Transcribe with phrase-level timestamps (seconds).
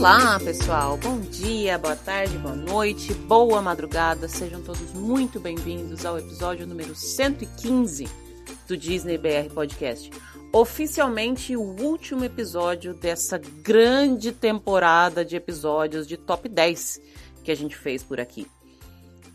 [0.00, 0.96] Olá, pessoal.
[0.96, 4.28] Bom dia, boa tarde, boa noite, boa madrugada.
[4.28, 8.08] Sejam todos muito bem-vindos ao episódio número 115
[8.66, 10.10] do Disney BR Podcast.
[10.54, 17.02] Oficialmente o último episódio dessa grande temporada de episódios de top 10
[17.44, 18.50] que a gente fez por aqui.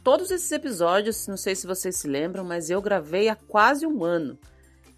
[0.03, 4.03] Todos esses episódios, não sei se vocês se lembram, mas eu gravei há quase um
[4.03, 4.36] ano.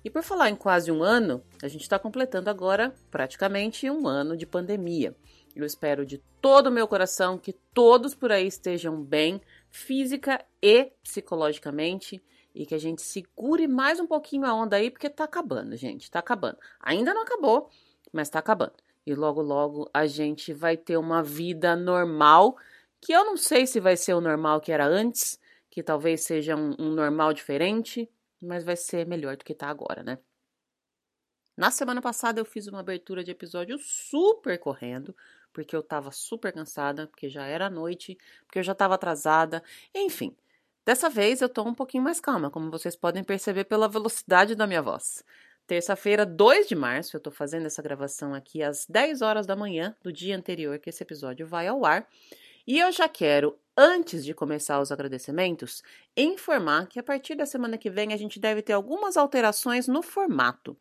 [0.01, 4.37] E por falar em quase um ano, a gente está completando agora praticamente um ano
[4.37, 5.13] de pandemia.
[5.57, 10.91] Eu espero de todo o meu coração que todos por aí estejam bem, física e
[11.01, 15.75] psicologicamente, e que a gente segure mais um pouquinho a onda aí, porque tá acabando,
[15.75, 16.59] gente, tá acabando.
[16.79, 17.71] Ainda não acabou,
[18.13, 18.75] mas tá acabando.
[19.03, 22.55] E logo, logo a gente vai ter uma vida normal,
[23.01, 25.39] que eu não sei se vai ser o normal que era antes,
[25.71, 28.07] que talvez seja um, um normal diferente,
[28.39, 30.19] mas vai ser melhor do que tá agora, né?
[31.57, 35.15] Na semana passada eu fiz uma abertura de episódio super correndo,
[35.53, 40.35] porque eu tava super cansada, porque já era noite, porque eu já tava atrasada, enfim.
[40.85, 44.65] Dessa vez eu tô um pouquinho mais calma, como vocês podem perceber pela velocidade da
[44.65, 45.23] minha voz.
[45.67, 49.93] Terça-feira, 2 de março, eu tô fazendo essa gravação aqui às 10 horas da manhã
[50.01, 52.07] do dia anterior que esse episódio vai ao ar.
[52.65, 55.83] E eu já quero, antes de começar os agradecimentos,
[56.15, 60.01] informar que a partir da semana que vem a gente deve ter algumas alterações no
[60.01, 60.77] formato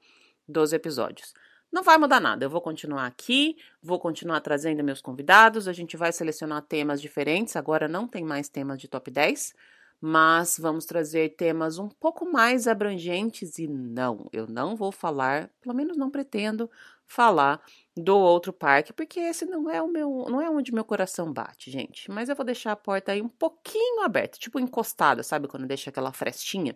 [0.48, 1.34] dos episódios.
[1.76, 5.94] Não vai mudar nada, eu vou continuar aqui, vou continuar trazendo meus convidados, a gente
[5.94, 9.52] vai selecionar temas diferentes, agora não tem mais temas de top 10,
[10.00, 15.74] mas vamos trazer temas um pouco mais abrangentes e não, eu não vou falar, pelo
[15.74, 16.70] menos não pretendo
[17.06, 17.60] falar
[17.94, 21.70] do outro parque, porque esse não é o meu, não é onde meu coração bate,
[21.70, 22.10] gente.
[22.10, 25.90] Mas eu vou deixar a porta aí um pouquinho aberta, tipo encostada, sabe quando deixa
[25.90, 26.74] aquela frestinha?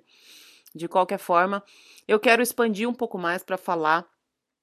[0.75, 1.65] De qualquer forma,
[2.07, 4.07] eu quero expandir um pouco mais para falar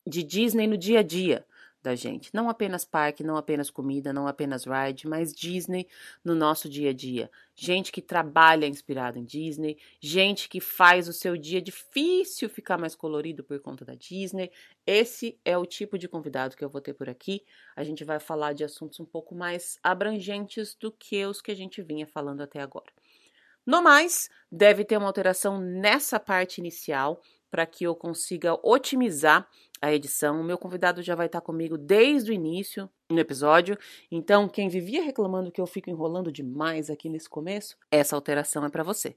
[0.07, 1.45] de Disney no dia a dia
[1.87, 2.29] da gente.
[2.33, 5.87] Não apenas parque, não apenas comida, não apenas ride, mas Disney
[6.23, 7.31] no nosso dia a dia.
[7.55, 12.95] Gente que trabalha inspirado em Disney, gente que faz o seu dia difícil ficar mais
[12.95, 14.51] colorido por conta da Disney.
[14.85, 17.43] Esse é o tipo de convidado que eu vou ter por aqui.
[17.75, 21.55] A gente vai falar de assuntos um pouco mais abrangentes do que os que a
[21.55, 22.91] gente vinha falando até agora.
[23.65, 29.47] No mais, deve ter uma alteração nessa parte inicial para que eu consiga otimizar
[29.81, 30.41] a edição.
[30.41, 33.77] O meu convidado já vai estar comigo desde o início no episódio.
[34.11, 38.69] Então, quem vivia reclamando que eu fico enrolando demais aqui nesse começo, essa alteração é
[38.69, 39.15] para você.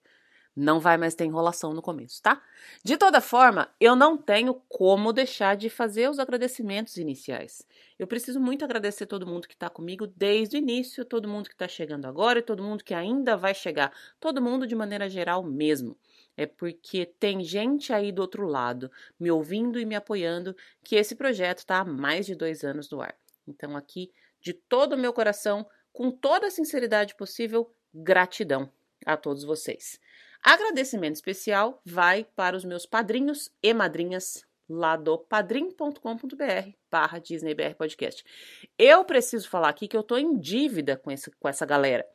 [0.55, 2.43] Não vai mais ter enrolação no começo, tá?
[2.85, 7.65] De toda forma, eu não tenho como deixar de fazer os agradecimentos iniciais.
[7.97, 11.55] Eu preciso muito agradecer todo mundo que está comigo desde o início, todo mundo que
[11.55, 13.93] está chegando agora e todo mundo que ainda vai chegar.
[14.19, 15.97] Todo mundo de maneira geral mesmo
[16.41, 21.15] é porque tem gente aí do outro lado me ouvindo e me apoiando que esse
[21.15, 23.15] projeto está há mais de dois anos no ar.
[23.47, 28.73] Então, aqui, de todo o meu coração, com toda a sinceridade possível, gratidão
[29.05, 30.01] a todos vocês.
[30.43, 38.25] Agradecimento especial vai para os meus padrinhos e madrinhas lá do padrim.com.br barra DisneyBR Podcast.
[38.79, 42.09] Eu preciso falar aqui que eu estou em dívida com, esse, com essa galera,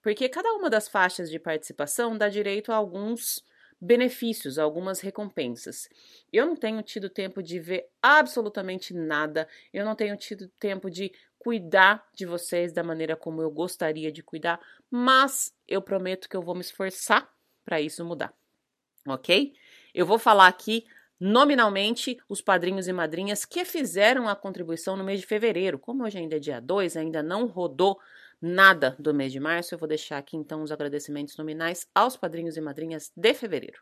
[0.00, 3.44] porque cada uma das faixas de participação dá direito a alguns
[3.82, 5.90] benefícios, algumas recompensas.
[6.32, 11.12] Eu não tenho tido tempo de ver absolutamente nada, eu não tenho tido tempo de
[11.36, 16.42] cuidar de vocês da maneira como eu gostaria de cuidar, mas eu prometo que eu
[16.42, 17.28] vou me esforçar
[17.64, 18.32] para isso mudar,
[19.04, 19.52] ok?
[19.92, 20.86] Eu vou falar aqui
[21.18, 25.78] nominalmente os padrinhos e madrinhas que fizeram a contribuição no mês de fevereiro.
[25.78, 27.98] Como hoje ainda é dia 2, ainda não rodou
[28.42, 32.56] nada do mês de março, eu vou deixar aqui então os agradecimentos nominais aos padrinhos
[32.56, 33.80] e madrinhas de fevereiro.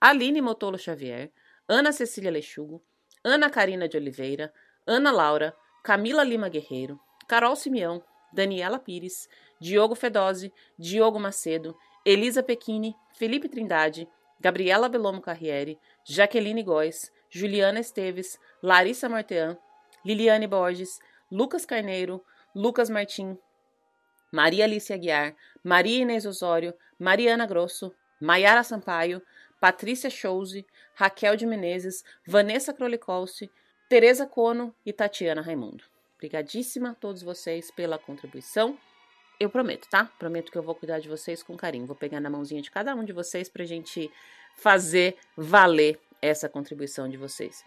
[0.00, 1.30] Aline Motolo Xavier,
[1.68, 2.82] Ana Cecília Lechugo,
[3.22, 4.50] Ana Karina de Oliveira,
[4.86, 8.02] Ana Laura, Camila Lima Guerreiro, Carol Simeão,
[8.32, 9.28] Daniela Pires,
[9.60, 14.08] Diogo Fedose, Diogo Macedo, Elisa Pequini, Felipe Trindade,
[14.40, 19.58] Gabriela Belomo Carriere, Jaqueline Góes, Juliana Esteves, Larissa Martean,
[20.04, 20.98] Liliane Borges,
[21.30, 22.24] Lucas Carneiro,
[22.54, 23.38] Lucas Martim,
[24.30, 29.22] Maria Alice Aguiar, Maria Inês Osório, Mariana Grosso, Maiara Sampaio,
[29.60, 33.50] Patrícia Chouze, Raquel de Menezes, Vanessa Krolikolse,
[33.88, 35.84] Tereza Cono e Tatiana Raimundo.
[36.16, 38.78] Obrigadíssima a todos vocês pela contribuição.
[39.38, 40.04] Eu prometo, tá?
[40.18, 41.86] Prometo que eu vou cuidar de vocês com carinho.
[41.86, 44.10] Vou pegar na mãozinha de cada um de vocês pra gente
[44.54, 47.64] fazer valer essa contribuição de vocês.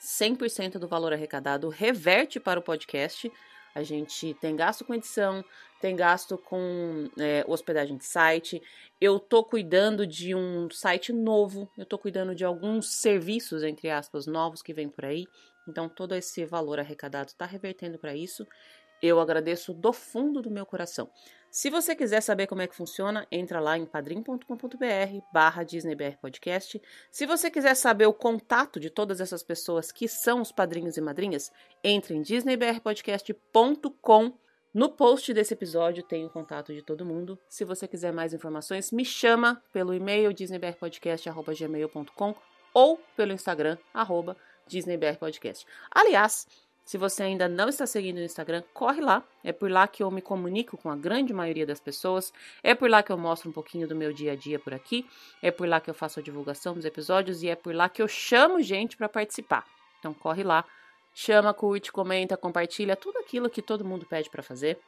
[0.00, 3.30] 100% do valor arrecadado reverte para o podcast
[3.74, 5.44] a gente tem gasto com edição,
[5.80, 8.62] tem gasto com é, hospedagem de site.
[9.00, 14.26] Eu tô cuidando de um site novo, eu tô cuidando de alguns serviços, entre aspas,
[14.26, 15.26] novos que vem por aí.
[15.66, 18.46] Então, todo esse valor arrecadado está revertendo para isso.
[19.02, 21.10] Eu agradeço do fundo do meu coração.
[21.50, 24.46] Se você quiser saber como é que funciona, entra lá em padrim.com.br
[25.30, 26.80] barra DisneyBR Podcast.
[27.10, 31.02] Se você quiser saber o contato de todas essas pessoas que são os padrinhos e
[31.02, 31.52] madrinhas,
[31.84, 34.32] entre em disneybrpodcast.com.
[34.72, 37.38] No post desse episódio tem o contato de todo mundo.
[37.46, 42.34] Se você quiser mais informações, me chama pelo e-mail disneybrpodcast.gmail.com
[42.72, 44.34] ou pelo Instagram, arroba
[44.66, 45.66] disneybrpodcast.
[45.90, 46.46] Aliás,
[46.92, 49.24] se você ainda não está seguindo no Instagram, corre lá.
[49.42, 52.34] É por lá que eu me comunico com a grande maioria das pessoas.
[52.62, 55.08] É por lá que eu mostro um pouquinho do meu dia a dia por aqui.
[55.40, 58.02] É por lá que eu faço a divulgação dos episódios e é por lá que
[58.02, 59.64] eu chamo gente para participar.
[59.98, 60.66] Então corre lá,
[61.14, 64.78] chama, curte, comenta, compartilha tudo aquilo que todo mundo pede para fazer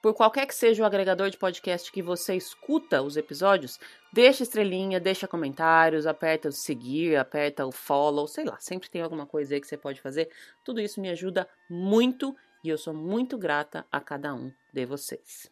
[0.00, 3.78] por qualquer que seja o agregador de podcast que você escuta os episódios,
[4.12, 9.26] deixa estrelinha, deixa comentários, aperta o seguir, aperta o follow, sei lá, sempre tem alguma
[9.26, 10.30] coisa aí que você pode fazer.
[10.64, 15.50] Tudo isso me ajuda muito e eu sou muito grata a cada um de vocês.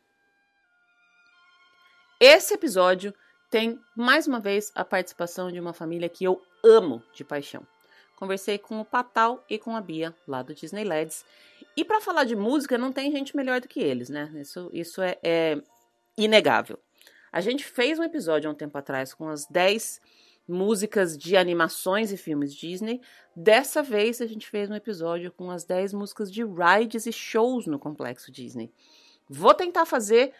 [2.20, 3.12] Esse episódio
[3.50, 7.66] tem mais uma vez a participação de uma família que eu amo de paixão.
[8.16, 11.24] Conversei com o Patal e com a Bia, lá do Disney LEDs.
[11.76, 14.32] E para falar de música, não tem gente melhor do que eles, né?
[14.36, 15.60] Isso, isso é, é
[16.16, 16.78] inegável.
[17.30, 20.00] A gente fez um episódio há um tempo atrás com as 10
[20.48, 23.00] músicas de animações e filmes Disney.
[23.34, 27.66] Dessa vez a gente fez um episódio com as 10 músicas de rides e shows
[27.66, 28.72] no complexo Disney.
[29.28, 30.32] Vou tentar fazer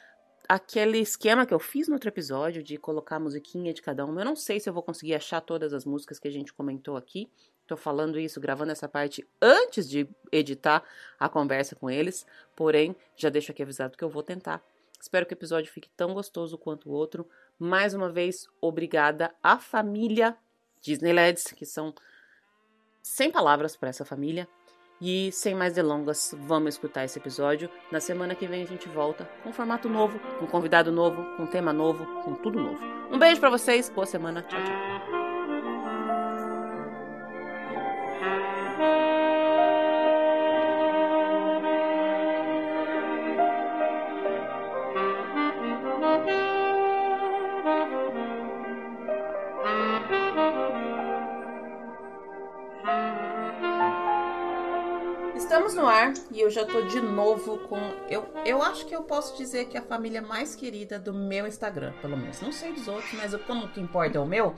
[0.48, 4.18] aquele esquema que eu fiz no outro episódio de colocar a musiquinha de cada um.
[4.18, 6.96] Eu não sei se eu vou conseguir achar todas as músicas que a gente comentou
[6.96, 7.28] aqui,
[7.66, 10.84] Estou falando isso, gravando essa parte antes de editar
[11.18, 12.24] a conversa com eles,
[12.54, 14.62] porém, já deixo aqui avisado que eu vou tentar.
[15.00, 17.28] Espero que o episódio fique tão gostoso quanto o outro.
[17.58, 20.36] Mais uma vez, obrigada à família
[20.80, 21.92] Disneylands, que são
[23.02, 24.48] sem palavras para essa família.
[25.00, 27.68] E sem mais delongas, vamos escutar esse episódio.
[27.90, 31.72] Na semana que vem a gente volta com formato novo, com convidado novo, com tema
[31.72, 32.78] novo, com tudo novo.
[33.10, 35.15] Um beijo para vocês, boa semana, tchau, tchau.
[56.46, 57.76] Eu já tô de novo com.
[58.08, 61.44] Eu, eu acho que eu posso dizer que é a família mais querida do meu
[61.46, 62.40] Instagram, pelo menos.
[62.40, 64.54] Não sei dos outros, mas como o que importa é o meu.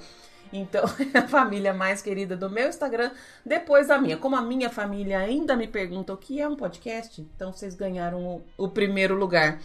[0.52, 3.10] Então, é a família mais querida do meu Instagram,
[3.44, 4.18] depois da minha.
[4.18, 8.22] Como a minha família ainda me pergunta o que é um podcast, então vocês ganharam
[8.22, 9.58] o, o primeiro lugar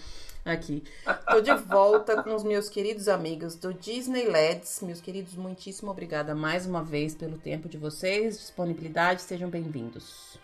[0.46, 0.82] aqui.
[1.30, 4.80] Tô de volta com os meus queridos amigos do Disney LEDs.
[4.82, 10.42] Meus queridos, muitíssimo obrigada mais uma vez pelo tempo de vocês, disponibilidade, sejam bem-vindos.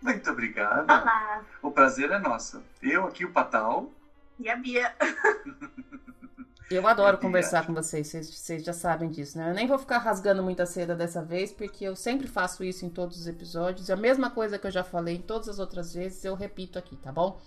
[0.00, 0.82] Muito obrigada.
[0.82, 1.44] Olá.
[1.62, 2.62] O prazer é nosso.
[2.82, 3.90] Eu aqui, o Patal.
[4.38, 4.94] E a Bia.
[6.70, 9.50] Eu adoro conversar com vocês, vocês, vocês, já sabem disso, né?
[9.50, 12.88] Eu nem vou ficar rasgando muita seda dessa vez, porque eu sempre faço isso em
[12.88, 13.88] todos os episódios.
[13.88, 16.78] E a mesma coisa que eu já falei em todas as outras vezes, eu repito
[16.78, 17.40] aqui, tá bom?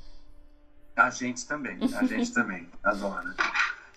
[0.94, 3.34] A gente também, a gente também, adora.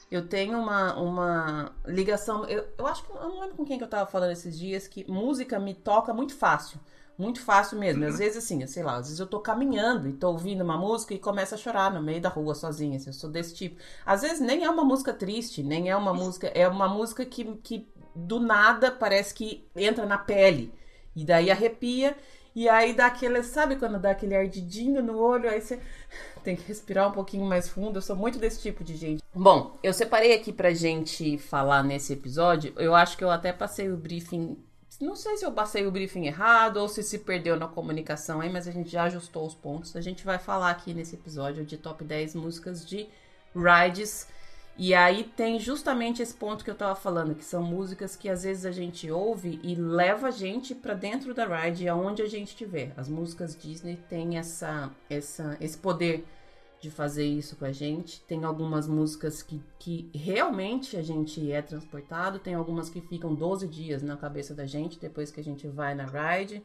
[0.09, 3.83] Eu tenho uma, uma ligação, eu, eu acho que, eu não lembro com quem que
[3.83, 6.79] eu tava falando esses dias, que música me toca muito fácil.
[7.19, 8.05] Muito fácil mesmo.
[8.05, 11.15] Às vezes, assim, sei lá, às vezes eu tô caminhando e tô ouvindo uma música
[11.15, 12.97] e começo a chorar no meio da rua sozinha.
[12.97, 13.81] Assim, eu sou desse tipo.
[14.05, 16.49] Às vezes nem é uma música triste, nem é uma música.
[16.49, 20.73] É uma música que, que do nada parece que entra na pele.
[21.15, 22.15] E daí arrepia.
[22.55, 25.79] E aí dá aquele, sabe quando dá aquele ardidinho no olho, aí você
[26.43, 27.99] tem que respirar um pouquinho mais fundo.
[27.99, 29.23] Eu sou muito desse tipo de gente.
[29.35, 32.73] Bom, eu separei aqui pra gente falar nesse episódio.
[32.77, 34.57] Eu acho que eu até passei o briefing
[35.01, 38.51] não sei se eu passei o briefing errado ou se se perdeu na comunicação aí,
[38.51, 39.95] mas a gente já ajustou os pontos.
[39.95, 43.09] A gente vai falar aqui nesse episódio de top 10 músicas de
[43.55, 44.29] rides.
[44.79, 48.43] E aí tem justamente esse ponto que eu tava falando, que são músicas que às
[48.43, 52.49] vezes a gente ouve e leva a gente para dentro da ride aonde a gente
[52.49, 52.93] estiver.
[52.97, 56.27] As músicas Disney têm essa, essa, esse poder
[56.87, 58.21] de fazer isso com a gente.
[58.23, 63.67] Tem algumas músicas que, que realmente a gente é transportado, tem algumas que ficam 12
[63.67, 66.63] dias na cabeça da gente depois que a gente vai na ride.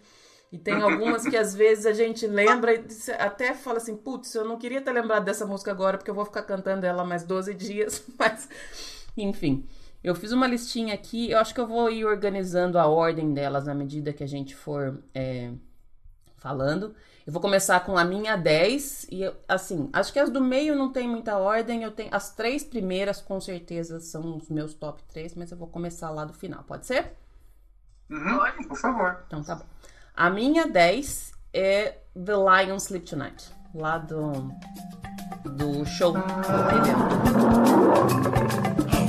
[0.51, 2.85] E tem algumas que às vezes a gente lembra e
[3.17, 6.25] até fala assim: putz, eu não queria ter lembrado dessa música agora porque eu vou
[6.25, 8.05] ficar cantando ela mais 12 dias.
[8.17, 8.47] Mas,
[9.17, 9.65] enfim.
[10.03, 13.67] Eu fiz uma listinha aqui, eu acho que eu vou ir organizando a ordem delas
[13.67, 15.51] à medida que a gente for é,
[16.37, 16.95] falando.
[17.25, 20.91] Eu vou começar com a minha 10 e assim, acho que as do meio não
[20.91, 25.35] tem muita ordem, eu tenho as três primeiras com certeza são os meus top 3,
[25.35, 27.13] mas eu vou começar lá do final, pode ser?
[28.09, 29.23] Uhum, por favor.
[29.27, 29.65] Então tá bom.
[30.15, 33.60] A minha 10 é The Lion Sleep Tonight.
[33.73, 34.53] Lá do,
[35.57, 36.15] do show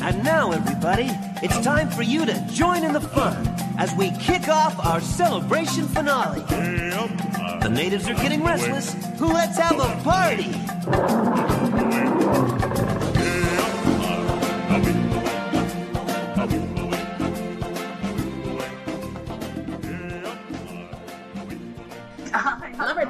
[0.05, 1.09] And now, everybody,
[1.43, 3.37] it's time for you to join in the fun
[3.79, 6.43] as we kick off our celebration finale.
[6.43, 8.95] The natives are getting restless.
[9.19, 10.53] Who Let's have a party!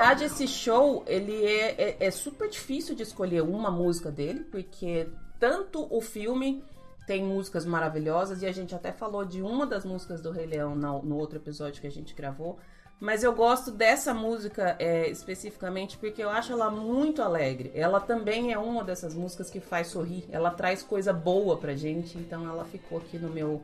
[0.02, 5.09] Verdade, esse show, ele é, é, é super difícil de escolher uma música dele, porque
[5.38, 6.64] tanto o filme
[7.06, 10.75] tem músicas maravilhosas, e a gente até falou de uma das músicas do Rei Leão
[10.75, 12.59] no, no outro episódio que a gente gravou,
[12.99, 17.73] mas eu gosto dessa música é, especificamente porque eu acho ela muito alegre.
[17.75, 20.25] Ela também é uma dessas músicas que faz sorrir.
[20.30, 23.61] Ela traz coisa boa pra gente, então ela ficou aqui no meu,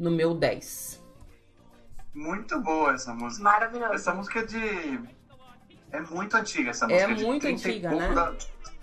[0.00, 1.00] no meu 10.
[2.14, 3.42] Muito boa essa música.
[3.42, 3.94] Maravilhosa.
[3.94, 5.00] Essa música é de.
[5.92, 7.14] É muito antiga essa É música.
[7.14, 8.14] de muito 30 e antiga, pouco né?
[8.14, 8.34] Da...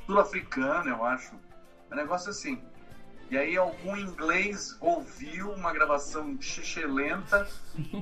[0.06, 1.34] Sul-africana, eu acho.
[1.89, 2.62] É um negócio assim.
[3.32, 6.38] E aí algum inglês ouviu uma gravação
[6.88, 7.48] lenta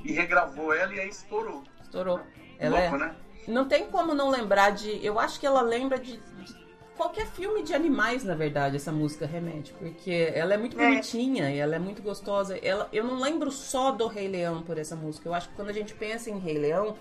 [0.03, 1.63] e regravou ela e aí estourou.
[1.81, 2.21] Estourou.
[2.59, 2.99] Ela Louco, é...
[2.99, 3.15] né?
[3.47, 5.03] Não tem como não lembrar de.
[5.05, 6.55] Eu acho que ela lembra de, de
[6.97, 9.73] qualquer filme de animais, na verdade, essa música remete.
[9.73, 10.89] Porque ela é muito É.
[10.89, 12.57] bonitinha e ela é muito gostosa.
[12.57, 15.27] Ela, eu não lembro só do Rei Leão por essa música.
[15.29, 16.97] Eu acho que quando a gente pensa em Rei Leão,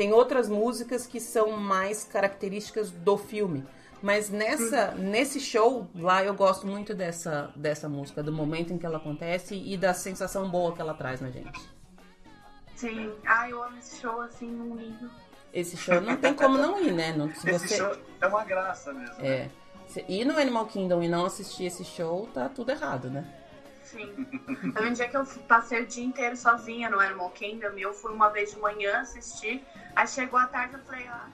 [0.00, 3.66] tem outras músicas que são mais características do filme.
[4.00, 8.86] Mas nessa, nesse show lá eu gosto muito dessa, dessa música, do momento em que
[8.86, 11.60] ela acontece e da sensação boa que ela traz na gente.
[12.74, 13.12] Sim.
[13.26, 15.10] Ai, eu amo esse show assim num nível.
[15.52, 17.12] Esse show não tem como não ir, né?
[17.14, 19.16] Não, se Esse você, show é uma graça mesmo.
[19.16, 19.28] né?
[19.28, 19.50] É.
[19.86, 23.22] Se ir no Animal Kingdom e não assistir esse show, tá tudo errado, né?
[23.90, 24.24] Sim.
[24.72, 28.12] Teve um dia que eu passei o dia inteiro sozinha no Animal Kingdom eu fui
[28.12, 29.64] uma vez de manhã assistir.
[29.96, 31.28] Aí chegou a tarde eu falei, ah,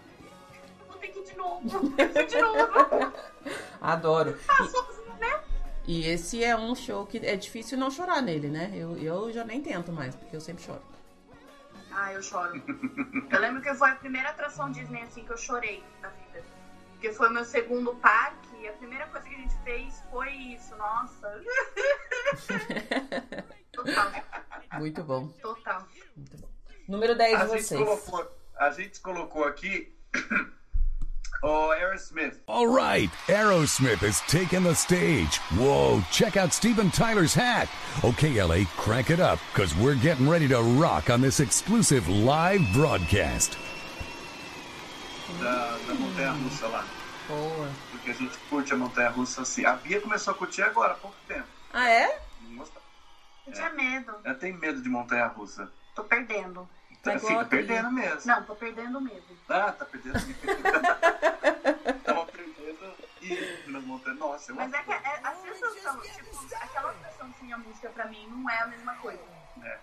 [0.88, 1.62] vou ter que ir de novo.
[1.98, 3.12] Eu fui de novo.
[3.80, 4.38] Adoro.
[4.40, 5.40] Sozinha, né?
[5.86, 8.72] E, e esse é um show que é difícil não chorar nele, né?
[8.74, 10.82] Eu, eu já nem tento mais, porque eu sempre choro.
[11.92, 12.62] Ah, eu choro.
[13.30, 16.42] Eu lembro que foi a primeira atração Disney assim que eu chorei na vida.
[16.92, 20.30] Porque foi o meu segundo parque e a primeira coisa que a gente fez foi
[20.32, 20.74] isso.
[20.76, 21.42] Nossa.
[23.72, 24.12] Total,
[24.78, 25.28] Muito bom.
[25.42, 25.86] total.
[26.16, 26.48] Muito bom.
[26.88, 27.80] Número 10 A de gente, vocês.
[27.80, 29.92] colocou, a gente colocou aqui
[31.42, 32.40] o Aerosmith.
[32.46, 35.38] All right, Aerosmith has taken the stage.
[35.58, 37.68] Whoa, check out Steven Tyler's hat.
[38.04, 42.62] Okay, LA, crank it up, because we're getting ready to rock on this exclusive live
[42.72, 43.58] broadcast.
[45.42, 46.84] da, da montanha russa lá.
[47.28, 47.68] Boa.
[48.06, 49.64] Porque a gente curte a montanha russa assim.
[49.66, 51.48] A Bia começou a curtir agora, há pouco tempo.
[51.72, 52.20] Ah, é?
[53.44, 54.14] Eu tinha medo.
[54.22, 55.68] Ela tem medo de montanha russa.
[55.92, 56.68] Tô perdendo.
[57.02, 58.20] Tá, igual fica perdendo mesmo.
[58.24, 59.36] Não, tô perdendo mesmo.
[59.48, 60.18] Ah, tá perdendo.
[62.04, 64.18] Tava perdendo e nas montanhas.
[64.20, 68.06] Nossa, eu Mas é que é- a sensação, tipo, aquela sensação sem a música pra
[68.06, 69.22] mim não é a mesma coisa.
[69.64, 69.78] É.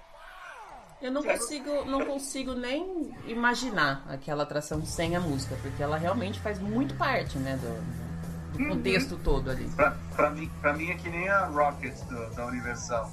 [1.01, 6.39] Eu não consigo, não consigo nem imaginar aquela atração sem a música, porque ela realmente
[6.39, 8.12] faz muito parte, né, do,
[8.57, 9.65] do contexto todo ali.
[9.75, 13.11] Pra, pra, mim, pra mim é que nem a Rocket do- da Universal.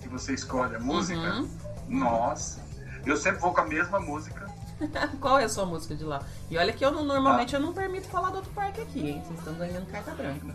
[0.00, 1.18] Que você escolhe a música.
[1.20, 1.48] Uhum.
[1.88, 2.64] Nossa.
[3.04, 4.46] Eu sempre vou com a mesma música.
[5.20, 6.22] Qual é a sua música de lá?
[6.50, 9.22] E olha que eu não- normalmente eu não permito falar do outro parque aqui, hein?
[9.26, 10.54] Vocês estão ganhando carta branca.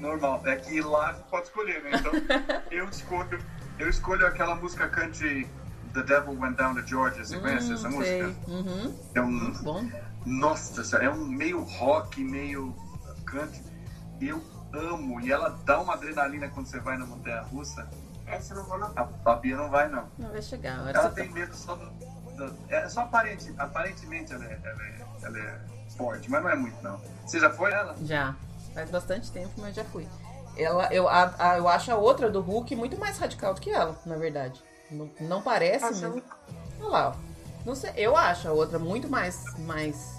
[0.00, 0.42] Normal.
[0.46, 1.90] É que lá você pode escolher, né?
[1.94, 2.12] Então
[2.70, 3.38] eu escolho,
[3.78, 5.48] eu escolho aquela música country
[5.94, 7.24] The Devil Went Down to Georgia.
[7.24, 8.22] Você conhece essa Hum, sei.
[8.22, 8.50] música?
[8.50, 8.94] Uhum.
[9.14, 9.52] É um.
[9.62, 9.84] Bom.
[10.24, 12.74] Nossa, é um meio rock, meio
[14.20, 15.20] Eu amo.
[15.20, 17.88] E ela dá uma adrenalina quando você vai na montanha russa.
[18.26, 18.92] Essa eu não vou não.
[19.24, 20.08] A, Bia não vai, não.
[20.18, 20.78] Não vai chegar.
[20.78, 21.86] Ela você tá- tem medo só do.
[22.36, 25.60] do- é só aparente, aparentemente ela é, ela, é, ela é
[25.96, 26.98] forte, mas não é muito, não.
[27.26, 27.94] Você já foi ela?
[28.02, 28.34] Já.
[28.72, 30.08] Faz bastante tempo, mas já fui.
[30.56, 33.70] Ela, eu, a, a- eu acho a outra do Hulk muito mais radical do que
[33.70, 34.62] ela, na verdade.
[34.90, 36.22] Não, não parece, Essa mas.
[36.80, 37.32] Olha lá, ó.
[37.66, 40.14] Não sei, eu acho a outra muito mais, mais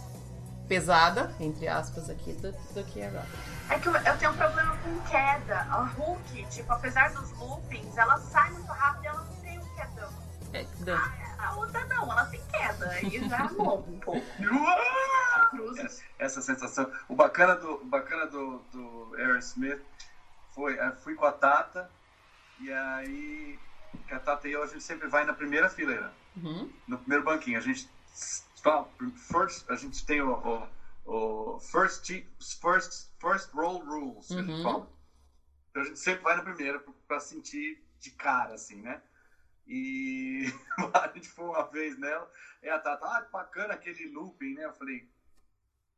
[0.73, 3.29] pesada, entre aspas, aqui, do, do que a Rocket.
[3.69, 5.59] É que eu, eu tenho um problema com queda.
[5.69, 9.75] A Hulk, tipo, apesar dos loopings, ela sai muito rápido e ela não tem um
[9.75, 10.09] quedão.
[10.53, 12.89] É, da- A outra não, ela tem queda.
[12.89, 14.25] Aí já morre um pouco.
[15.79, 16.91] Essa, essa sensação.
[17.07, 19.81] O bacana do, o bacana do, do Aerosmith
[20.55, 21.89] foi, eh, fui com a Tata,
[22.59, 23.59] e aí
[24.07, 26.71] que a Tata e eu, a gente sempre vai na primeira fileira, Uhum.
[26.87, 27.57] no primeiro banquinho.
[27.57, 27.87] A gente
[28.63, 30.67] fala, first, a gente tem o,
[31.05, 32.09] o, o first,
[32.61, 34.63] first, first roll rules, que a gente Uhum.
[34.63, 34.87] fala.
[35.69, 39.01] Então a gente sempre vai na primeira pra sentir de cara, assim, né?
[39.67, 40.45] E
[40.93, 42.29] a gente foi uma vez nela,
[42.61, 44.65] e a Tata, ah, bacana aquele looping, né?
[44.65, 45.05] Eu falei,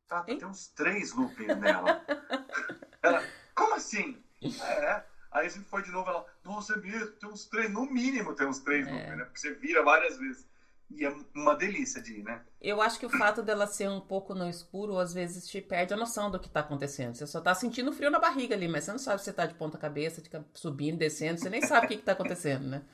[0.08, 2.00] Tá, tem uns três loopings nela.
[3.02, 3.22] ela,
[3.54, 4.22] como assim?
[4.62, 5.02] É.
[5.32, 8.32] Aí a gente foi de novo, ela, nossa, é mesmo, tem uns três, no mínimo
[8.32, 8.90] tem uns três é.
[8.90, 9.24] loopings, né?
[9.24, 10.46] Porque você vira várias vezes.
[10.90, 12.42] E é uma delícia de ir, né?
[12.60, 15.92] Eu acho que o fato dela ser um pouco no escuro, às vezes te perde
[15.92, 17.14] a noção do que tá acontecendo.
[17.14, 19.46] Você só tá sentindo frio na barriga ali, mas você não sabe se você tá
[19.46, 22.84] de ponta cabeça, fica subindo, descendo, você nem sabe o que, que tá acontecendo, né?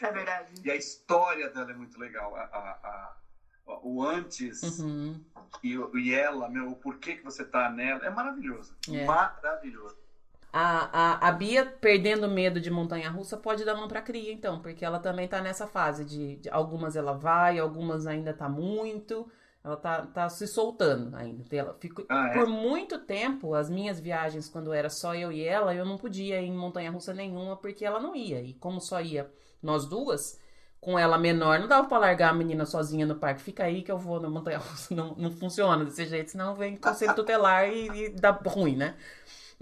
[0.00, 0.54] É verdade.
[0.64, 2.34] E a história dela é muito legal.
[2.34, 3.16] A, a, a
[3.82, 5.24] o antes uhum.
[5.62, 8.76] e, e ela, meu, o porquê que você tá nela, é maravilhoso.
[8.88, 9.04] É.
[9.04, 10.01] Maravilhoso.
[10.52, 14.60] A, a, a Bia perdendo medo de montanha russa pode dar mão pra cria, então,
[14.60, 19.26] porque ela também tá nessa fase de, de algumas ela vai, algumas ainda tá muito.
[19.64, 21.44] Ela tá, tá se soltando ainda.
[21.50, 22.34] Ela fico, ah, é?
[22.34, 26.40] Por muito tempo, as minhas viagens, quando era só eu e ela, eu não podia
[26.42, 28.42] ir em montanha russa nenhuma porque ela não ia.
[28.42, 29.30] E como só ia
[29.62, 30.38] nós duas,
[30.80, 33.40] com ela menor, não dava pra largar a menina sozinha no parque.
[33.40, 34.92] Fica aí que eu vou na montanha russa.
[34.92, 38.96] Não, não funciona desse jeito, senão vem conselho tutelar e, e dá ruim, né?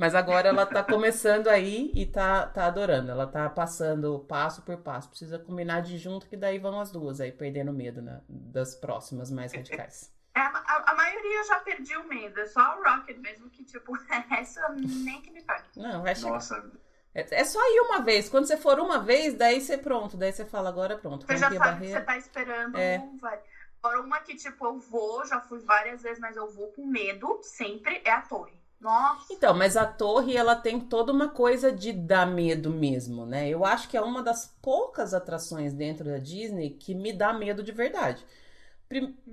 [0.00, 3.10] Mas agora ela tá começando aí e tá, tá adorando.
[3.10, 5.10] Ela tá passando passo por passo.
[5.10, 9.30] Precisa combinar de junto, que daí vão as duas aí, perdendo medo né, das próximas
[9.30, 10.10] mais radicais.
[10.34, 12.40] É, a, a, maioria já perdi o medo.
[12.40, 13.92] É só o Rocket mesmo que, tipo,
[14.32, 15.68] essa nem que me pague.
[15.76, 16.30] Não, vai chegar.
[16.30, 16.70] Nossa.
[17.14, 18.30] É, é, só ir uma vez.
[18.30, 20.16] Quando você for uma vez, daí você pronto.
[20.16, 21.26] Daí você fala, agora pronto.
[21.26, 22.78] Você já sabe que você tá esperando.
[22.78, 23.06] É.
[23.20, 23.38] Vai.
[23.82, 27.38] Agora, uma que, tipo, eu vou, já fui várias vezes, mas eu vou com medo,
[27.42, 28.59] sempre, é a torre.
[28.80, 29.32] Nossa.
[29.32, 33.48] Então, mas a torre ela tem toda uma coisa de dar medo mesmo, né?
[33.48, 37.62] Eu acho que é uma das poucas atrações dentro da Disney que me dá medo
[37.62, 38.24] de verdade.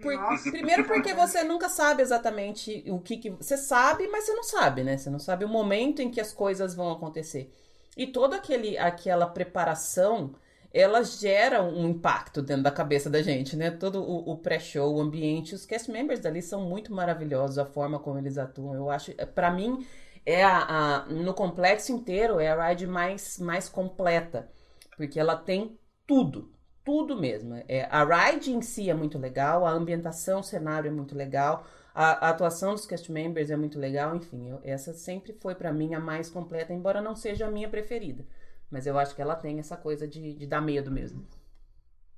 [0.01, 0.19] Por,
[0.51, 4.83] primeiro porque você nunca sabe exatamente o que, que você sabe, mas você não sabe,
[4.83, 4.97] né?
[4.97, 7.51] Você não sabe o momento em que as coisas vão acontecer.
[7.95, 10.35] E toda aquele, aquela preparação
[10.73, 13.71] ela gera um impacto dentro da cabeça da gente, né?
[13.71, 17.99] Todo o, o pré-show, o ambiente, os cast members ali são muito maravilhosos, a forma
[17.99, 18.75] como eles atuam.
[18.75, 19.85] Eu acho, para mim,
[20.25, 20.57] é a,
[21.03, 24.49] a, no complexo inteiro é a ride mais, mais completa,
[24.97, 26.51] porque ela tem tudo,
[26.83, 27.55] tudo mesmo.
[27.67, 31.65] É, a ride em si é muito legal, a ambientação, o cenário é muito legal,
[31.95, 35.71] a, a atuação dos cast members é muito legal, enfim, eu, essa sempre foi para
[35.71, 38.25] mim a mais completa, embora não seja a minha preferida.
[38.69, 41.25] Mas eu acho que ela tem essa coisa de, de dar medo mesmo.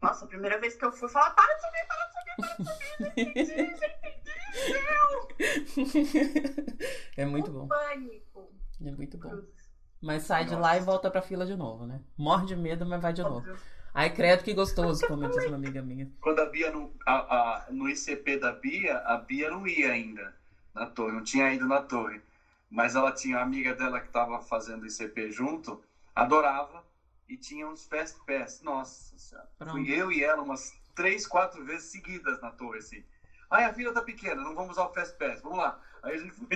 [0.01, 3.43] Nossa, a primeira vez que eu fui falar, para de subir, para de subir, para
[3.43, 3.79] de subir,
[7.17, 7.67] É muito bom.
[7.67, 8.51] Pânico.
[8.85, 9.41] É muito bom.
[10.01, 10.55] Mas sai Nossa.
[10.55, 12.01] de lá e volta pra fila de novo, né?
[12.17, 13.45] Morre de medo, mas vai de novo.
[13.93, 16.09] Ai, credo que gostoso, como diz uma amiga minha.
[16.21, 20.33] Quando a Bia, no, a, a, no ICP da Bia, a Bia não ia ainda
[20.73, 22.21] na torre, não tinha ido na torre.
[22.69, 25.83] Mas ela tinha a amiga dela que estava fazendo ICP junto,
[26.23, 26.83] adorava
[27.27, 28.61] e tinha uns fast pass.
[28.61, 29.49] Nossa senhora.
[29.57, 29.71] Pronto.
[29.71, 33.03] Fui eu e ela umas três, quatro vezes seguidas na torre, assim.
[33.49, 35.81] Ai, a fila tá pequena, não vamos usar o fast pass, vamos lá.
[36.03, 36.47] Aí a gente foi,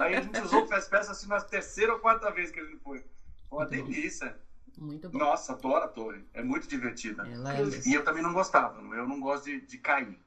[0.00, 2.64] aí a gente usou o fast pass assim na terceira ou quarta vez que a
[2.64, 3.04] gente foi.
[3.48, 4.36] Foi uma muito delícia.
[4.76, 5.18] Muito bom.
[5.18, 6.24] Nossa, adoro a torre.
[6.32, 7.24] É muito divertida.
[7.26, 8.80] É e eu também não gostava.
[8.94, 10.18] Eu não gosto de, de cair.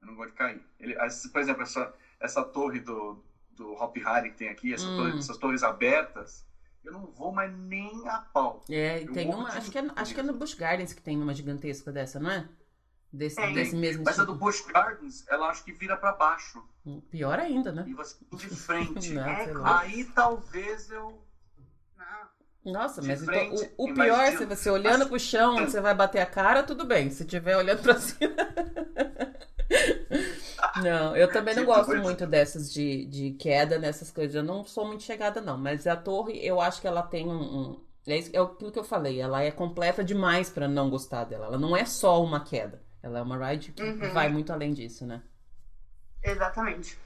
[0.00, 0.62] Eu não gosto de cair.
[0.80, 0.96] Ele,
[1.32, 4.96] por exemplo, essa, essa torre do, do Hop Harry que tem aqui, essa hum.
[4.96, 6.44] torre, essas torres abertas,
[6.84, 8.64] eu não vou mais nem a pau.
[8.68, 11.34] É, tem uma, acho que é, acho que é no Busch Gardens que tem uma
[11.34, 12.48] gigantesca dessa, não é?
[13.12, 13.52] Desse, tem.
[13.52, 14.22] desse mesmo Mas tipo.
[14.22, 16.62] a do Busch Gardens, ela acho que vira para baixo.
[16.84, 17.84] Hum, pior ainda, né?
[17.86, 19.12] E você de frente.
[19.14, 21.22] não, é, aí talvez eu.
[22.64, 26.26] Nossa, mas então, o, o pior, se você olhando pro chão, você vai bater a
[26.26, 27.10] cara, tudo bem.
[27.10, 28.36] Se tiver olhando pra cima.
[30.82, 34.34] Não, eu também não gosto muito dessas de, de queda, nessas coisas.
[34.34, 35.58] Eu não sou muito chegada, não.
[35.58, 37.42] Mas a torre, eu acho que ela tem um.
[37.42, 39.20] um é, é aquilo que eu falei.
[39.20, 41.46] Ela é completa demais para não gostar dela.
[41.46, 42.80] Ela não é só uma queda.
[43.02, 44.12] Ela é uma ride que uhum.
[44.12, 45.22] vai muito além disso, né?
[46.22, 46.96] Exatamente.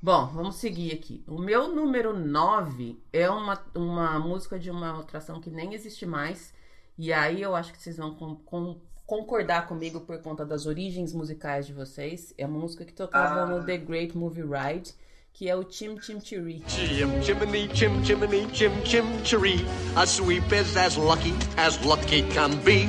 [0.00, 1.22] Bom, vamos seguir aqui.
[1.26, 6.54] O meu número 9 é uma, uma música de uma atração que nem existe mais.
[6.96, 8.80] E aí eu acho que vocês vão com, com,
[9.10, 12.32] concordar comigo por conta das origens musicais de vocês.
[12.38, 13.46] É uma música que tocava ah.
[13.46, 14.92] no The Great Movie Ride,
[15.32, 16.62] que é o Chim Chim Chiri.
[16.68, 19.66] Chim chimney, chim chimney, chim chim chiri.
[19.96, 22.88] A sweep is as lucky as lucky can be.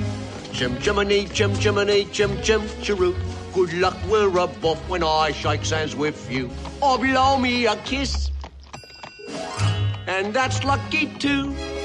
[0.54, 3.16] Chim chimney, chim chimney, chim chim chiroo.
[3.52, 6.52] Good luck, we're above when I shake hands with you.
[6.84, 8.30] Or blow me a kiss.
[10.06, 11.81] And that's lucky too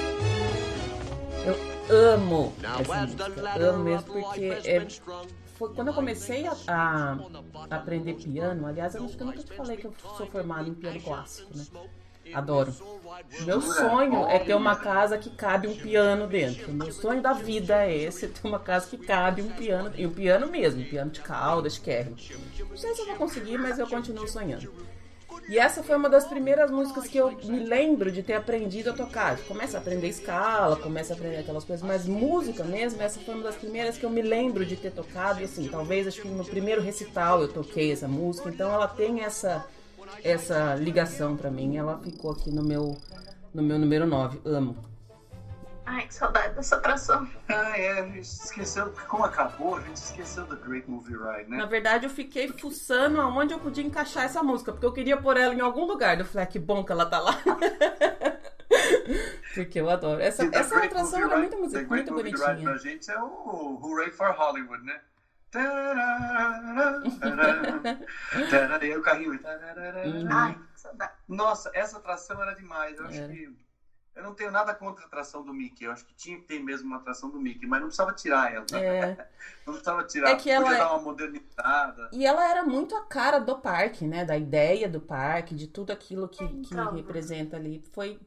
[1.88, 3.24] amo essa música.
[3.60, 4.86] Amo mesmo porque é,
[5.56, 8.66] foi quando eu comecei a, a, aprender piano.
[8.66, 11.56] Aliás, eu acho que eu nunca te falei que eu sou formada em piano clássico,
[11.56, 11.64] né?
[12.34, 12.74] Adoro.
[13.44, 16.72] Meu sonho é ter uma casa que cabe um piano dentro.
[16.72, 20.12] Meu sonho da vida é esse, ter uma casa que cabe um piano, e um
[20.12, 22.16] piano mesmo, um piano de cauda, de.
[22.68, 24.72] Não sei se eu vou conseguir, mas eu continuo sonhando.
[25.48, 28.92] E essa foi uma das primeiras músicas que eu me lembro de ter aprendido a
[28.92, 29.38] tocar.
[29.42, 33.44] Começa a aprender escala, começa a aprender aquelas coisas, mas música mesmo, essa foi uma
[33.44, 35.40] das primeiras que eu me lembro de ter tocado.
[35.40, 39.22] E assim, talvez acho que no primeiro recital eu toquei essa música, então ela tem
[39.22, 39.64] essa
[40.22, 41.76] essa ligação para mim.
[41.76, 42.96] Ela ficou aqui no meu
[43.54, 44.40] no meu número 9.
[44.44, 44.95] Amo.
[45.86, 47.28] Ai, que saudade dessa atração.
[47.48, 51.58] Ah, é, a gente esqueceu, como acabou, a gente esqueceu do Great Movie Ride, né?
[51.58, 55.36] Na verdade, eu fiquei fuçando aonde eu podia encaixar essa música, porque eu queria pôr
[55.36, 56.18] ela em algum lugar.
[56.18, 57.36] Eu falei, ah, que bom que ela tá lá.
[59.54, 60.20] porque eu adoro.
[60.20, 62.30] Essa, E the essa Great atração Movie era Ride- muito, the music, Great muito Movie
[62.30, 62.78] Ride pra bonitinha.
[62.78, 65.00] gente é o Hooray for Hollywood, né?
[65.54, 65.58] E
[68.84, 69.38] aí o carrinho.
[70.30, 71.12] Ai, que saudade.
[71.28, 72.98] Nossa, essa atração era demais.
[72.98, 73.65] Eu acho que.
[74.16, 75.84] Eu não tenho nada contra a atração do Mickey.
[75.84, 78.52] Eu acho que tinha que ter mesmo uma atração do Mickey, mas não precisava tirar
[78.52, 78.64] ela.
[78.72, 79.28] É.
[79.66, 80.30] Não precisava tirar.
[80.30, 82.08] É que ela Podia é- dar uma modernizada.
[82.12, 84.24] E ela era muito a cara do parque, né?
[84.24, 86.94] Da ideia do parque, de tudo aquilo que, que Então.
[86.94, 87.82] representa ali.
[87.92, 88.18] Foi.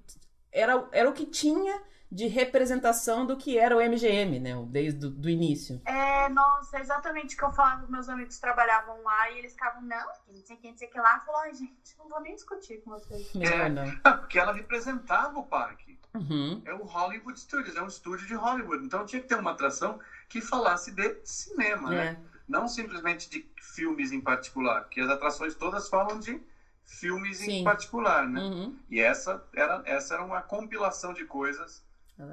[0.52, 4.56] Era, era o que tinha de representação do que era o MGM, né?
[4.67, 5.80] Desde o do início.
[5.86, 7.86] É, nossa, é exatamente o que eu falava.
[7.88, 10.91] Meus amigos trabalhavam lá e eles ficavam, não, que não sei quem, não sei o
[10.91, 11.17] que lá.
[11.17, 13.32] Eu falava, ai, gente, não vou nem discutir com vocês.
[13.34, 14.00] Melhor não.
[14.04, 16.00] Ah, porque ela representava o parque.
[16.15, 16.62] Uhum.
[16.65, 18.84] É o Hollywood Studios, é um estúdio de Hollywood.
[18.84, 22.08] Então tinha que ter uma atração que falasse de cinema, né?
[22.08, 22.39] É.
[22.48, 26.41] Não simplesmente de filmes em particular, porque as atrações todas falam de
[26.84, 27.60] filmes Sim.
[27.60, 28.41] em particular, né?
[28.41, 28.76] Uhum.
[28.89, 31.88] E essa era, essa era uma compilação de coisas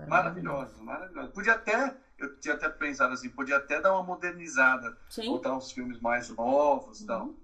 [0.09, 1.33] Maravilhosas, maravilhosas.
[1.33, 5.31] Podia até, eu tinha até pensado assim, podia até dar uma modernizada, Sim.
[5.31, 7.27] botar uns filmes mais novos e tal.
[7.27, 7.37] Uhum.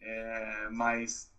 [0.00, 1.30] É, mas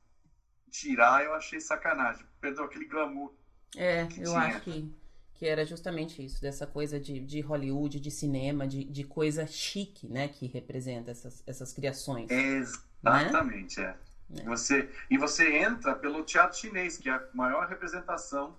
[0.69, 2.25] tirar eu achei sacanagem.
[2.39, 3.34] Perdeu aquele glamour.
[3.75, 4.38] É, eu tinha.
[4.38, 4.93] acho que,
[5.34, 10.08] que era justamente isso, dessa coisa de, de Hollywood, de cinema, de, de coisa chique,
[10.08, 10.27] né?
[10.27, 12.29] Que representa essas, essas criações.
[12.29, 13.95] Exatamente, é.
[14.38, 14.43] É.
[14.43, 18.58] Você, e você entra pelo teatro chinês, que é a maior representação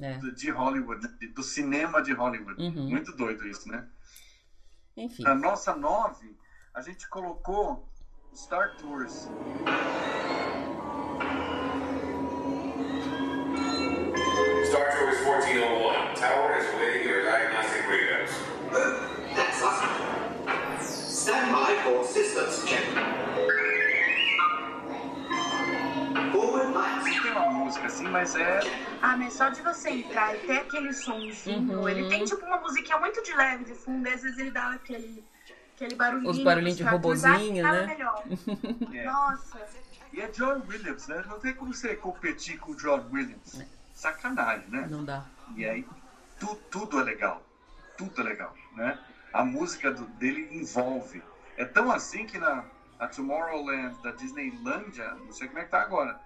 [0.00, 0.18] É.
[0.18, 1.28] de Hollywood, né?
[1.34, 2.60] do cinema de Hollywood.
[2.62, 2.90] Uhum.
[2.90, 3.86] Muito doido isso, né?
[4.96, 5.22] Enfim.
[5.22, 6.36] Na nossa nove,
[6.74, 7.88] a gente colocou
[8.34, 9.28] Star Tours.
[14.66, 16.14] Star Tours 1401.
[16.14, 18.32] Tower is awaiting your diagnostic readouts.
[19.34, 19.90] That's awesome.
[20.80, 22.84] Stand by for systems check.
[26.32, 27.15] Forward lights.
[27.36, 28.60] Uma música assim, mas é.
[29.02, 31.88] Ah, mas só de você entrar e ter aquele somzinho, Uhum.
[31.88, 34.72] ele tem tipo uma musiquinha muito de leve de fundo, e às vezes ele dá
[34.72, 35.24] aquele,
[35.74, 36.30] aquele barulhinho.
[36.30, 37.86] Os barulhinhos de robozinho, ficava né?
[37.86, 38.24] melhor.
[38.94, 39.04] É.
[39.04, 39.66] Nossa.
[40.12, 41.22] E é John Williams, né?
[41.28, 43.60] Não tem como você competir com o John Williams.
[43.92, 44.86] Sacanagem, né?
[44.88, 45.24] Não dá.
[45.54, 45.86] E aí
[46.40, 47.42] tu, tudo é legal.
[47.98, 48.98] Tudo é legal, né?
[49.32, 51.22] A música do- dele envolve.
[51.56, 52.64] É tão assim que na
[52.98, 56.18] a Tomorrowland da Disneylandia, não sei como é que tá agora,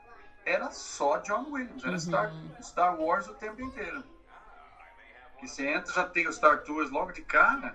[0.45, 2.31] era só John Williams, era Star,
[2.63, 4.03] Star Wars o tempo inteiro.
[5.39, 7.75] Que você entra, já tem o Star Tours logo de cara,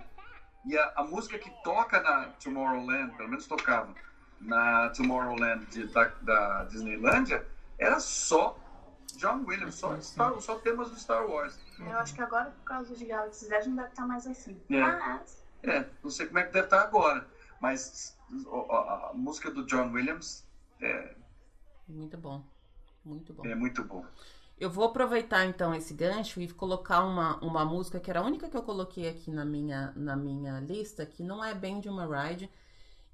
[0.64, 3.94] e a, a música que toca na Tomorrowland, pelo menos tocava
[4.40, 7.44] na Tomorrowland de- da, da Disneylandia,
[7.78, 8.56] era só
[9.16, 11.58] John Williams, só, Star, só temas do Star Wars.
[11.80, 14.60] Eu acho que agora, por causa de Galaxy Edge, não deve estar mais assim.
[14.70, 14.80] É.
[14.82, 17.26] Mas, É, não sei como é que deve estar agora,
[17.60, 20.46] mas o- a, a música do John Williams
[20.80, 21.16] é,
[21.88, 22.44] Muito bom.
[23.06, 23.46] Muito bom.
[23.46, 24.10] é muito boa.
[24.58, 28.50] Eu vou aproveitar então esse gancho e colocar uma, uma música que era a única
[28.50, 32.06] que eu coloquei aqui na minha, na minha lista, que não é bem de uma
[32.06, 32.50] ride.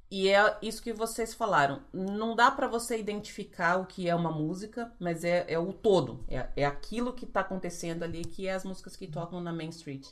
[0.10, 1.82] E é isso que vocês falaram.
[1.92, 6.24] Não dá pra você identificar o que é uma música, mas é, é o todo.
[6.28, 9.70] É, é aquilo que tá acontecendo ali, que é as músicas que tocam na Main
[9.70, 10.08] Street.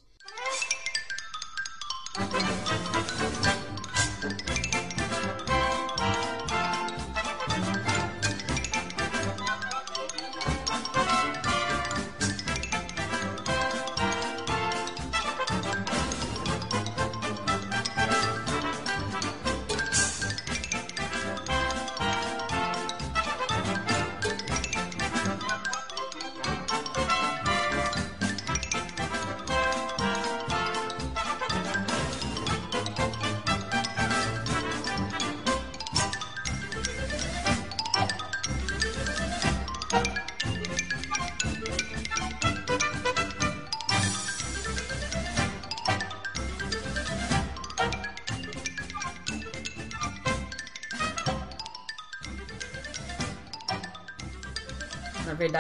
[2.18, 3.59] Na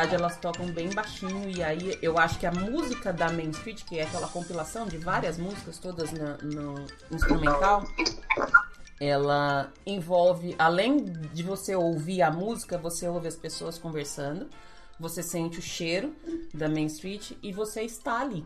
[0.10, 3.84] verdade, elas tocam bem baixinho e aí eu acho que a música da Main Street,
[3.84, 7.84] que é aquela compilação de várias músicas, todas na- no instrumental,
[9.00, 14.50] ela envolve, além de você ouvir a música, você ouve as pessoas conversando,
[15.00, 16.14] você sente o cheiro
[16.54, 18.46] da Main Street e você está ali.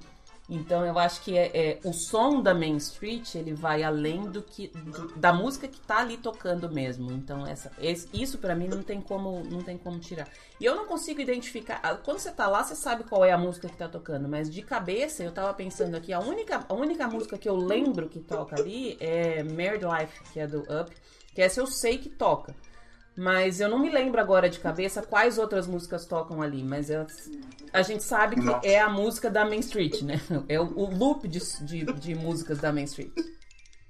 [0.50, 4.42] Então eu acho que é, é- o som da Main Street ele vai além do
[4.42, 7.12] que do- da música que tá ali tocando mesmo.
[7.14, 10.28] Então essa, esse- isso pra mim não tem como não tem como tirar.
[10.60, 11.80] E eu não consigo identificar.
[11.82, 14.50] ah, Quando você tá lá, você sabe qual é a música que tá tocando, mas
[14.50, 18.20] de cabeça eu tava pensando aqui a única a única música que eu lembro que
[18.20, 20.92] toca ali é Married Life, que é do Up,
[21.34, 22.54] que essa eu sei que toca.
[23.16, 27.06] Mas eu não me lembro agora de cabeça quais outras músicas tocam ali, mas eu-
[27.74, 28.68] a gente sabe que Nossa.
[28.68, 30.22] é a música da Main Street, né?
[30.48, 33.12] É o, o loop de, de, de músicas da Main Street.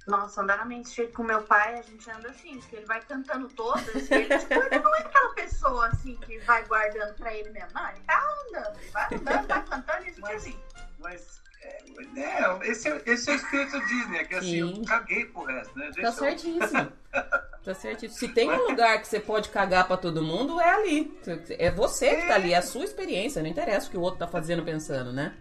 [0.08, 3.00] Nossa, andar na Main Street com meu pai, a gente anda assim, porque ele vai
[3.02, 7.34] cantando todas, e ele, tipo, ele não é aquela pessoa assim que vai guardando pra
[7.34, 7.70] ele mesmo.
[7.74, 10.60] Não, ele tá andando, ele vai andando, vai cantando e a gente Mas- assim.
[11.00, 14.80] Mas, é, é, esse, é, esse é o espírito Disney, é que assim, Sim.
[14.80, 15.86] eu caguei pro resto, né?
[15.86, 16.92] Tá Deixa eu- certíssimo.
[17.64, 17.74] Tá.
[18.10, 21.18] Se tem um lugar que você pode cagar pra todo mundo, é ali.
[21.52, 23.42] É você que tá ali, é a sua experiência.
[23.42, 25.34] Não interessa o que o outro tá fazendo pensando, né?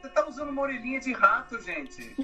[0.00, 2.14] Você tá usando uma orelhinha de rato, gente.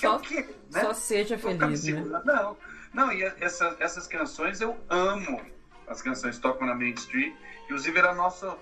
[0.00, 0.48] Só- quê?
[0.70, 0.80] Né?
[0.80, 2.02] Só seja feliz, né?
[2.24, 2.56] Não,
[2.92, 5.40] não, e essa- essas canções eu amo.
[5.86, 7.34] As canções tocam na Main Street.
[7.64, 8.56] Inclusive era nosso,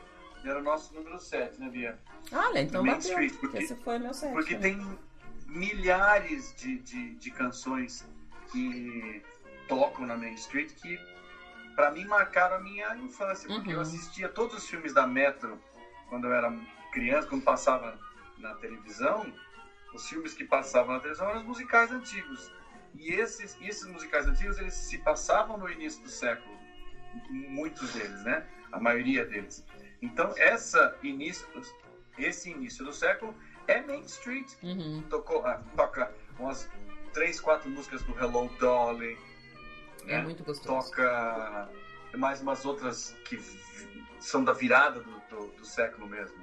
[0.45, 1.99] era o nosso número 7, né, Bia?
[2.33, 3.11] Olha, então Main bateu.
[3.11, 4.33] Street, porque- Esse foi meu set.
[4.33, 4.61] Porque né?
[4.61, 4.99] tem
[5.47, 8.07] milhares de, de, de canções
[8.51, 9.23] que
[9.69, 10.99] tocam na Main Street que
[11.75, 13.77] pra mim marcaram a minha infância, porque Uhum.
[13.77, 15.59] eu assistia todos os filmes da Metro
[16.09, 16.51] quando eu era
[16.93, 17.97] criança, quando passava
[18.37, 19.33] na televisão,
[19.95, 22.51] os filmes que passavam na televisão eram os musicais antigos.
[22.95, 26.59] E esses, esses musicais antigos, eles se passavam no início do século,
[27.29, 28.43] muitos deles, né?
[28.73, 29.63] A maioria deles.
[30.03, 31.47] Então, essa início,
[32.19, 33.35] esse início do século
[33.69, 35.05] é Main Street Uhum.
[35.09, 36.69] tocou, ah, toca umas
[37.13, 39.19] três, quatro músicas do Hello Dolly.
[40.07, 40.23] É né?
[40.23, 40.91] muito gostoso.
[40.91, 41.69] Toca
[42.17, 43.39] mais umas outras que
[44.19, 46.39] são da virada do, do, do século mesmo.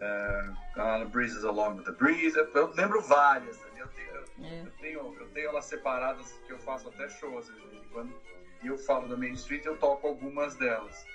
[0.00, 2.36] É, ah, Breezes Along with the Breeze.
[2.36, 3.58] Eu lembro várias.
[3.60, 3.66] né?
[3.76, 4.60] Eu tenho, É.
[4.62, 8.14] eu tenho, eu tenho elas separadas que eu faço até shows de vez em quando.
[8.62, 11.06] E eu falo da Main Street, eu toco algumas delas.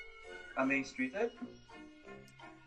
[0.55, 1.29] A Main Street é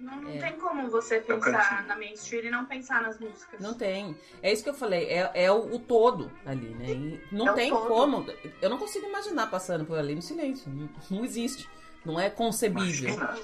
[0.02, 0.38] Não, não É.
[0.38, 3.60] tem como você o pensar na Main Street e não pensar nas músicas.
[3.60, 4.16] Não tem.
[4.42, 6.90] É isso que eu falei, é, é o, o todo ali, né?
[6.90, 7.86] E não É tem todo.
[7.86, 8.26] como.
[8.60, 10.70] Eu não consigo imaginar passando por ali no silêncio.
[10.70, 11.68] Não, não existe.
[12.04, 13.10] Não é concebível.
[13.14, 13.38] Imagina.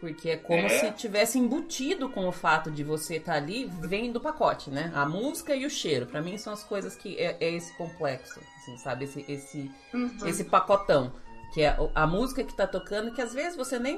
[0.00, 0.68] Porque é como É.
[0.68, 4.92] se tivesse embutido com o fato de você estar ali, vem do pacote, né?
[4.94, 6.06] A música e o cheiro.
[6.06, 9.04] Pra mim são as coisas que é, é esse complexo, assim, sabe?
[9.06, 10.16] Esse, esse, Uhum.
[10.26, 11.12] esse pacotão.
[11.54, 13.96] Que é a música que tá tocando, que às vezes você nem.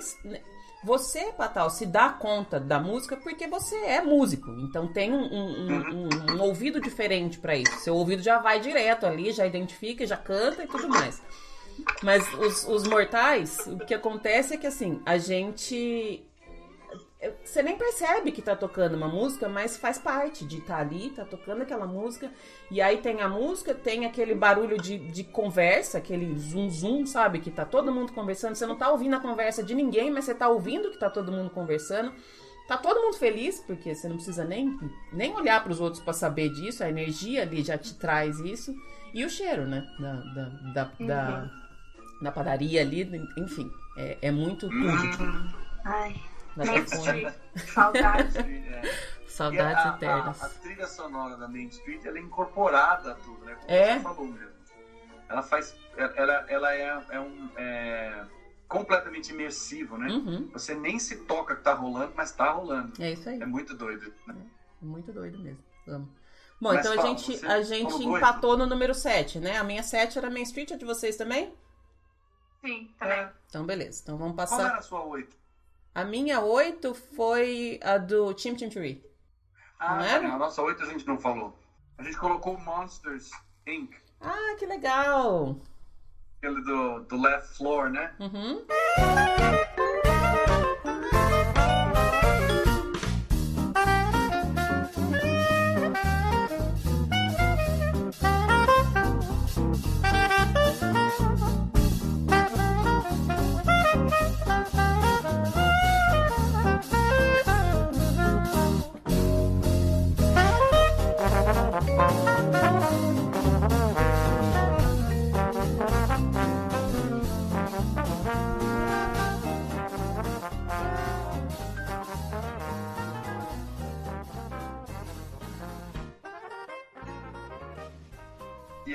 [0.86, 4.48] Você, Patal, se dá conta da música porque você é músico.
[4.60, 7.76] Então tem um, um- um- um- um ouvido diferente pra isso.
[7.80, 11.20] Seu ouvido já vai direto ali, já identifica, já canta e tudo mais.
[12.04, 16.24] Mas os, os mortais, o que acontece é que assim, a gente.
[17.42, 21.24] Você nem percebe que tá tocando uma música, mas faz parte de estar ali, tá
[21.24, 22.30] tocando aquela música.
[22.70, 27.40] E aí tem a música, tem aquele barulho de, de conversa, aquele zum zum, sabe?
[27.40, 28.54] Que tá todo mundo conversando.
[28.54, 31.32] Você não tá ouvindo a conversa de ninguém, mas você tá ouvindo que tá todo
[31.32, 32.12] mundo conversando.
[32.68, 34.76] Tá todo mundo feliz, porque você não precisa nem,
[35.12, 36.84] nem olhar pros outros pra saber disso.
[36.84, 38.74] A energia ali já te traz isso.
[39.14, 39.86] E o cheiro, né?
[39.98, 41.50] Da, da, da, da,
[42.20, 43.70] da padaria ali, enfim.
[43.96, 45.22] É, é muito tudo.
[45.22, 45.52] Hum,
[45.84, 46.14] Ai,
[46.56, 47.34] Da Main California.
[47.54, 47.68] Street.
[47.74, 48.38] Saudade.
[48.38, 48.82] é.
[49.26, 50.42] Saudades E a- eternas.
[50.42, 53.54] A, a trilha sonora da Main Street ela é incorporada a tudo, né?
[53.54, 53.94] Como É.
[53.96, 54.56] você falou mesmo.
[55.28, 55.76] Ela faz.
[55.96, 57.50] Ela, ela é, é um.
[57.56, 58.24] é
[58.68, 60.08] completamente imersivo, né?
[60.08, 62.92] Uhum, Você nem se toca que tá rolando, mas tá rolando.
[63.00, 63.40] é isso aí.
[63.40, 64.12] É muito doido.
[64.26, 64.34] né?
[64.82, 65.62] Muito doido mesmo.
[65.86, 66.08] Amo.
[66.60, 68.02] Bom, Mas então a fala, gente, a gente dois.
[68.16, 69.56] empatou no número 7, né?
[69.58, 71.52] A minha 7 era Main Street, a de vocês também?
[72.64, 73.28] Sim, também.
[73.48, 74.00] Então, beleza.
[74.02, 74.66] Então vamos Qual passar.
[74.70, 75.36] era a sua oito?
[75.96, 79.02] A minha 8 foi a do Chim Chim Tree.
[79.80, 80.28] Ah, Não era?
[80.34, 81.58] a nossa oito a gente não falou.
[81.96, 83.30] A gente colocou Monsters
[83.66, 83.94] Inc.
[84.20, 85.58] Ah, que legal!
[86.36, 88.14] Aquele do, do Left Floor, né?
[88.20, 88.62] Uhum.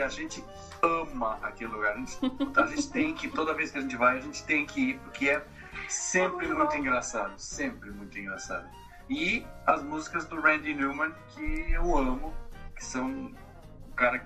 [0.02, 0.44] E a gente
[0.82, 1.94] ama aquele lugar.
[1.94, 2.20] A gente,
[2.56, 5.00] a gente tem que, toda vez que a gente vai, a gente tem que ir,
[5.00, 5.46] porque é
[5.88, 7.34] sempre muito engraçado.
[7.38, 8.68] Sempre muito engraçado.
[9.10, 12.34] E as músicas do Randy Newman, que eu amo,
[12.76, 13.32] que são
[13.90, 14.26] o cara que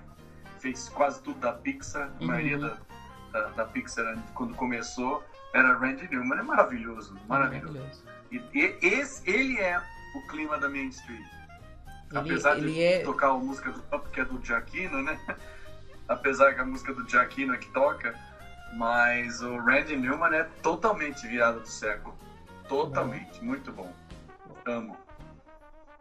[0.59, 2.77] fez quase tudo da Pixar, a maioria da,
[3.31, 8.03] da, da Pixar quando começou era Randy Newman, é maravilhoso, maravilhoso.
[8.31, 9.81] E, e esse, ele é
[10.15, 11.19] o clima da Main Street.
[12.11, 15.19] Ele- Apesar ele de é- tocar a música do Pop, que é do Giacchino, né?
[16.07, 18.15] Apesar que a música do Giacchino é que toca,
[18.73, 22.15] mas o Randy Newman é totalmente virada do século.
[22.67, 23.91] Totalmente, muito bom.
[24.65, 24.97] Amo.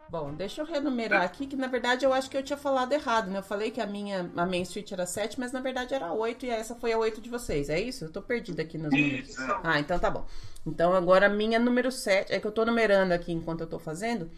[0.07, 3.29] Bom, deixa eu renumerar aqui, que na verdade eu acho que eu tinha falado errado,
[3.29, 3.39] né?
[3.39, 6.45] Eu falei que a minha, a Main Street era 7, mas na verdade era 8
[6.45, 8.05] e essa foi a 8 de vocês, é isso?
[8.05, 9.37] Eu tô perdida aqui nos números.
[9.37, 9.59] É.
[9.63, 10.25] Ah, então tá bom.
[10.65, 13.79] Então agora a minha número 7, é que eu tô numerando aqui enquanto eu tô
[13.79, 14.29] fazendo.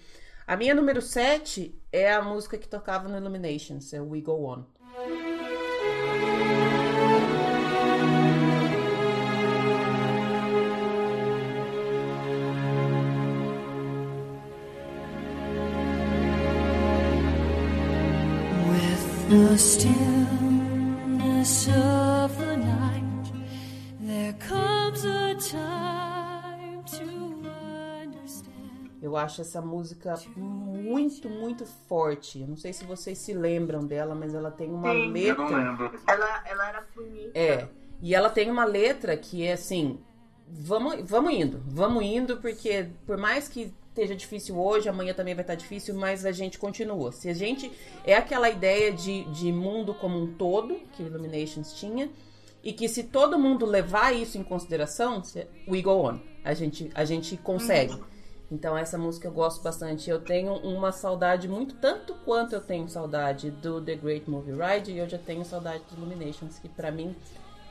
[0.45, 4.63] A minha número 7 é a música que tocava no Illuminations, é We Go On.
[29.01, 32.39] Eu acho essa música muito, muito forte.
[32.39, 35.07] Eu não sei se vocês se lembram dela, mas ela tem uma Sim.
[35.07, 35.43] Eu letra.
[35.43, 35.99] não lembro.
[36.07, 37.31] Ela, ela era bonita.
[37.37, 37.67] É.
[38.01, 39.99] E ela tem uma letra que é assim:
[40.47, 45.43] vamos, vamos indo, vamos indo, porque por mais que esteja difícil hoje, amanhã também vai
[45.43, 47.11] estar difícil, mas a gente continua.
[47.11, 47.71] Se a gente.
[48.05, 52.09] É aquela ideia de, de mundo como um todo, que o Illuminations tinha,
[52.63, 55.21] e que se todo mundo levar isso em consideração,
[55.67, 56.19] we go on.
[56.43, 57.97] A gente, a gente consegue.
[58.49, 60.09] Então essa música eu gosto bastante.
[60.09, 64.91] Eu tenho uma saudade muito tanto quanto eu tenho saudade do The Great Movie Ride
[64.91, 67.15] e eu já tenho saudade do Illuminations, que pra mim,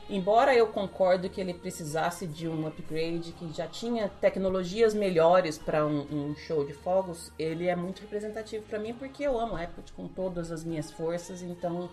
[0.09, 5.85] embora eu concordo que ele precisasse de um upgrade, que já tinha tecnologias melhores para
[5.85, 9.91] um, um show de fogos, ele é muito representativo pra mim porque eu amo Epcot
[9.93, 11.89] com todas as minhas forças, então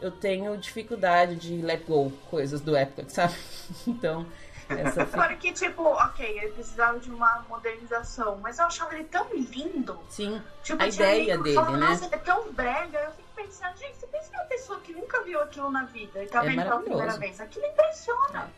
[0.00, 3.34] eu tenho dificuldade de let go coisas do Epcot, sabe?
[3.86, 4.26] Então,
[4.78, 9.26] essa Fora que, tipo, ok, ele precisava de uma modernização, mas eu achava ele tão
[9.34, 9.98] lindo.
[10.08, 11.76] Sim, Tipo, a ideia dele, né?
[11.76, 12.98] Nossa, ele é tão brega.
[12.98, 16.26] Eu fico pensando, gente, você pensa numa pessoa que nunca viu aquilo na vida e
[16.26, 17.40] tá É vendo pela primeira vez.
[17.40, 18.50] Aquilo impressiona.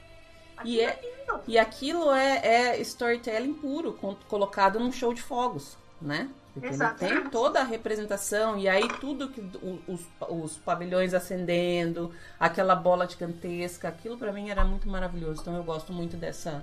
[0.57, 1.41] Aquilo E é, é- lindo.
[1.47, 3.93] E aquilo é, é storytelling puro,
[4.29, 6.29] colocado num show de fogos, né?
[6.53, 7.23] Porque Exatamente.
[7.23, 9.41] tem toda a representação, e aí tudo que
[9.89, 15.41] os, os pavilhões acendendo, aquela bola gigantesca, aquilo pra mim era muito maravilhoso.
[15.41, 16.63] Então eu gosto muito dessa,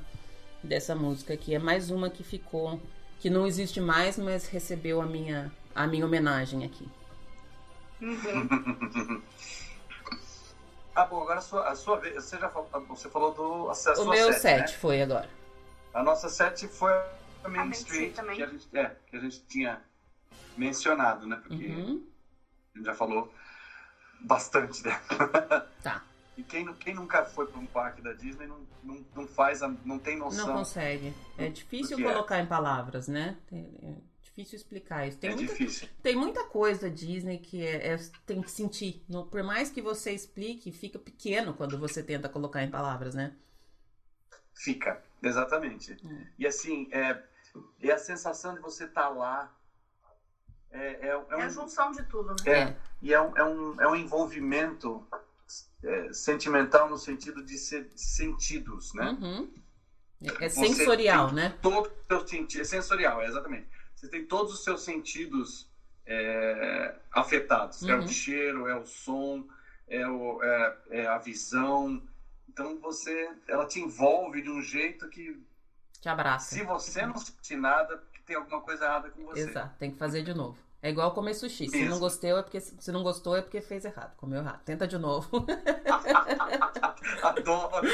[0.61, 1.55] dessa música aqui.
[1.55, 2.79] É mais uma que ficou,
[3.19, 6.87] que não existe mais, mas recebeu a minha, a minha homenagem aqui.
[10.95, 12.15] Ah, bom, agora a sua, a sua vez.
[12.15, 13.69] Você já falou, você falou do.
[13.69, 14.77] A O meu sete, set né?
[14.79, 15.29] foi agora.
[15.93, 19.19] A nossa set foi a Main Main Street, Street que a, gente, é, que a
[19.19, 19.81] gente tinha
[20.57, 21.37] mencionado, né?
[21.37, 22.05] Porque Uhum.
[22.73, 23.33] a gente já falou
[24.21, 24.99] bastante dela.
[25.81, 26.03] Tá.
[26.37, 29.69] E quem, quem nunca foi para um parque da Disney não, não, não faz, a,
[29.85, 30.47] não tem noção.
[30.47, 31.13] Não consegue.
[31.37, 32.03] É difícil é.
[32.03, 33.37] colocar em palavras, né?
[34.39, 35.17] É difícil explicar isso.
[35.17, 35.89] Tem, é muita, difícil.
[36.01, 39.03] tem muita coisa da Disney que é, é- tem que sentir.
[39.09, 43.35] No- por mais que você explique, fica pequeno quando você tenta colocar em palavras, né?
[44.53, 45.97] Fica, exatamente.
[46.03, 46.25] Hum.
[46.37, 47.21] E assim, é,
[47.81, 49.53] é a sensação de você estar lá.
[50.71, 52.35] É, é, é É a um, junção de tudo, né?
[52.45, 52.77] É, É.
[53.01, 55.05] e é um, é um, é um envolvimento
[55.83, 59.09] é, sentimental no sentido de ser sentidos, né?
[59.19, 59.51] Uhum.
[60.21, 61.57] É, é sensorial, né?
[61.61, 63.78] Todo o seu sentido, é sensorial, é, exatamente.
[63.99, 65.67] Você tem todos os seus sentidos
[66.05, 67.83] é, afetados.
[67.83, 68.05] É Uhum.
[68.05, 69.45] o cheiro, é o som,
[69.89, 72.01] é, o, é, é a visão.
[72.47, 75.37] Então você, ela te envolve de um jeito que,
[75.99, 76.55] Te abraça.
[76.55, 79.41] se você não sentir nada, tem alguma coisa errada com você.
[79.41, 80.57] Exato, tem que fazer de novo.
[80.81, 81.67] É igual comer sushi.
[81.67, 84.63] Se não gostou, é porque se não gostou é porque fez errado, comeu errado.
[84.63, 85.45] Tenta de novo.
[87.21, 87.85] Adoro.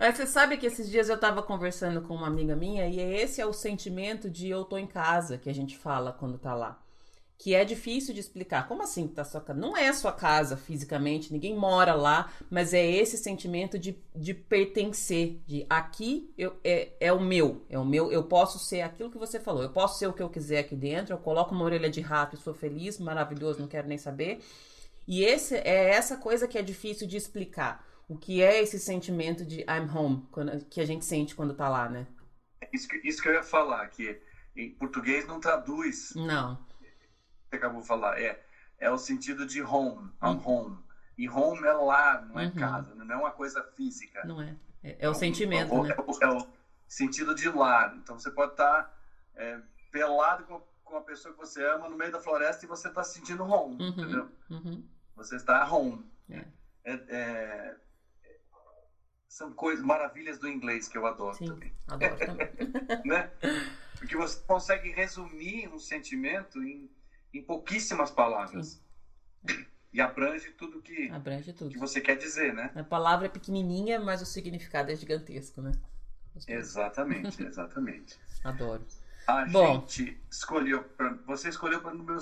[0.00, 3.38] Mas você sabe que esses dias eu tava conversando com uma amiga minha e esse
[3.38, 6.80] é o sentimento de eu tô em casa que a gente fala quando tá lá.
[7.36, 8.66] Que é difícil de explicar.
[8.66, 9.60] Como assim tá sua casa?
[9.60, 14.32] Não é a sua casa fisicamente, ninguém mora lá, mas é esse sentimento de, de
[14.32, 19.10] pertencer, de aqui eu, é, é o meu, é o meu, eu posso ser aquilo
[19.10, 21.64] que você falou, eu posso ser o que eu quiser aqui dentro, eu coloco uma
[21.64, 24.40] orelha de rato e sou feliz, maravilhoso, não quero nem saber.
[25.06, 27.89] E esse é essa coisa que é difícil de explicar.
[28.10, 31.68] O que é esse sentimento de I'm home, quando- que a gente sente quando tá
[31.68, 32.08] lá, né?
[32.72, 34.20] Isso que, isso que eu ia falar, que
[34.56, 36.58] em português não traduz Não.
[37.48, 38.42] você acabou de falar, é,
[38.78, 40.42] é o sentido de home, I'm Hum.
[40.44, 40.78] home.
[41.16, 42.54] E home é lá, não é Uhum.
[42.54, 44.24] casa, não é uma coisa física.
[44.24, 44.56] Não é?
[44.82, 45.94] É, é o sentimento, o, né?
[45.96, 46.46] é o- é o
[46.88, 47.94] sentido de lar.
[47.96, 48.92] Então você pode estar
[49.36, 49.60] é,
[49.92, 53.04] pelado com, com a pessoa que você ama no meio da floresta e você está
[53.04, 54.28] se sentindo home, entendeu?
[54.50, 54.56] Uhum.
[54.58, 54.84] Uhum.
[55.14, 56.04] Você está home.
[56.28, 56.44] É.
[56.84, 57.76] É- é-
[59.30, 61.72] são coisas, maravilhas do inglês que eu adoro Sim, também.
[61.86, 62.48] adoro também.
[63.04, 63.30] né?
[63.96, 66.90] Porque você consegue resumir um sentimento em,
[67.32, 68.82] em pouquíssimas palavras.
[69.92, 71.70] E abrange tudo que, Abrange tudo.
[71.70, 72.70] que você quer dizer, né?
[72.74, 75.72] A palavra é pequenininha, mas o significado é gigantesco, né?
[76.46, 78.16] Exatamente, exatamente.
[78.44, 78.84] Adoro.
[79.26, 79.80] A Bom.
[79.80, 80.82] gente escolheu.
[80.82, 82.18] Pra, você escolheu para número.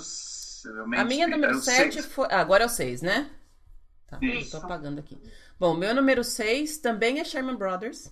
[0.97, 2.05] A minha número era o 7 seis.
[2.05, 2.27] foi.
[2.29, 3.31] ah, agora é o 6, né?
[4.09, 4.51] Tá, eu Isso.
[4.51, 5.17] tô apagando aqui.
[5.59, 8.11] Bom, meu número 6 também é Sherman Brothers,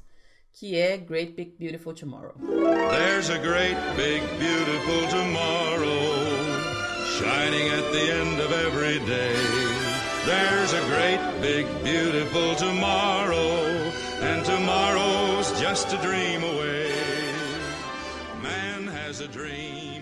[0.54, 2.36] que é Great Big Beautiful Tomorrow.
[2.92, 6.28] There's a great big beautiful tomorrow
[7.18, 9.36] shining at the end of every day.
[10.26, 13.92] There's a great big beautiful tomorrow
[14.22, 16.92] and tomorrow's just a dream away.
[18.44, 19.97] Man has a dream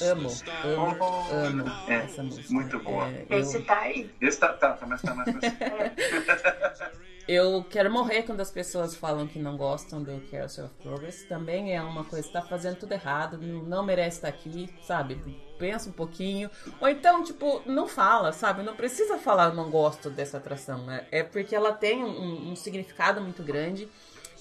[0.00, 0.64] Amo, the start.
[0.64, 2.46] amo, amo É, essa música.
[2.52, 3.08] muito boa.
[3.08, 4.10] É, eu, Esse tá aí.
[4.20, 5.42] Esse tá, tá, tá, mas tá mais cima.
[7.28, 11.24] eu quero morrer quando as pessoas falam que não gostam do Carousel of Progress.
[11.28, 15.20] Também é uma coisa, tá fazendo tudo errado, não, merece estar aqui, sabe?
[15.58, 16.50] Pensa um pouquinho.
[16.80, 18.62] Ou então, tipo, não fala, sabe?
[18.62, 20.78] Não precisa falar não gosto dessa atração.
[20.84, 21.06] né?
[21.12, 23.88] É porque ela tem um, um significado muito grande.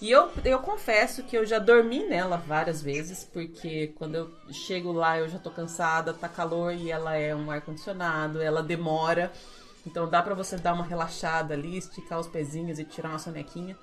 [0.01, 4.91] E eu, eu confesso que eu já dormi nela várias vezes, porque quando eu chego
[4.91, 9.31] lá eu já tô cansada, tá calor e ela é um ar-condicionado, ela demora.
[9.85, 13.77] Então dá pra você dar uma relaxada ali, esticar os pezinhos e tirar uma sonequinha.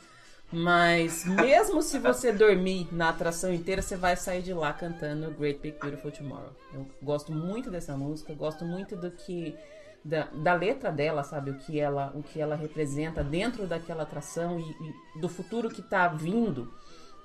[0.50, 5.60] Mas mesmo se você dormir na atração inteira, você vai sair de lá cantando Great
[5.60, 6.52] Big Beautiful Tomorrow.
[6.74, 9.54] Eu gosto muito dessa música, gosto muito do que
[10.04, 14.58] da, da letra dela, sabe, o que ela o que ela representa dentro daquela atração
[14.58, 14.70] e,
[15.16, 16.72] e do futuro que tá vindo.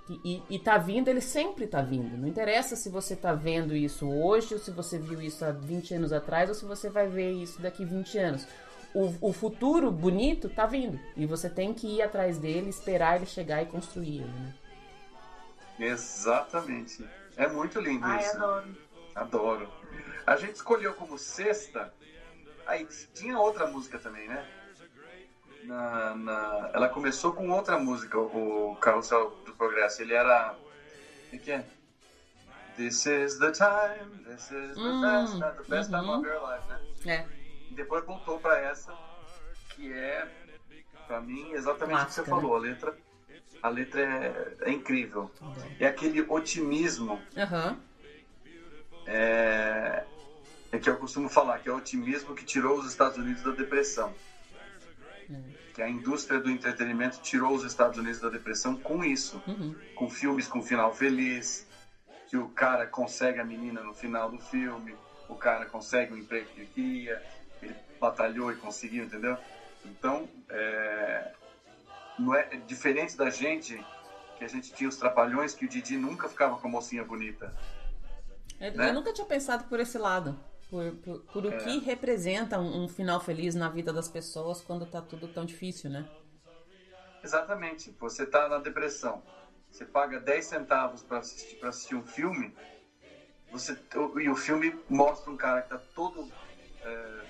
[0.09, 0.19] E,
[0.49, 2.17] e, e tá vindo, ele sempre tá vindo.
[2.17, 5.93] Não interessa se você tá vendo isso hoje, ou se você viu isso há 20
[5.93, 8.47] anos atrás, ou se você vai ver isso daqui 20 anos.
[8.93, 10.99] O, o futuro bonito tá vindo.
[11.15, 14.53] E você tem que ir atrás dele, esperar ele chegar e construir ele, né?
[15.79, 17.03] Exatamente.
[17.35, 18.35] É muito lindo Ai, isso.
[18.35, 18.77] adoro.
[19.15, 19.69] Adoro.
[20.25, 21.93] A gente escolheu como sexta.
[22.65, 24.45] Aí tinha outra música também, né?
[25.63, 30.01] Na, na- Ela começou com outra música, o Carrossel do Progresso.
[30.01, 30.53] Ele era.
[31.31, 31.63] O que é?
[32.75, 36.17] This is the time, this is the Hum, best, time, the best time uhum.
[36.17, 36.79] of your life, né?
[37.05, 37.23] É,
[37.69, 38.91] E depois voltou pra essa,
[39.69, 40.25] que é,
[41.07, 42.29] pra mim, exatamente o que você né?
[42.29, 42.55] falou.
[42.55, 42.93] A letra,
[43.61, 45.29] a letra é, é incrível.
[45.79, 47.77] É aquele otimismo aham.
[49.05, 50.03] é,
[50.73, 53.51] é que eu costumo falar, que é o otimismo que tirou os Estados Unidos da
[53.51, 54.11] depressão.
[55.71, 59.41] Que a indústria do entretenimento tirou os Estados Unidos da depressão com isso.
[59.47, 59.75] Uhum.
[59.93, 61.67] Com filmes com final feliz,
[62.27, 64.95] que o cara consegue a menina no final do filme,
[65.29, 67.23] o cara consegue o emprego que ele queria,
[67.61, 69.37] ele batalhou e conseguiu, entendeu?
[69.85, 71.33] Então, é,
[72.17, 73.79] não é, é diferente da gente,
[74.39, 77.53] que a gente tinha os trapalhões, que o Didi nunca ficava com a mocinha bonita.
[78.59, 78.89] Eu, Né?
[78.89, 80.39] eu nunca tinha pensado por esse lado.
[80.69, 81.57] Por, por, por o É.
[81.57, 85.89] que representa um, um final feliz na vida das pessoas quando tá tudo tão difícil,
[85.89, 86.07] né?
[87.23, 87.91] Exatamente.
[87.99, 89.21] Você tá na depressão.
[89.71, 92.55] Você paga 10 centavos para assistir, pra assistir um filme.
[93.51, 93.77] Você,
[94.21, 96.27] e o filme mostra um cara que tá todo
[96.83, 97.21] é,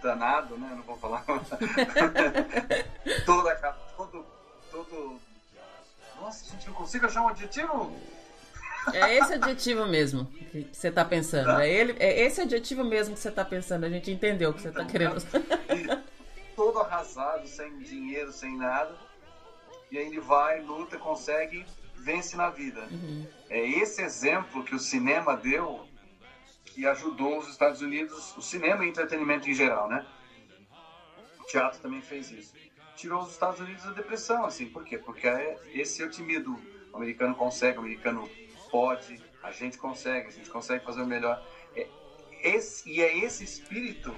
[0.00, 0.72] danado, né?
[0.76, 1.24] Não vou falar.
[3.26, 4.24] todo, aca- todo,
[4.70, 5.20] todo.
[6.20, 7.92] Nossa, gente, não consigo achar um adjetivo.
[8.92, 11.50] É esse adjetivo mesmo que você tá pensando.
[11.60, 13.84] É, ele, é esse adjetivo mesmo que você tá pensando.
[13.84, 15.16] A gente entendeu o que você tá querendo.
[16.54, 18.94] Todo arrasado, sem dinheiro, sem nada.
[19.90, 21.64] E aí ele vai, luta, consegue,
[21.96, 22.88] vence na vida.
[23.48, 25.86] É esse exemplo que o cinema deu
[26.64, 30.04] que ajudou os Estados Unidos, o cinema e entretenimento em geral, né?
[31.40, 32.54] O teatro também fez isso.
[32.96, 34.66] Tirou os Estados Unidos da depressão, assim.
[34.66, 34.98] Por quê?
[34.98, 36.60] Porque é esse otimismo.
[36.92, 38.28] O americano consegue, o americano
[38.70, 41.44] pode, a gente consegue, a gente consegue fazer o melhor.
[41.74, 41.88] É
[42.42, 44.14] esse, e é esse espírito,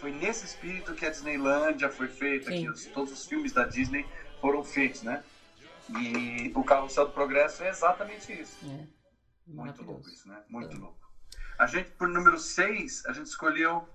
[0.00, 2.62] foi nesse espírito que a Disneylândia foi feita, Sim.
[2.62, 4.06] que os- todos os filmes da Disney
[4.40, 5.22] foram feitos, né?
[6.00, 8.58] E o Carrossel do Progresso é exatamente isso.
[8.64, 8.86] É,
[9.46, 10.42] Muito louco isso, né?
[10.48, 10.78] Muito É.
[10.78, 10.96] louco.
[11.58, 13.86] A gente, por número 6, a gente escolheu.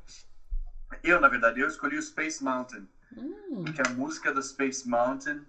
[1.04, 2.88] Eu, na verdade, eu escolhi o Space Mountain.
[3.18, 3.64] Hum.
[3.66, 5.42] Porque a música do Space Mountain.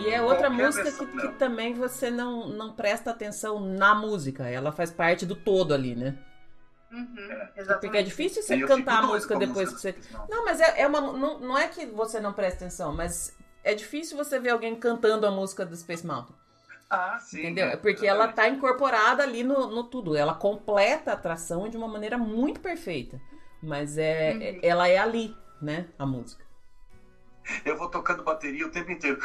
[0.00, 4.48] E é outra música que, que também você não, não presta atenção na música.
[4.48, 6.16] Ela faz parte do todo ali, né?
[6.92, 7.62] Uhum, É.
[7.80, 9.92] Porque é difícil você cantar a doido música depois que música você.
[9.92, 10.36] Space Mountain.
[10.36, 11.00] Não, mas é, é uma.
[11.00, 15.24] Não, não é que você não presta atenção, mas é difícil você ver alguém cantando
[15.26, 16.34] a música do Space Mountain.
[16.88, 17.38] Ah, sim.
[17.38, 17.66] Entendeu?
[17.68, 20.16] é, porque ela tá incorporada ali no, no tudo.
[20.16, 23.20] Ela completa a atração de uma maneira muito perfeita.
[23.62, 24.42] Mas é, Uhum.
[24.42, 25.86] é- ela é ali, né?
[25.96, 26.44] A música.
[27.64, 29.18] Eu vou tocando bateria o tempo inteiro.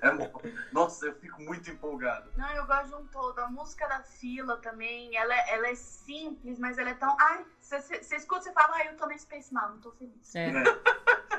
[0.00, 0.30] É bom.
[0.72, 2.30] Nossa, eu fico muito empolgado.
[2.36, 3.38] Não, eu gosto de um todo.
[3.38, 7.14] A música da fila também, ela, é- ela é simples, mas ela é tão.
[7.20, 10.34] Ai, você escuta e fala, ai, eu tô no Space Mountain, tô feliz.
[10.34, 10.62] É, É.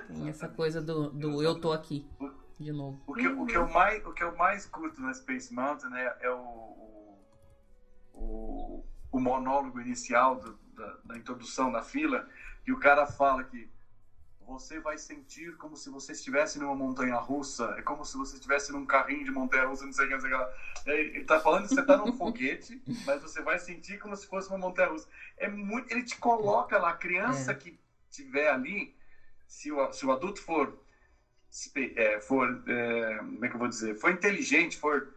[0.07, 2.07] tem essa coisa do, do eu tô aqui.
[2.59, 3.01] De novo.
[3.07, 6.15] O que, o, que eu mais, o que eu mais curto na Space Mountain é,
[6.21, 7.17] é o,
[8.13, 12.27] o, o monólogo inicial do- da, da introdução da fila,
[12.64, 13.70] que o cara fala que
[14.45, 18.72] você vai sentir como se você estivesse numa montanha russa, é como se você estivesse
[18.72, 20.38] num carrinho de montanha russa, não sei o que, não sei o
[20.84, 20.89] que.
[20.89, 24.28] É, Ele tá falando que você tá num foguete, mas você vai sentir como se
[24.28, 25.07] fosse uma montanha russa.
[25.38, 27.55] É muito, ele te coloca lá, a criança É.
[27.55, 27.78] que
[28.11, 28.93] tiver ali,
[29.47, 30.78] se o, se o adulto for
[31.95, 35.07] é, for, é, como é que eu vou dizer, for inteligente, for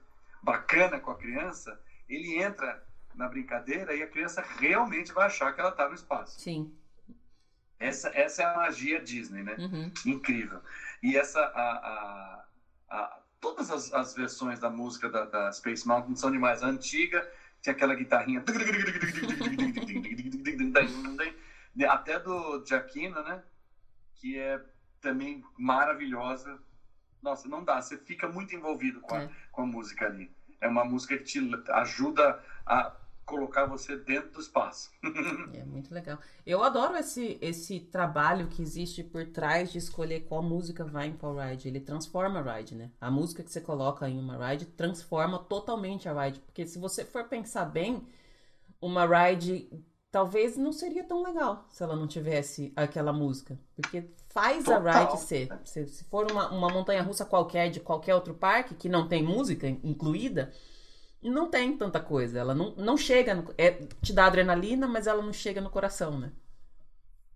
[0.42, 2.82] bacana com a criança, ele entra
[3.14, 6.38] na brincadeira e a criança realmente vai achar que ela está no espaço.
[6.38, 6.70] Sim.
[7.78, 9.54] Essa, essa é a magia Disney, né?
[9.58, 9.92] Uhum.
[10.04, 10.60] Incrível.
[11.02, 12.44] E essa, a, a,
[12.88, 16.62] a- todas as, as versões da música da, da Space Mountain são demais.
[16.62, 17.26] A antiga
[17.60, 18.42] tinha aquela guitarrinha.
[21.88, 23.42] Até do Giacchino, né?
[24.14, 24.58] Que é
[25.00, 26.58] também maravilhosa.
[27.20, 27.80] Nossa, não dá.
[27.80, 29.30] Você fica muito envolvido com a, É.
[29.52, 30.30] com a música ali.
[30.60, 32.90] É uma música que te ajuda a
[33.26, 34.90] colocar você dentro do espaço.
[35.52, 36.18] É muito legal.
[36.44, 41.16] Eu adoro esse, esse trabalho que existe por trás de escolher qual música vai em
[41.16, 41.68] qual ride.
[41.68, 42.90] Ele transforma a ride, né?
[43.00, 46.40] A música que você coloca em uma ride transforma totalmente a ride.
[46.40, 48.06] Porque se você for pensar bem,
[48.80, 49.68] uma ride
[50.10, 53.58] talvez não seria tão legal se ela não tivesse aquela música.
[53.74, 55.06] Porque faz a Total.
[55.06, 55.48] ride ser.
[55.64, 59.22] Se, se for uma, uma montanha russa qualquer de qualquer outro parque que não tem
[59.22, 60.52] música incluída,
[61.30, 62.38] não tem tanta coisa.
[62.38, 63.34] Ela não, não chega.
[63.34, 63.72] No, é,
[64.02, 66.32] te dá adrenalina, mas ela não chega no coração, né?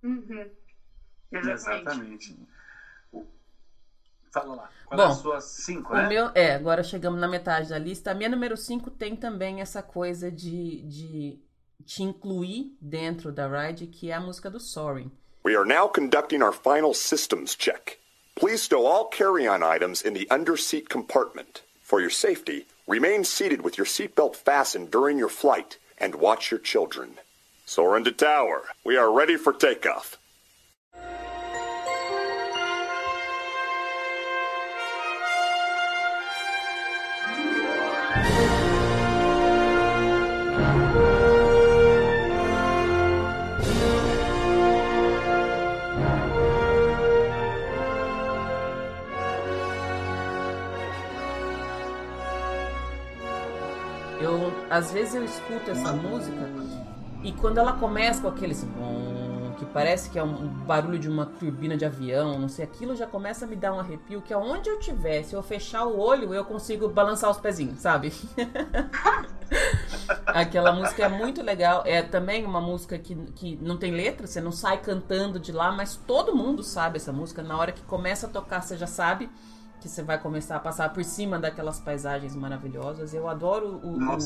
[0.03, 0.51] Uhum.
[1.33, 2.37] Exatamente.
[4.33, 4.71] Fala lá.
[4.87, 6.09] Qual Bom, é a sua cinco, O né?
[6.09, 8.11] meu, é, agora chegamos na metade da lista.
[8.11, 11.39] A minha número 5 tem também essa coisa de, de
[11.85, 15.11] te incluir dentro da ride, que é a música do Soaring.
[15.45, 17.99] We are now conducting our final systems check.
[18.37, 21.63] Please stow all carry-on items in the under-seat compartment.
[21.83, 26.59] For your safety, remain seated with your seatbelt fastened during your flight and watch your
[26.59, 27.19] children.
[27.65, 28.65] Soarin' to tower.
[28.85, 30.19] We are ready for takeoff.
[54.71, 56.49] Às vezes eu escuto essa música
[57.23, 61.09] e quando ela começa com aquele assim, bom, que parece que é um barulho de
[61.09, 64.33] uma turbina de avião, não sei, aquilo já começa a me dar um arrepio que
[64.33, 68.13] aonde eu tiver, se eu fechar o olho, eu consigo balançar os pezinhos, sabe?
[70.27, 71.83] Aquela música é muito legal.
[71.85, 75.73] É também uma música que, que não tem letra, você não sai cantando de lá,
[75.73, 77.43] mas todo mundo sabe essa música.
[77.43, 79.29] Na hora que começa a tocar, você já sabe
[79.81, 83.13] que você vai começar a passar por cima daquelas paisagens maravilhosas.
[83.13, 84.19] Eu adoro o, o,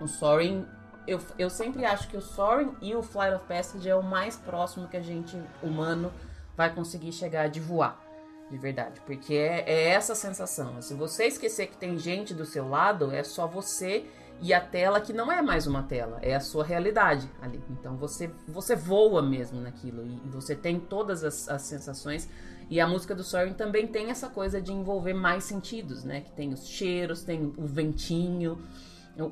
[0.00, 0.66] o Soaring.
[1.06, 4.36] Eu, eu sempre acho que o Soaring e o Flight of Passage é o mais
[4.36, 6.12] próximo que a gente, humano,
[6.56, 8.02] vai conseguir chegar de voar.
[8.50, 9.00] De verdade.
[9.06, 10.80] Porque é, é essa sensação.
[10.80, 14.06] Se você esquecer que tem gente do seu lado, é só você
[14.40, 17.62] e a tela que não é mais uma tela, é a sua realidade ali.
[17.70, 22.28] Então você, você voa mesmo naquilo e, você tem todas as, as sensações.
[22.68, 26.22] E a música do Soaring também tem essa coisa de envolver mais sentidos, né?
[26.22, 28.58] Que tem os cheiros, tem o ventinho.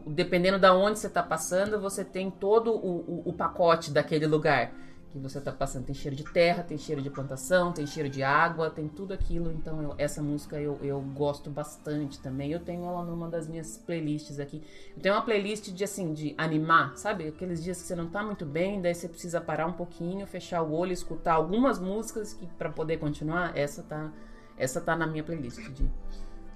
[0.07, 4.73] Dependendo da onde você está passando, você tem todo o, o, o pacote daquele lugar
[5.11, 5.85] que você está passando.
[5.85, 9.51] Tem cheiro de terra, tem cheiro de plantação, tem cheiro de água, tem tudo aquilo.
[9.53, 12.51] Então, eu- essa música eu, eu gosto bastante também.
[12.53, 14.63] Eu tenho ela numa das minhas playlists aqui.
[14.97, 17.29] Eu tenho uma playlist de, assim, de animar, sabe?
[17.29, 20.63] Aqueles dias que você não tá muito bem, daí você precisa parar um pouquinho, fechar
[20.63, 23.57] o olho, escutar algumas músicas que para poder continuar.
[23.57, 24.11] Essa tá,
[24.57, 25.91] essa tá na minha playlist de...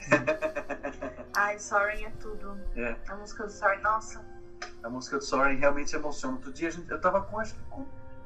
[1.36, 2.58] Ai, Soaring é tudo.
[2.74, 4.24] É, A música do Soaring, nossa.
[4.82, 6.34] a música do Soaring realmente emociona.
[6.36, 7.84] Outro dia a gente, eu tava com, acho que com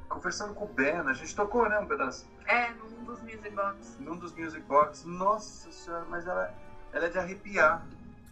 [0.08, 2.26] conversando com o Ben, a gente tocou, né, um pedaço?
[2.46, 3.96] É, num dos music box.
[4.00, 5.04] Num dos music box.
[5.06, 6.52] Nossa senhora, mas ela,
[6.92, 7.82] ela é de arrepiar.
[7.82, 7.82] Ela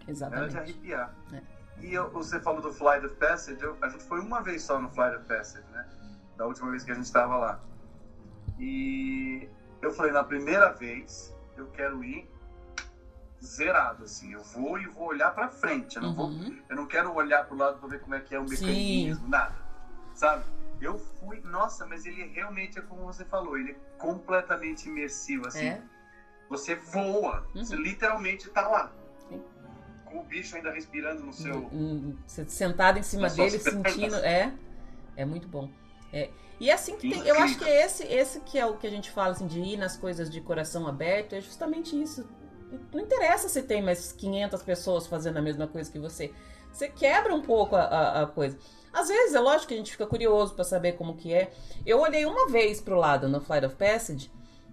[0.01, 0.57] é de Exatamente.
[0.59, 1.15] arrepiar.
[1.33, 1.41] É.
[1.81, 4.79] E eu- você falou do Flight of Passage, eu- a gente foi uma vez só
[4.81, 5.87] no Flight of Passage, né?
[6.37, 7.61] Da última vez que a gente estava lá.
[8.59, 9.49] E
[9.81, 12.29] eu falei, na primeira vez, eu quero ir
[13.45, 14.33] zerado, assim.
[14.33, 15.97] Eu vou e vou olhar pra frente.
[15.97, 16.59] Eu não, vou, Uhum.
[16.69, 18.67] eu não quero olhar pro lado pra ver como é que é o Sim.
[18.67, 19.55] mecanismo, nada.
[20.15, 20.45] Sabe?
[20.81, 25.67] Eu fui, nossa, mas ele realmente é como você falou, ele é completamente imersivo, assim.
[25.67, 25.83] É.
[26.49, 27.65] Você voa, Uhum.
[27.65, 28.93] você literalmente tá lá.
[29.29, 29.43] Sim.
[30.05, 31.69] Com o bicho ainda respirando no seu.
[32.47, 34.17] Sentado em cima dele, sentindo.
[34.17, 34.53] É.
[35.17, 35.69] É muito bom.
[36.13, 36.31] É.
[36.61, 37.27] E é assim que tem.
[37.27, 39.61] Eu acho que é esse, esse que é o que a gente fala assim, de
[39.61, 42.29] ir nas coisas de coração aberto, é justamente isso.
[42.93, 46.33] Não interessa se tem mais 500 pessoas fazendo a mesma coisa que você.
[46.73, 48.59] Você quebra um pouco a, a- a coisa.
[48.93, 51.51] Às vezes, é lógico que a gente fica curioso pra saber como que é.
[51.87, 54.31] Eu olhei uma vez pro lado no Flight of Passage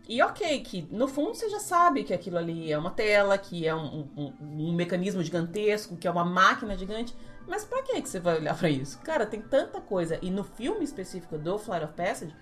[0.07, 3.67] e ok, que no fundo você já sabe que aquilo ali é uma tela, que
[3.67, 7.15] é um, um- um mecanismo gigantesco, que é uma máquina gigante.
[7.47, 8.99] Mas pra que que você vai olhar pra isso?
[8.99, 10.17] Cara, tem tanta coisa.
[10.21, 12.33] E no filme específico do Flight of Passage,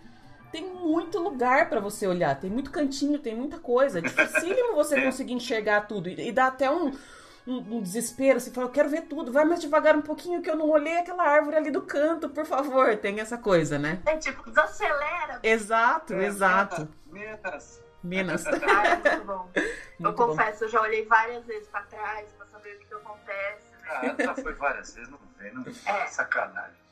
[0.54, 2.40] tem muito lugar pra você olhar.
[2.40, 3.98] Tem muito cantinho, tem muita coisa.
[3.98, 6.08] É dificílimo você conseguir enxergar tudo.
[6.08, 6.92] E, e dá até um,
[7.48, 8.40] um, um desespero.
[8.40, 9.32] Você fala, eu quero ver tudo.
[9.32, 12.46] vai mais devagar um pouquinho que eu não olhei aquela árvore ali do canto, por
[12.46, 12.96] favor.
[12.98, 14.00] Tem essa coisa, né?
[14.06, 15.40] É tipo, desacelera.
[15.42, 16.88] Exato, É, exato.
[17.08, 17.82] Minas.
[18.04, 18.46] Minas.
[18.46, 18.52] Ah,
[18.88, 19.50] é muito bom.
[19.56, 19.64] eu
[20.00, 20.28] Muito bom.
[20.28, 23.66] confesso, eu já olhei várias vezes pra trás pra saber o que, que acontece.
[23.72, 24.16] Né?
[24.20, 25.74] Ah, já foi várias vezes, não vem, não vem.
[25.86, 26.06] É.
[26.08, 26.83] Sacanagem.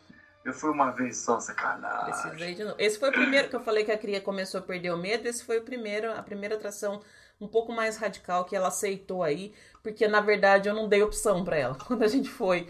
[0.43, 2.21] Eu fui uma vez só, sacanagem.
[2.21, 2.75] Precisei de novo.
[2.79, 5.27] Esse foi o primeiro que eu falei que a cria começou a perder o medo.
[5.27, 7.01] Esse foi o primeiro, a primeira atração
[7.39, 11.43] um pouco mais radical que ela aceitou aí, porque na verdade eu não dei opção
[11.43, 11.75] pra ela.
[11.87, 12.67] Quando a gente foi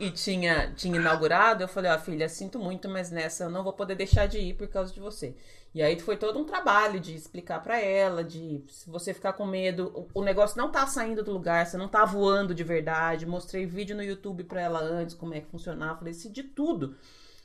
[0.00, 3.72] e tinha, tinha inaugurado, eu falei: Ó, filha, sinto muito, mas nessa eu não vou
[3.72, 5.36] poder deixar de ir por causa de você.
[5.74, 9.46] E aí foi todo um trabalho de explicar pra ela, de se você ficar com
[9.46, 13.26] medo, o, negócio não tá saindo do lugar, você não tá voando de verdade.
[13.26, 15.98] Mostrei vídeo no YouTube pra ela antes, como é que funcionava.
[15.98, 16.96] Falei: se de tudo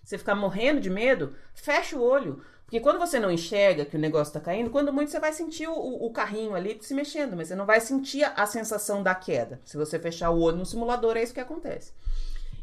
[0.03, 2.41] você ficar morrendo de medo, fecha o olho.
[2.65, 5.67] Porque quando você não enxerga que o negócio tá caindo, quando muito você vai sentir
[5.67, 9.61] o, o carrinho ali se mexendo, mas você não vai sentir a sensação da queda.
[9.63, 11.93] Se você fechar o olho no simulador, é isso que acontece.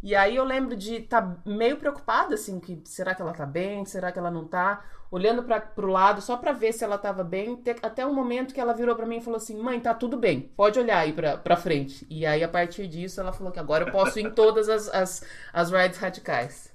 [0.03, 3.45] E aí eu lembro de estar tá meio preocupada, assim, que será que ela tá
[3.47, 3.85] bem?
[3.85, 4.83] Será que ela não tá?
[5.11, 8.55] Olhando para pro lado só pra ver se ela tava bem, te- até um momento
[8.55, 10.41] que ela virou pra mim e falou assim: "Mãe, tá tudo bem.
[10.57, 12.07] Pode olhar aí pra, pra frente".
[12.09, 14.89] E aí a partir disso ela falou que agora eu posso ir em todas as
[14.89, 16.71] as, as rides radicais.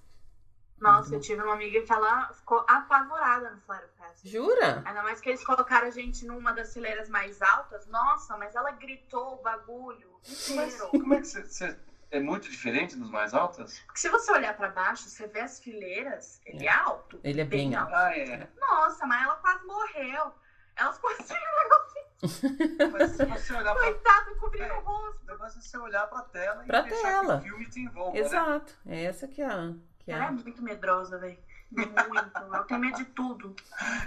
[0.80, 4.20] Nossa, eu tive uma amiga que ela ficou apavorada no Flyer Pass.
[4.24, 4.84] Jura?
[4.86, 7.88] Ainda mais que eles colocaram a gente numa das fileiras mais altas.
[7.88, 10.10] Nossa, mas ela gritou o bagulho
[10.56, 10.90] Mas inteiro.
[10.92, 11.78] como é que você-
[12.12, 13.80] É muito diferente dos mais altos?
[13.86, 17.20] Porque se você olhar pra baixo, você vê as fileiras, ele é alto.
[17.24, 17.94] Ele é bem alto.
[17.94, 18.48] Ah, é.
[18.60, 20.34] Nossa, mas ela quase morreu.
[20.78, 21.34] Ela ficou assim,
[22.92, 23.84] Mas se você olhar pra.
[23.84, 24.78] coitada, cobrindo É.
[24.78, 25.26] o rosto.
[25.26, 27.40] Negócio é você olhar pra tela e Pra deixar tela.
[27.42, 28.12] que o filme te envolva.
[28.14, 28.20] né?
[28.20, 28.74] Exato.
[28.86, 29.74] É essa que é a.
[30.00, 30.32] Que é Ela é a...
[30.32, 31.38] muito medrosa, velho.
[31.72, 32.00] Muito.
[32.00, 33.56] Ela tem medo de tudo.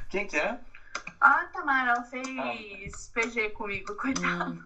[0.09, 0.59] Quem que é?
[1.21, 4.51] Ah, Tamara, ela fez PG comigo, coitada.
[4.51, 4.65] Hum.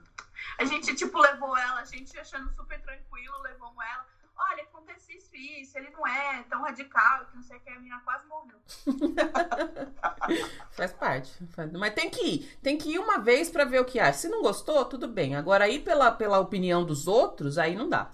[0.59, 4.07] A gente, tipo, levou ela, a gente achando super tranquilo, levamos ela.
[4.35, 7.71] Olha, acontece isso e isso, ele não é tão radical, que não sei o que,
[7.71, 8.59] a menina quase morreu.
[10.73, 11.33] Faz parte.
[11.49, 12.59] faz- Mas tem que ir.
[12.63, 14.19] Tem que ir uma vez pra ver o que acha.
[14.19, 15.37] Se não gostou, tudo bem.
[15.37, 18.11] Agora, ir pela, pela opinião dos outros, aí não dá.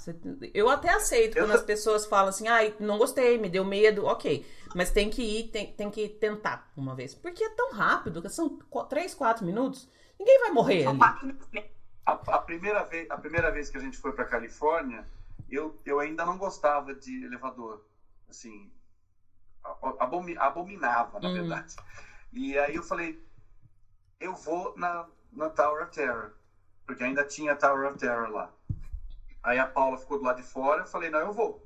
[0.53, 4.05] Eu até aceito Eu quando as pessoas falam assim, ai, não gostei, me deu medo,
[4.05, 4.45] ok.
[4.75, 7.15] Mas tem que ir, tem, tem que tentar uma vez.
[7.15, 9.89] Porque é tão rápido, são qu- três, quatro minutos.
[10.19, 10.99] Ninguém vai morrer São ali.
[10.99, 11.49] quatro minutos.
[12.09, 15.05] A, a primeira vez, a primeira vez que a gente foi pra Califórnia,
[15.49, 17.79] eu, eu ainda não gostava de elevador.
[18.29, 18.71] Assim,
[19.99, 21.29] abomi- abominava, na Hum.
[21.29, 21.75] verdade.
[22.33, 23.15] E aí eu falei,
[24.21, 26.31] eu vou na, na Tower of Terror,
[26.87, 28.51] porque ainda tinha Tower of Terror lá.
[29.43, 31.59] Aí a Paula ficou do lado de fora, eu falei, não, eu vou.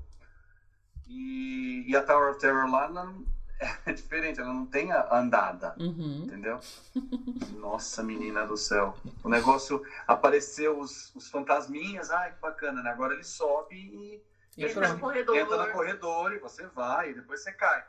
[1.06, 3.24] E, e a Tower of Terror lá não,
[3.86, 6.24] é diferente, ela não tem a andada Uhum.
[6.24, 6.60] entendeu?
[7.60, 8.96] Nossa, menina do céu.
[9.22, 12.90] O negócio apareceu os, os fantasminhas, ai que bacana, né?
[12.90, 14.22] Agora ele sobe e
[14.56, 15.36] E Entra no corredor.
[15.36, 17.84] entra no corredor e você vai, e depois você cai.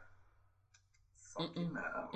[1.18, 1.72] Só que Uh-uh.
[1.72, 2.10] não.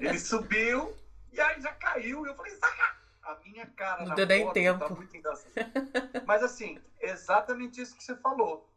[0.00, 0.94] Ele subiu
[1.32, 2.24] e aí já caiu.
[2.26, 2.96] E eu falei, saca!
[3.22, 4.78] A minha cara Não na deu nem foto tempo.
[4.80, 5.52] Tá muito engraçado.
[6.26, 8.68] Mas assim, exatamente isso que você falou.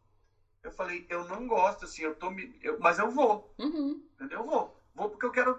[0.66, 2.52] Eu falei, eu não gosto, assim, eu tô me.
[2.60, 4.02] eu- mas eu vou, Uhum.
[4.16, 4.40] entendeu?
[4.40, 4.76] Eu vou.
[4.96, 5.56] Vou porque eu quero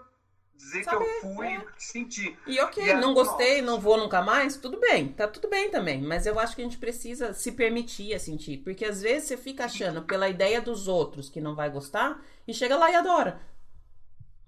[0.54, 1.58] dizer Saber, que eu fui é.
[1.60, 2.38] e senti.
[2.46, 3.72] E ok, E a- não gostei, nossa.
[3.72, 6.02] não vou nunca mais, tudo bem, tá tudo bem também.
[6.02, 8.58] Mas eu acho que a gente precisa se permitir a sentir.
[8.66, 12.54] Porque às vezes você fica achando pela ideia dos outros que não vai gostar e
[12.54, 13.40] chega lá e adora.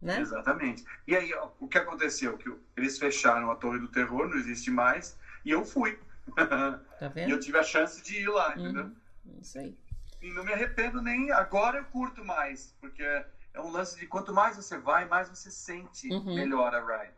[0.02, 0.20] né?
[0.22, 0.84] Exatamente.
[1.08, 2.38] E aí, ó, o que aconteceu?
[2.38, 5.98] Que eles fecharam a Torre do Terror, não existe mais, e eu fui.
[7.00, 7.32] Tá e vendo?
[7.32, 8.84] eu tive a chance de ir lá, entendeu?
[8.86, 9.40] Uhum.
[9.42, 9.76] Isso aí.
[10.22, 14.34] E não me arrependo nem agora eu curto mais, porque é um lance de quanto
[14.34, 16.36] mais você vai, mais você sente Uhum.
[16.36, 17.14] melhor a ride.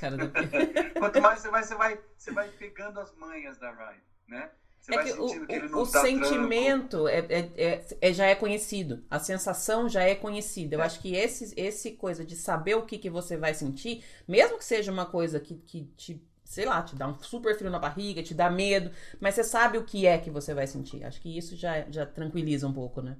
[0.00, 0.30] Cara do
[0.98, 4.50] Quanto mais você vai, você vai, você vai pegando as manhas da ride, né?
[4.80, 9.04] Você É que o, que o- dá sentimento é, é- é- é- já é conhecido,
[9.10, 10.76] a sensação já é conhecida.
[10.76, 10.84] Eu É.
[10.86, 14.64] acho que esse, esse coisa de saber o que, que você vai sentir, mesmo que
[14.64, 18.22] seja uma coisa que, que te, sei lá, te dá um super frio na barriga,
[18.22, 18.90] te dá medo,
[19.20, 21.04] mas você sabe o que é que você vai sentir.
[21.04, 23.18] Acho que isso já, já tranquiliza um pouco, né?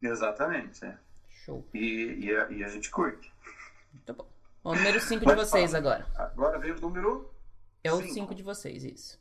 [0.00, 0.96] Exatamente, é.
[1.44, 1.68] Show.
[1.74, 3.30] E, e, a, e a gente curte.
[4.06, 4.26] Tá bom.
[4.64, 6.06] O número 5 de vocês agora.
[6.16, 7.30] Agora vem o número.
[7.84, 8.14] É o Cinco.
[8.14, 9.20] 5 de vocês, isso.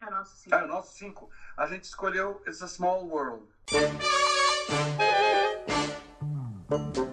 [0.00, 0.50] É nosso sim.
[0.52, 1.28] Ah, o nosso 5.
[1.56, 3.44] A gente escolheu It's a Small World.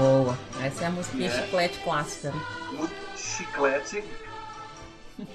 [0.00, 0.34] Boa.
[0.64, 1.42] Essa é a musiquinha É.
[1.44, 2.32] chiclete clássica?
[2.72, 4.02] Muito chiclete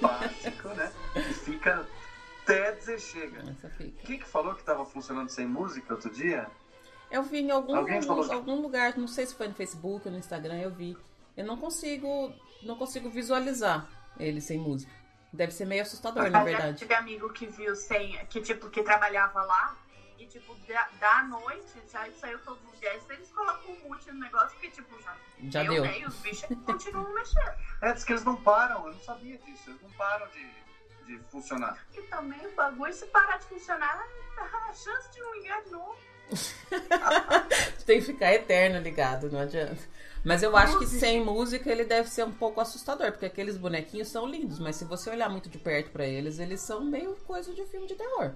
[0.00, 0.90] básico, né?
[1.14, 1.86] E fica
[2.42, 3.38] até dizer chega.
[3.48, 3.92] Essa fica.
[4.04, 6.48] Quem que falou que estava funcionando sem música outro dia?
[7.12, 10.12] Eu vi em algum, algum, que- algum lugar, não sei se foi no Facebook ou
[10.12, 10.98] no Instagram, eu vi.
[11.36, 12.32] Eu não consigo,
[12.64, 13.86] não consigo visualizar
[14.18, 14.90] ele sem música.
[15.32, 16.78] Deve ser meio assustador, na Mas verdade.
[16.78, 18.18] tive amigo que viu sem.
[18.26, 19.76] que tipo, que trabalhava lá.
[20.18, 23.02] E tipo, da, da noite, já saiu todos os dias.
[23.10, 25.16] Eles colocam um mute no negócio, porque tipo, já,
[25.50, 25.84] Já deu, deu.
[25.84, 25.98] né?
[26.00, 27.52] E os bichos continuam mexendo.
[27.82, 30.50] É, diz que eles não param, eu não sabia disso, eles não param de,
[31.04, 31.78] de funcionar.
[31.94, 34.06] E também o bagulho, se parar de funcionar,
[34.38, 35.96] a chance de não ligar de novo.
[37.86, 39.78] Tem que ficar eterno ligado, não adianta.
[40.24, 44.08] Mas eu acho que sem música ele deve ser um pouco assustador, porque aqueles bonequinhos
[44.08, 47.54] são lindos, mas se você olhar muito de perto pra eles, eles são meio coisa
[47.54, 48.32] de filme de terror.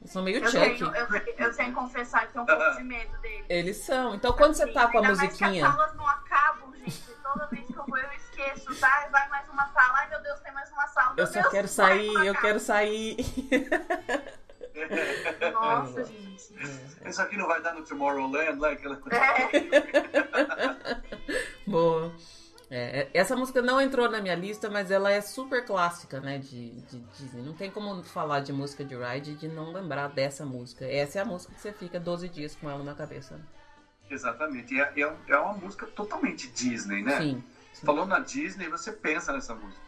[0.00, 0.60] Eles são meio Eu Chuck.
[0.64, 1.06] tenho, eu,
[1.38, 3.44] eu tenho que confessar que tenho um pouco de medo dele.
[3.48, 4.14] Eles são.
[4.14, 5.66] Então quando você tá com a Ainda mais que musiquinha.
[5.68, 7.02] as salas não acabam, gente.
[7.22, 9.08] Toda vez que eu vou, eu esqueço, tá?
[9.10, 9.98] Vai mais uma sala.
[9.98, 11.14] Ai, meu Deus, tem mais uma sala.
[11.14, 12.40] Meu Eu só Deus, quero sair, eu acaba.
[12.40, 13.16] quero sair.
[15.52, 16.54] Nossa, gente.
[17.04, 18.68] Isso aqui não vai dar no Tomorrowland, né?
[18.70, 18.98] Aquela...
[19.10, 21.00] É.
[21.66, 22.12] Boa.
[22.70, 26.38] É, é- essa música não entrou na minha lista, mas ela é super clássica, né?
[26.38, 27.42] De, de Disney.
[27.42, 30.84] Não tem como falar de música de ride e de não lembrar dessa música.
[30.84, 33.40] Essa é a música que você fica 12 dias com ela na cabeça.
[34.10, 37.18] Exatamente, e é, é é uma música totalmente Disney, né?
[37.18, 37.44] Sim.
[37.84, 39.82] Falando na Disney, você pensa nessa música.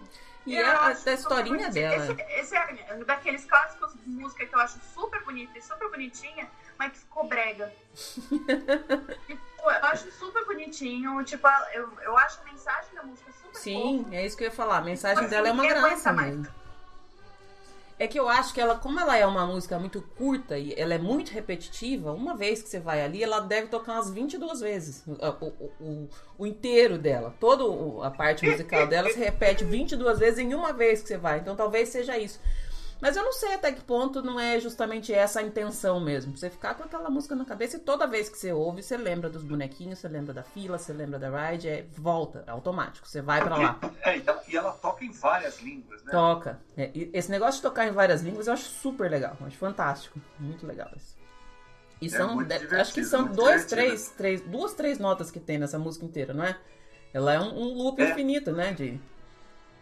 [0.46, 2.12] E Eu é a, da super historinha dela.
[2.12, 6.50] Esse, esse é daqueles clássicos de música que eu acho super bonita e super bonitinha,
[6.78, 7.72] mas que ficou brega.
[9.68, 11.22] Tipo, eu acho super bonitinho.
[11.24, 14.16] Tipo, eu, eu acho a mensagem da música super Sim, fofa.
[14.16, 14.78] é isso que eu ia falar.
[14.78, 16.36] A mensagem Mas dela é uma graça mais.
[16.36, 16.58] mesmo.
[18.00, 20.94] É que eu acho que ela, como ela é uma música muito curta e ela
[20.94, 25.04] é muito repetitiva, uma vez que você vai ali, ela deve tocar umas 22 vezes.
[25.04, 26.08] O, o,
[26.38, 27.34] o, inteiro dela.
[27.40, 31.40] Toda a parte musical dela se repete 22 vezes em uma vez que você vai.
[31.40, 32.40] Então talvez seja isso.
[33.00, 36.36] Mas eu não sei até que ponto não é justamente essa a intenção mesmo.
[36.36, 39.30] Você ficar com aquela música na cabeça e toda vez que você ouve, você lembra
[39.30, 43.06] dos bonequinhos, você lembra da fila, você lembra da ride, é volta, é automático.
[43.06, 43.78] Você vai pra lá.
[44.02, 46.10] É, e ela, e ela toca em várias línguas, né?
[46.10, 46.60] Toca.
[46.76, 49.36] É, esse negócio de tocar em várias línguas eu acho super legal.
[49.46, 50.18] Acho fantástico.
[50.38, 51.16] Muito legal isso.
[52.00, 52.38] E É são,
[52.80, 56.44] acho que são dois, três, três, duas, três notas que tem nessa música inteira, não
[56.44, 56.56] é?
[57.12, 58.10] Ela é um, um loop É.
[58.10, 59.00] infinito, né, de.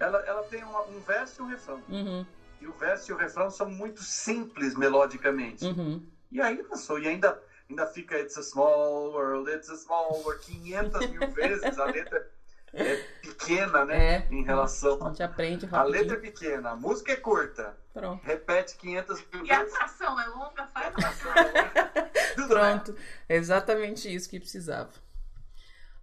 [0.00, 1.80] Ela, ela tem uma- um verso e um refrão.
[1.88, 2.26] Uhum,
[2.60, 5.64] E o verso e o refrão são muito simples melodicamente.
[5.64, 6.04] uhum.
[6.30, 6.98] E aí lançou.
[6.98, 7.40] E ainda,
[7.70, 11.78] ainda fica It's a Small World, It's a Small World 500 mil vezes.
[11.78, 12.30] A letra
[12.72, 14.14] é pequena, né?
[14.16, 14.28] É.
[14.30, 14.98] Em relação.
[15.06, 16.20] A gente aprende A letra é rapidinho.
[16.32, 17.76] pequena, a música é curta.
[17.94, 18.22] Pronto.
[18.24, 19.74] Repete 500 mil E a vezes.
[19.74, 21.32] atração é longa, faz atração.
[22.36, 22.96] Tudo Pronto.
[23.28, 24.90] É exatamente isso que precisava.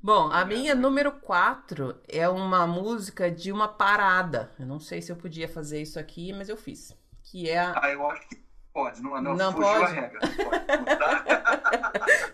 [0.06, 4.52] Bom, a minha número 4 é uma música de uma parada.
[4.60, 6.94] Eu não sei se eu podia fazer isso aqui, mas eu fiz.
[7.24, 7.74] Que é a.
[7.82, 8.36] Ah, eu acho que
[8.74, 9.02] pode.
[9.02, 9.84] Não, não, Não fugiu pode?
[9.86, 10.20] a regra.
[10.22, 10.64] Não pode.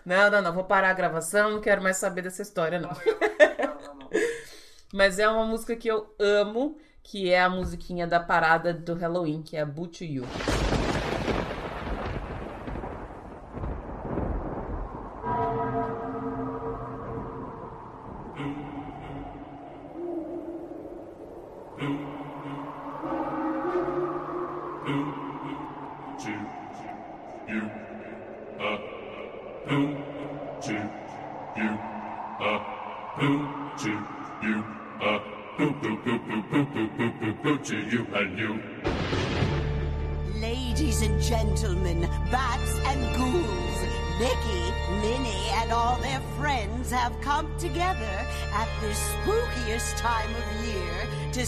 [0.04, 2.88] Não, não, não, vou parar a gravação, não quero mais saber dessa história, não.
[2.90, 4.10] Não, não, não.
[4.92, 9.42] Mas é uma música que eu amo, que é a musiquinha da parada do Halloween,
[9.42, 10.24] que é a Boo to You.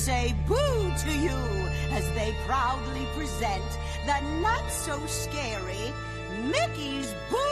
[0.02, 1.38] Say boo to you
[1.92, 3.62] as they proudly present
[4.04, 5.92] the not so scary
[6.50, 7.51] Mickey's Boo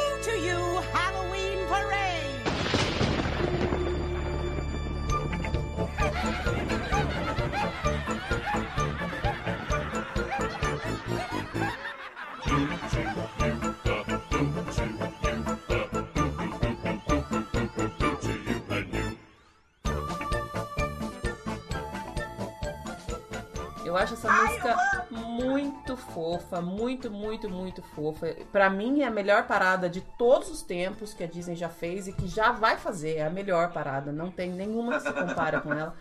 [24.01, 28.34] acho essa música muito fofa, muito, muito, muito fofa.
[28.51, 32.09] Pra mim é a melhor parada de todos os tempos que a Disney já fez
[32.09, 33.16] e que já vai fazer.
[33.16, 35.94] É a melhor parada, não tem nenhuma que se compara com ela.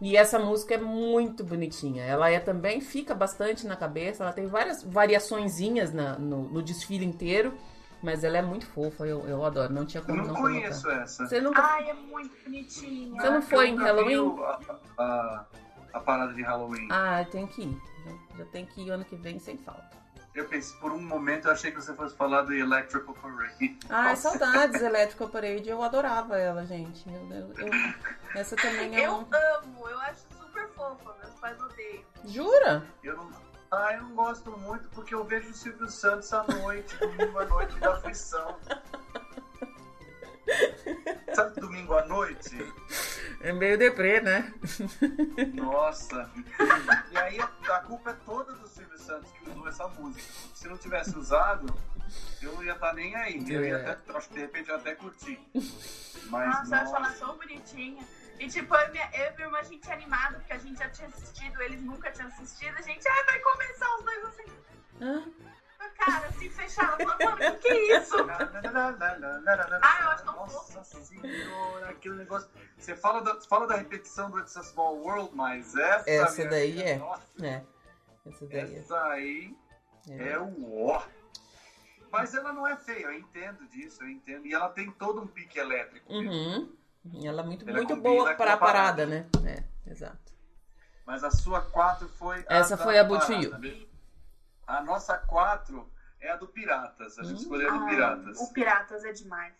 [0.00, 2.04] E essa música é muito bonitinha.
[2.04, 4.22] Ela é também fica bastante na cabeça.
[4.22, 7.52] Ela tem várias variaçõezinhas na- no, no desfile inteiro,
[8.00, 9.04] mas ela é muito fofa.
[9.06, 9.72] Eu, eu adoro.
[9.72, 11.02] Não tinha Eu como não não conheço colocar.
[11.02, 11.26] essa.
[11.26, 13.20] Você nunca Ai, é muito bonitinha.
[13.20, 14.36] Você não foi Eu em Halloween?
[14.40, 15.44] A, a-
[15.98, 16.88] a parada de Halloween.
[16.90, 17.82] Ah, tem que ir.
[18.04, 19.98] Já, já tem que ir ano que vem sem falta.
[20.34, 23.76] Eu pensei, por um momento eu achei que você fosse falar do Electrical Parade.
[23.88, 25.68] Ai, saudades Electrical Parade.
[25.68, 27.04] Eu adorava ela, gente.
[27.08, 27.94] Eu, eu- eu-
[28.36, 29.26] essa também é Eu um...
[29.32, 32.02] amo, eu acho super fofa, meus pais odeiam.
[32.24, 32.84] Jura?
[33.02, 33.30] Eu não,
[33.72, 37.44] ah, eu não gosto muito porque eu vejo o Silvio Santos à noite, domingo à
[37.46, 38.56] noite da aflição.
[41.34, 42.56] Sabe domingo à noite?
[43.40, 44.52] É meio deprê, né?
[45.54, 46.30] Nossa.
[47.10, 50.22] E aí a, culpa é toda do Silvio Santos que usou essa música.
[50.54, 51.72] Se não tivesse usado,
[52.42, 53.44] eu não ia estar nem aí.
[53.48, 53.90] Eu ia É.
[53.90, 55.38] até, acho que de repente eu até curtir.
[55.54, 56.96] Mas Nossa, eu acho nossa.
[56.96, 58.04] ela tão bonitinha.
[58.40, 60.58] E tipo, eu e minha, eu e minha irmã, a gente é animado, porque a
[60.58, 62.74] gente já tinha assistido, eles nunca tinham assistido.
[62.78, 64.44] A gente, ai, vai começar os dois assim.
[65.98, 67.04] Cara, assim, fechado.
[67.04, 68.14] Mano, o que é isso?
[69.82, 72.48] Ah, eu acho tão Nossa senhora, aquele negócio.
[72.76, 76.10] Você fala da, fala da repetição do It's a Small World, mas essa.
[76.10, 76.96] Essa minha daí é.
[76.98, 77.64] Nossa, É.
[78.26, 78.78] Essa daí é.
[78.78, 79.56] essa aí
[80.10, 80.28] É.
[80.30, 81.02] é o ó.
[82.10, 84.46] Mas ela não é feia, eu entendo disso, eu entendo.
[84.46, 86.10] E ela tem todo um pique elétrico.
[86.10, 86.72] Uhum.
[87.22, 88.58] Ela é muito, Ela muito boa pra a parada.
[88.58, 89.26] parada, né?
[89.46, 90.32] É, exato.
[91.06, 92.44] Mas a sua 4 foi.
[92.48, 93.86] Essa da foi a né?
[94.66, 95.90] A nossa 4
[96.20, 97.18] é a do Piratas.
[97.18, 97.42] A gente Hum.
[97.42, 98.40] escolheu a do Ah, Piratas.
[98.40, 99.54] O Piratas é demais.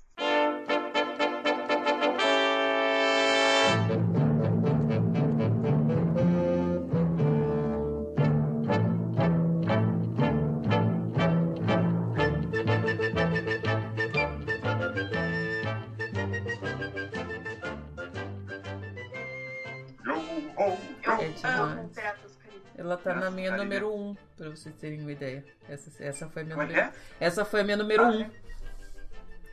[22.76, 23.64] Ela tá na Piratas minha Caribe.
[23.64, 25.44] número 1, um, pra vocês terem uma ideia.
[25.68, 26.92] Essa, essa foi a minha Como é número é?
[27.26, 28.06] Essa foi a minha número 1.
[28.06, 28.30] Ah, Um.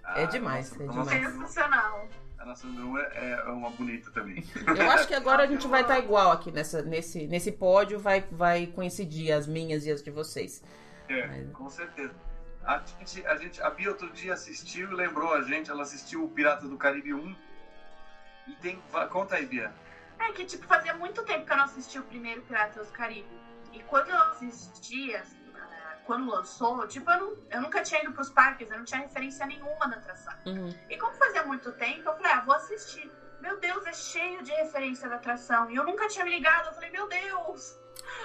[0.04, 1.34] Ah, É demais, nossa, é a nossa- demais.
[1.34, 2.08] Sensacional.
[2.46, 4.44] A nossa número 1 é, uma bonita também.
[4.78, 8.22] Eu acho que agora a gente vai estar igual aqui nessa, nesse, nesse pódio, vai,
[8.32, 10.64] vai coincidir as minhas e as de vocês.
[11.10, 12.14] É, Mas- com certeza.
[12.64, 16.24] A gente, a gente, a Bia outro dia assistiu e lembrou a gente, ela assistiu
[16.24, 17.36] o Pirata do Caribe 1.
[18.48, 18.80] E tem.
[19.10, 19.74] Conta aí, Bia.
[20.20, 23.28] É que, tipo, fazia muito tempo que eu não assisti o primeiro Piratas do Caribe.
[23.74, 25.24] E quando eu assistia,
[26.06, 29.46] quando lançou, tipo, eu, não, eu nunca tinha ido pros parques, eu não tinha referência
[29.46, 30.34] nenhuma da atração.
[30.46, 30.74] Uhum.
[30.90, 33.12] E como fazia muito tempo, eu falei, ah, vou assistir.
[33.42, 35.70] Meu Deus, é cheio de referência da atração.
[35.70, 37.78] E eu nunca tinha me ligado, eu falei, meu Deus,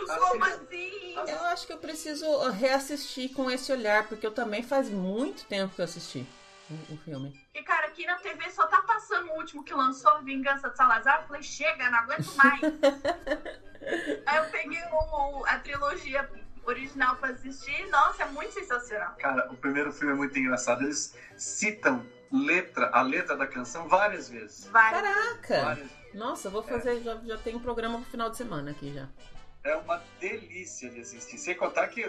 [0.06, 1.14] como assim?
[1.26, 5.74] Eu acho que eu preciso reassistir com esse olhar, porque eu também faz muito tempo
[5.74, 6.26] que eu assisti
[6.70, 7.38] o, o filme.
[7.54, 11.22] E, cara, aqui na TV só tá passando o último que lançou, Vingança de Salazar.
[11.22, 12.60] Eu falei, chega, não aguento mais.
[14.26, 16.30] Aí eu peguei o- a trilogia
[16.70, 17.86] original pra assistir.
[17.88, 19.14] Nossa, é muito sensacional.
[19.18, 20.82] Cara, o primeiro filme é muito engraçado.
[20.82, 24.66] Eles citam letra, a letra da canção várias vezes.
[24.68, 25.02] Várias.
[25.02, 25.62] Caraca!
[25.64, 25.90] Várias.
[26.14, 29.08] Nossa, eu vou fazer, já, já tem um programa pro final de semana aqui já.
[29.62, 31.38] É uma delícia de assistir.
[31.38, 32.04] Sem contar que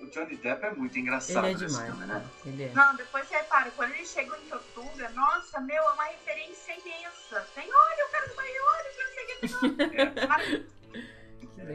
[0.00, 1.90] o Johnny Depp é muito engraçado Ele é nesse demais.
[1.90, 2.26] filme, né?
[2.46, 2.72] Ele é.
[2.72, 7.46] Não, depois você repara, quando ele chegou em Tortuga, nossa, meu, é uma referência imensa.
[7.54, 10.79] Tem, olha, o cara do banho, olha, que não sei o.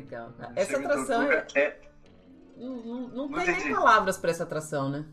[0.02, 0.34] Que legal.
[0.56, 1.80] Essa atração é- é,
[2.58, 3.74] não, não, não tem nem entendi.
[3.76, 5.06] palavras pra essa atração, né?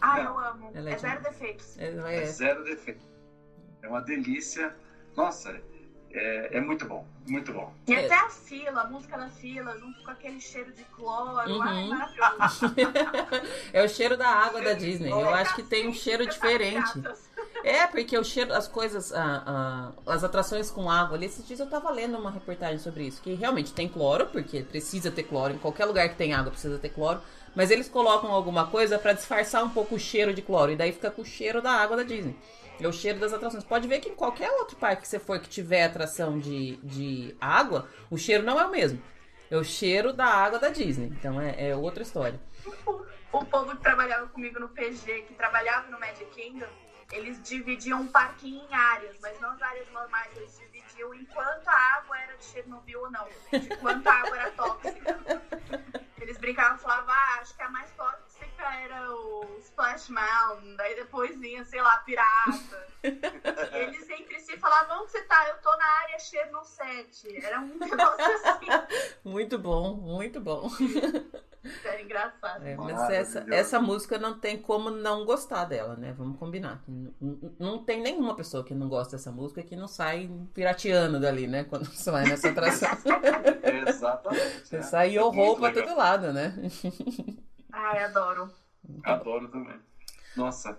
[0.00, 0.24] Ah, Não.
[0.24, 0.70] eu amo.
[0.74, 1.78] É É zero defeitos.
[1.78, 2.26] Ela é é.
[2.26, 3.04] zero defeito.
[3.82, 4.74] É uma delícia.
[5.16, 5.60] Nossa,
[6.12, 7.04] é, é muito bom.
[7.28, 7.72] Muito bom.
[7.86, 8.06] E É.
[8.06, 11.50] até a fila, a música da fila, junto com aquele cheiro de cloro.
[11.50, 11.62] Uhum.
[11.62, 12.74] Ai, maravilhoso.
[13.72, 15.10] é o cheiro da água da Disney.
[15.10, 16.92] Eu acho que tem um cheiro diferente.
[16.92, 17.27] Piratas.
[17.68, 21.60] É, porque o cheiro, as coisas, ah, ah, as atrações com água ali, esses dias
[21.60, 25.52] eu tava lendo uma reportagem sobre isso, que realmente tem cloro, porque precisa ter cloro,
[25.52, 27.20] em qualquer lugar que tem água precisa ter cloro,
[27.54, 30.92] mas eles colocam alguma coisa pra disfarçar um pouco o cheiro de cloro, e daí
[30.92, 32.34] fica com o cheiro da água da Disney.
[32.80, 33.64] É o cheiro das atrações.
[33.64, 37.36] Pode ver que em qualquer outro parque que você for que tiver atração de, de
[37.38, 39.02] água, o cheiro não é o mesmo.
[39.50, 41.08] É o cheiro da água da Disney.
[41.08, 42.40] Então é, é outra história.
[43.30, 46.66] O povo que trabalhava comigo no PG, que trabalhava no Magic Kingdom,
[47.12, 51.68] eles dividiam o parquinho em áreas, mas não as áreas normais, eles dividiam em quanto
[51.68, 55.18] a água era de Chernobyl ou não, de quanto a água era tóxica.
[56.20, 58.27] Eles brincavam e falavam, ah, acho que a mais tóxica
[58.62, 62.88] era o Splash Mountain, daí depois vinha, sei lá, Pirata.
[63.00, 65.46] E eles entre si falavam, onde você tá?
[65.48, 67.44] Eu tô na área Cherno 7.
[67.44, 68.66] Era um negócio assim,
[69.24, 70.68] Muito bom, muito bom.
[71.84, 72.66] era engraçado.
[72.66, 76.12] É, mas essa, essa música não tem como não gostar dela, né?
[76.18, 76.82] Vamos combinar.
[76.88, 81.20] N- n- Não tem nenhuma pessoa que não gosta dessa música que não sai pirateando
[81.20, 81.62] dali, né?
[81.64, 82.88] Quando você vai nessa atração.
[83.86, 84.66] Exatamente.
[84.66, 84.82] Você é.
[84.82, 85.84] sai É horror pra legal.
[85.86, 86.52] todo lado, né?
[87.72, 88.50] Ai, adoro.
[89.04, 89.78] Adoro também.
[90.36, 90.78] Nossa.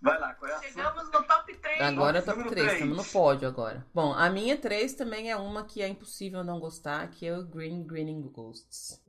[0.00, 0.68] Vai lá, qual é a sua?
[0.68, 1.80] Chegamos no top 3.
[1.80, 2.82] Agora é top Número 3, três.
[2.82, 3.84] estamos no pódio agora.
[3.92, 7.44] Bom, a minha 3 também é uma que é impossível não gostar, que é o
[7.44, 9.02] Green Grinning Ghosts.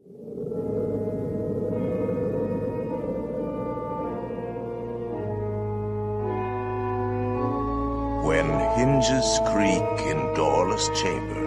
[8.23, 8.47] When
[8.77, 11.38] hinges creak in doorless chambers,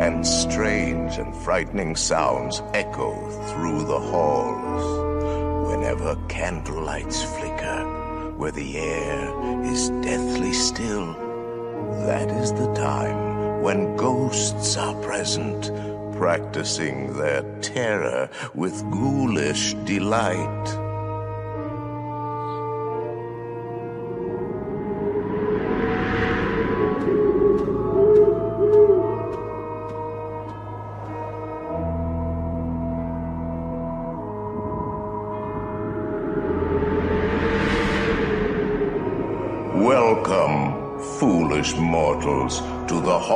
[0.00, 3.14] and strange and frightening sounds echo
[3.50, 11.14] through the halls, whenever candlelights flicker, where the air is deathly still,
[12.06, 15.70] that is the time when ghosts are present,
[16.16, 20.87] practicing their terror with ghoulish delight.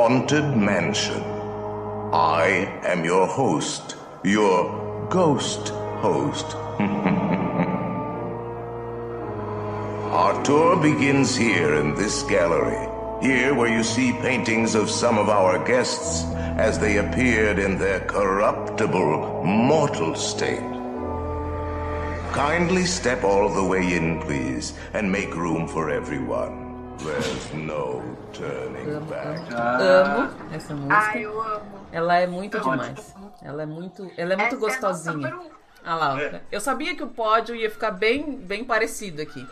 [0.03, 1.23] Haunted Mansion.
[2.11, 3.95] I am your host,
[4.25, 5.69] your ghost
[6.03, 6.45] host.
[10.19, 12.85] Our tour begins here in this gallery,
[13.21, 16.25] here where you see paintings of some of our guests
[16.57, 20.73] as they appeared in their corruptible, mortal state.
[22.33, 26.62] Kindly step all the way in, please, and make room for everyone.
[27.03, 28.01] There's no
[28.31, 29.53] turning Amo, back.
[29.53, 30.95] amo, amo essa música.
[30.95, 31.87] Ai, eu amo.
[31.91, 32.71] Ela é muito Ótimo.
[32.71, 33.15] demais.
[33.41, 35.39] Ela é muito, ela é muito Essa é gostosinha.
[35.85, 36.21] Ah lá.
[36.21, 36.41] É.
[36.49, 39.45] eu sabia que o pódio ia ficar bem, bem parecido aqui.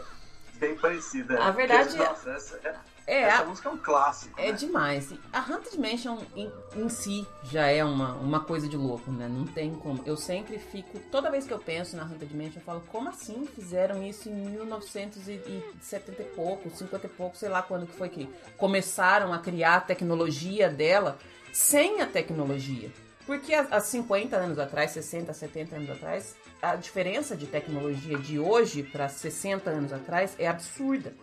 [0.56, 1.44] Bem parecida.
[1.44, 2.60] A verdade Porque, é- Nossa, essa,
[3.08, 4.40] é- essa a- música é um clássico.
[4.40, 4.58] É né?
[4.58, 5.14] demais.
[5.34, 9.28] A Haunted Mansion em, em si já é uma, uma coisa de louco, né?
[9.28, 10.02] Não tem como.
[10.06, 13.46] Eu sempre fico, toda vez que eu penso na Haunted Mansion, eu falo, como assim
[13.56, 18.30] fizeram isso em 1970 e pouco, 50 e pouco, sei lá quando que foi que
[18.58, 21.18] começaram a criar a tecnologia dela
[21.52, 22.92] sem a tecnologia.
[23.26, 28.84] Porque há 50 anos atrás, 60, 70 anos atrás, a diferença de tecnologia de hoje
[28.84, 31.14] para 60 anos atrás é absurda.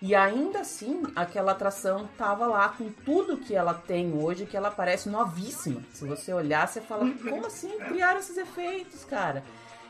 [0.00, 4.70] E ainda assim, aquela atração tava lá com tudo que ela tem hoje, que ela
[4.70, 5.82] parece novíssima.
[5.92, 9.42] Se você olhar, você fala, como assim criaram esses efeitos, cara?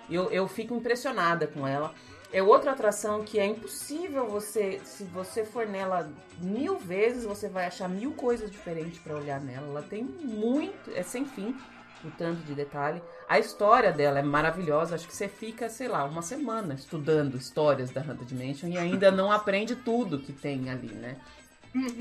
[0.09, 1.93] Eu, eu fico impressionada com ela.
[2.33, 7.67] É outra atração que é impossível você, se você for nela mil vezes, você vai
[7.67, 9.67] achar mil coisas diferentes pra olhar nela.
[9.67, 11.57] Ela tem muito, é sem fim
[12.05, 13.03] o tanto de detalhe.
[13.29, 14.95] A história dela é maravilhosa.
[14.95, 19.11] Acho que você fica, sei lá, uma semana estudando histórias da Haunted Mansion e ainda
[19.11, 21.17] não aprende tudo que tem ali, né?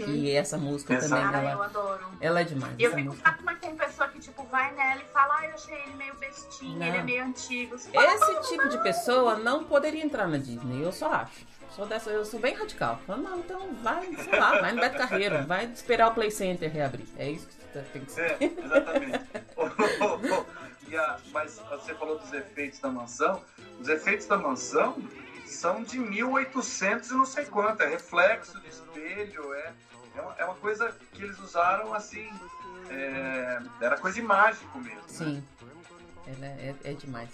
[0.07, 1.21] E essa música Exato.
[1.31, 2.05] também, eu ela, adoro.
[2.21, 2.73] ela é demais.
[2.79, 3.33] E eu fico música.
[3.33, 6.79] com tem pessoa que, tipo, vai nela e fala, ai, eu achei ele meio bestinho,
[6.79, 6.85] Não.
[6.85, 7.77] ele é meio antigo.
[7.77, 11.45] Fala, Esse "Não, tipo de não." pessoa não poderia entrar na Disney, eu só acho.
[11.75, 13.01] Sou dessa, eu sou bem radical.
[13.05, 16.71] Falo, não, então vai, sei lá, vai no Beto Carreiro, vai esperar o Play Center
[16.71, 17.05] reabrir.
[17.17, 18.37] É isso que você tem que ser.
[18.39, 19.25] É, exatamente.
[20.87, 23.41] E a- mas você falou dos efeitos da mansão.
[23.79, 24.97] Os efeitos da mansão
[25.45, 27.81] são de 1800 e não sei quanto.
[27.81, 29.53] É reflexo de espelho.
[29.53, 29.73] É,
[30.15, 32.29] é, uma, é uma coisa que eles usaram assim.
[32.89, 34.97] é, era coisa de mágico mesmo.
[35.01, 35.07] né?
[35.07, 35.43] Sim.
[36.27, 37.29] Ela é, é demais.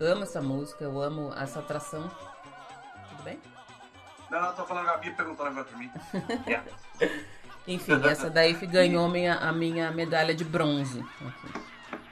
[0.00, 2.10] Eu amo essa música, eu amo essa atração.
[3.10, 3.38] Tudo bem?
[4.30, 5.90] Não, não, tô falando, a Gabi perguntou um negócio pra mim.
[6.46, 6.64] Yeah.
[7.66, 11.00] Enfim, essa daí ganhou minha, a minha medalha de bronze.
[11.00, 11.60] aqui.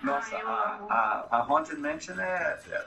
[0.02, 2.86] Nossa, a, a, a Haunted Mansion é, é-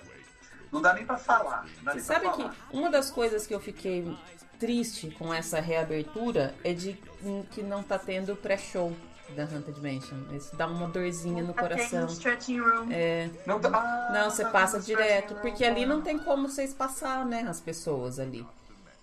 [0.72, 1.66] Não dá nem pra falar.
[1.84, 2.56] Não Você sabe pra que falar.
[2.72, 4.16] uma das coisas que eu fiquei
[4.60, 8.94] triste com essa reabertura é de hum, que não tá tendo pré-show
[9.36, 10.18] da Haunted Mansion.
[10.36, 12.06] Isso dá uma dorzinha no Tá coração.
[12.08, 12.88] stretching room.
[12.92, 13.30] É.
[13.46, 17.26] Não, tá- ah, Não, você tá passa direto, porque ali não tem como vocês passar,
[17.26, 18.46] né, as pessoas ali.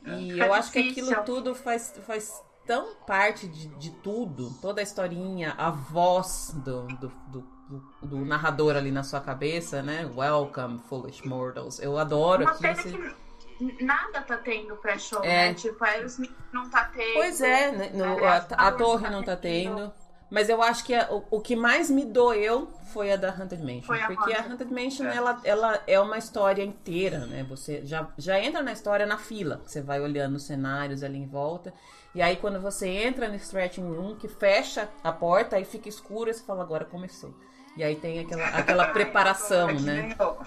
[0.05, 2.33] E Fica eu acho que aquilo tudo faz, faz
[2.67, 8.25] tão parte de, de tudo, toda a historinha, a voz do, do, do, do- do
[8.25, 10.09] narrador ali na sua cabeça, né?
[10.17, 11.79] Welcome, foolish mortals.
[11.81, 12.93] Eu adoro Uma pena assim.
[13.59, 15.49] que nada tá tendo pré-show, É.
[15.49, 15.55] né?
[15.55, 17.15] Tipo, Aerosmith não tá tendo.
[17.15, 19.93] Pois é, né, no- a, Aliás, a Powers torre não tá tendo.
[20.29, 23.63] Mas eu acho que a- o, o que mais me doeu foi a da Haunted
[23.63, 23.95] Mansion.
[23.95, 24.51] A porque a Haunted.
[24.65, 25.17] Haunted Mansion, É.
[25.17, 27.45] ela, ela é uma história inteira, né?
[27.49, 29.63] Você já, já entra na história na fila.
[29.65, 31.73] Você vai olhando os cenários ali em volta.
[32.13, 36.29] E aí, quando você entra no stretching room, que fecha a porta, aí fica escuro,
[36.29, 37.33] e você fala, agora começou.
[37.77, 40.03] E aí tem aquela, aquela preparação, é que né?
[40.03, 40.47] Nem o,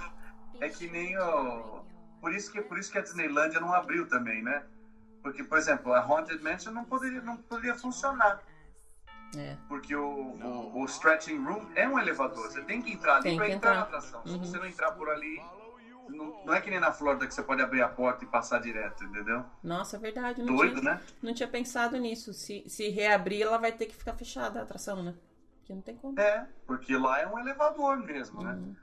[0.62, 1.80] é que nem o.
[2.20, 4.64] Por isso que, por isso que a Disneylândia não abriu também, né?
[5.22, 8.42] Porque, por exemplo, a Haunted Mansion não poderia, não poderia funcionar.
[9.38, 9.56] É.
[9.68, 12.50] Porque o, o, o stretching room é um elevador.
[12.50, 14.22] Você tem que entrar ali que entrar, na atração.
[14.26, 14.44] Uhum.
[14.44, 15.40] Se você não entrar por ali,
[16.10, 18.60] não, não é que nem na Flórida que você pode abrir a porta e passar
[18.60, 19.46] direto, entendeu?
[19.64, 20.42] Nossa, é verdade.
[20.42, 21.02] Não Doido, tinha, né?
[21.22, 22.34] Não tinha pensado nisso.
[22.34, 25.14] Se, se reabrir, ela vai ter que ficar fechada a atração, né?
[25.70, 26.20] Porque não tem como.
[26.20, 28.54] É, porque lá é um elevador mesmo, né?
[28.54, 28.76] Uhum.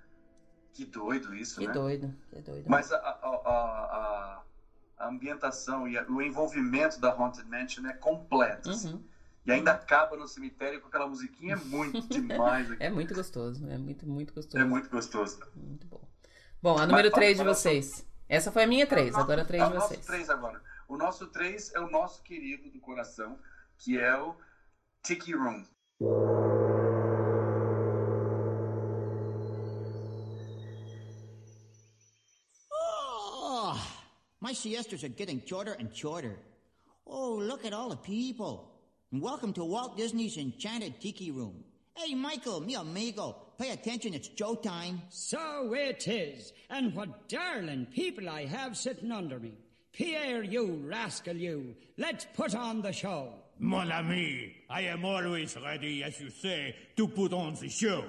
[0.72, 1.72] Que doido isso, Que né?
[1.72, 2.66] doido, que doido.
[2.68, 4.42] Mas a, a, a,
[4.98, 8.70] a- ambientação e o envolvimento da Haunted Mansion é completo.
[8.70, 8.92] assim.
[8.94, 9.04] Uhum.
[9.44, 12.68] E ainda acaba no cemitério com aquela musiquinha é muito demais.
[12.80, 14.58] É muito gostoso, é muito, muito gostoso.
[14.62, 15.40] É muito gostoso.
[15.56, 16.00] Muito bom.
[16.62, 18.06] Bom, a número Mas 3 de vocês.
[18.28, 20.06] Essa foi a minha 3, agora a 3 é de o nosso vocês.
[20.06, 20.60] 3 agora.
[20.88, 23.38] O nosso 3 é o nosso querido do coração,
[23.78, 24.36] que é o
[25.02, 25.64] Tiki Room.
[34.46, 36.36] My siestas are getting shorter and shorter.
[37.04, 38.70] Oh, look at all the people.
[39.10, 41.64] And welcome to Walt Disney's Enchanted Tiki Room.
[41.96, 45.00] Hey, Michael, mi amigo, pay attention, it's showtime.
[45.08, 46.52] So it is.
[46.70, 49.54] And what darling people I have sitting under me.
[49.92, 51.74] Pierre, you rascal, you.
[51.98, 53.32] Let's put on the show.
[53.58, 58.04] Mon ami, I am always ready, as you say, to put on the show.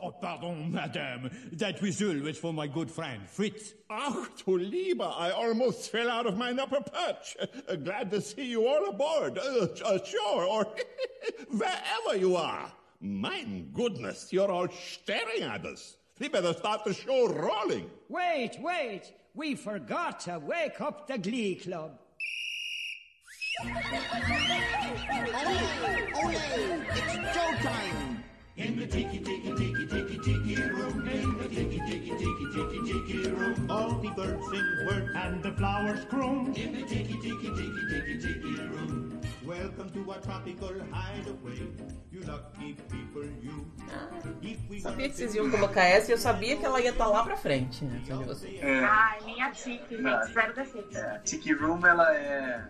[0.00, 1.28] Oh, pardon, madame.
[1.54, 3.74] That whistle was for my good friend, Fritz.
[3.90, 7.36] Ach, du Lieber, I almost fell out of my upper perch.
[7.68, 10.66] Uh, glad to see you all aboard, uh, uh, sure, or
[11.50, 12.70] wherever you are.
[13.00, 15.96] Mein goodness, you're all staring at us.
[16.20, 17.90] We better start the show rolling.
[18.08, 19.12] Wait, wait.
[19.34, 21.98] We forgot to wake up the Glee Club.
[23.64, 23.70] Ole,
[26.14, 28.07] ole, it's showtime.
[28.58, 33.28] In the tiki tiki tiki tiki tiki room, in the tiki tiki tiki tiki tiki
[33.30, 36.52] room, all the birds sing word and the flowers croon.
[36.56, 41.68] In the tiki tiki tiki tiki tiki room, welcome to our tropical hideaway.
[42.10, 43.70] You lucky people, you.
[44.82, 47.36] Sabia que vocês iam colocar essa e eu sabia que ela ia estar lá pra
[47.36, 48.02] frente, né?
[48.60, 48.84] É.
[48.84, 50.96] Ai, minha Tiki, gente, zero defeitos.
[50.96, 52.64] É, a Tiki Room, ela é,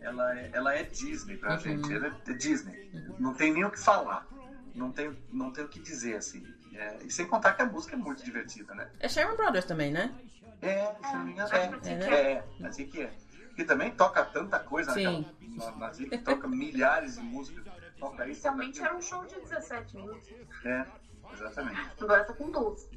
[0.00, 1.60] ela é, ela é Disney pra Uhum.
[1.60, 1.92] gente.
[1.92, 2.90] Ela é Disney.
[3.18, 4.26] Não tem nem o que falar.
[4.74, 6.44] Não tem, não tem o que dizer, assim.
[6.72, 8.90] É, e sem contar que a música é muito divertida, né?
[8.98, 10.12] É Sherman Brothers também, né?
[10.60, 11.64] É, se não me engano, É, é.
[11.64, 12.10] é, né?
[12.10, 13.12] É, é, assim que é.
[13.56, 15.24] E também toca tanta coisa Sim.
[15.40, 17.64] naquela, na, na toca milhares de músicas.
[17.98, 20.28] Toca isso, Inicialmente era um show de 17 minutos.
[20.64, 20.84] É,
[21.32, 21.90] exatamente.
[22.00, 22.88] Agora tá com 12.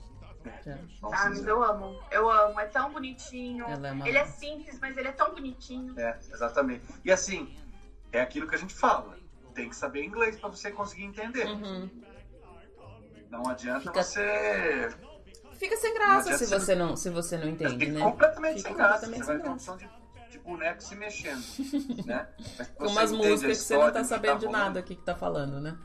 [1.02, 2.00] Nossa, Ah, mas eu amo.
[2.10, 2.60] Eu amo.
[2.60, 3.66] É tão bonitinho.
[3.66, 6.00] É Ele é simples, mas ele é tão bonitinho.
[6.00, 6.86] É, exatamente.
[7.04, 7.56] E assim,
[8.12, 9.18] é aquilo que a gente fala.
[9.58, 11.46] Tem que saber inglês pra você conseguir entender.
[13.32, 14.90] Não adianta Fica- você.
[15.54, 18.00] Fica sem graça se você- você não, se você não entende, Fica né?
[18.02, 18.94] completamente Fica sem graça.
[19.08, 19.56] completamente Você vai sem ter um
[19.90, 20.26] graça.
[20.28, 21.44] de, de boneco se mexendo.
[22.06, 22.28] né?
[22.76, 25.60] Com umas músicas que você não tá que sabendo de nada o que, tá falando,
[25.60, 25.76] né?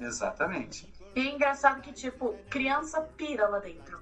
[0.00, 0.90] Exatamente.
[1.14, 4.00] E é engraçado que, tipo, criança pira lá dentro.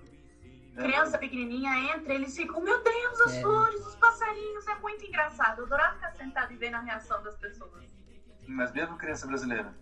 [0.77, 0.83] É.
[0.83, 3.41] Criança pequenininha entra, eles ficam, meu Deus, as É.
[3.41, 5.59] flores, os passarinhos, é muito engraçado.
[5.59, 7.98] Eu adorava ficar sentada e ver a reação das pessoas.
[8.49, 9.73] Mas mesmo criança brasileira.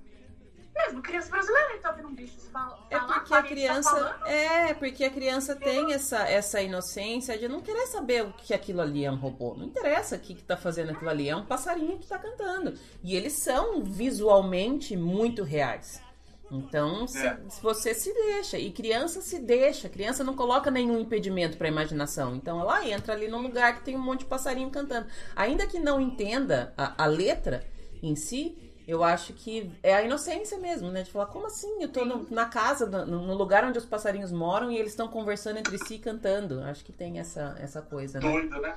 [0.74, 2.78] Mesmo criança brasileira, ele tá vendo um bicho falar.
[2.90, 4.20] É porque a criança.
[4.26, 8.82] É, porque a criança tem essa, essa inocência de não querer saber o que aquilo
[8.82, 9.54] ali é um robô.
[9.54, 11.28] Não interessa o que, que tá fazendo aquilo ali.
[11.30, 12.74] É um passarinho que tá cantando.
[13.02, 16.02] E eles são visualmente muito reais.
[16.50, 17.38] Então, se, É.
[17.48, 22.36] se você se deixa, e criança se deixa, criança não coloca nenhum impedimento pra imaginação.
[22.36, 25.06] Então ela entra ali num lugar que tem um monte de passarinho cantando.
[25.34, 27.64] Ainda que não entenda a, a letra
[28.02, 31.02] em si, Eu acho que é a inocência mesmo, né?
[31.02, 31.82] De falar, como assim?
[31.82, 35.08] Eu tô no- na casa, no, no lugar onde os passarinhos moram e eles estão
[35.08, 36.62] conversando entre si e cantando.
[36.62, 38.30] Acho que tem essa, essa coisa, né?
[38.30, 38.76] Doido, né?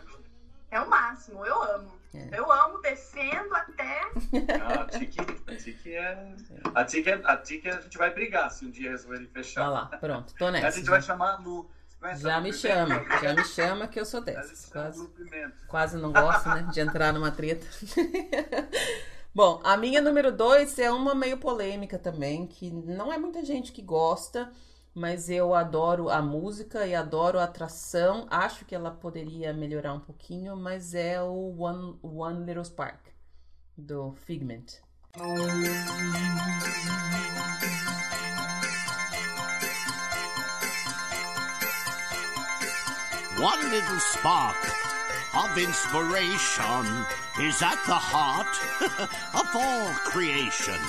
[0.72, 1.91] É o máximo, eu amo.
[2.16, 2.40] É.
[2.40, 4.02] Eu amo, defendo até.
[4.66, 6.34] Ah, a Tiki, a Tiki é.
[6.74, 9.62] A Tiki, é- a Tiki a gente vai brigar se um dia resolverem fechar.
[9.62, 10.76] Olha lá, pronto, tô A nessa.
[10.80, 11.70] gente vai chamar a Lu.
[12.02, 14.66] A Já me chama, já me chama que eu sou dessas.
[14.68, 15.10] Lu Quase,
[15.68, 16.66] quase não gosto, né?
[16.72, 17.68] De entrar numa treta.
[19.40, 23.72] Bom, a minha número dois é uma meio polêmica também, que não é muita gente
[23.72, 24.52] que gosta,
[24.94, 28.28] mas eu adoro a música e adoro a atração.
[28.30, 32.99] Acho que ela poderia melhorar um pouquinho, mas é o One, One Little Spark,
[33.78, 34.82] do Figment.
[43.38, 44.89] One little spark
[45.34, 46.85] of inspiration
[47.41, 48.47] is at the heart
[49.34, 50.80] of all creation,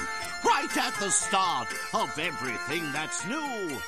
[0.44, 3.78] right at the start of everything that's new.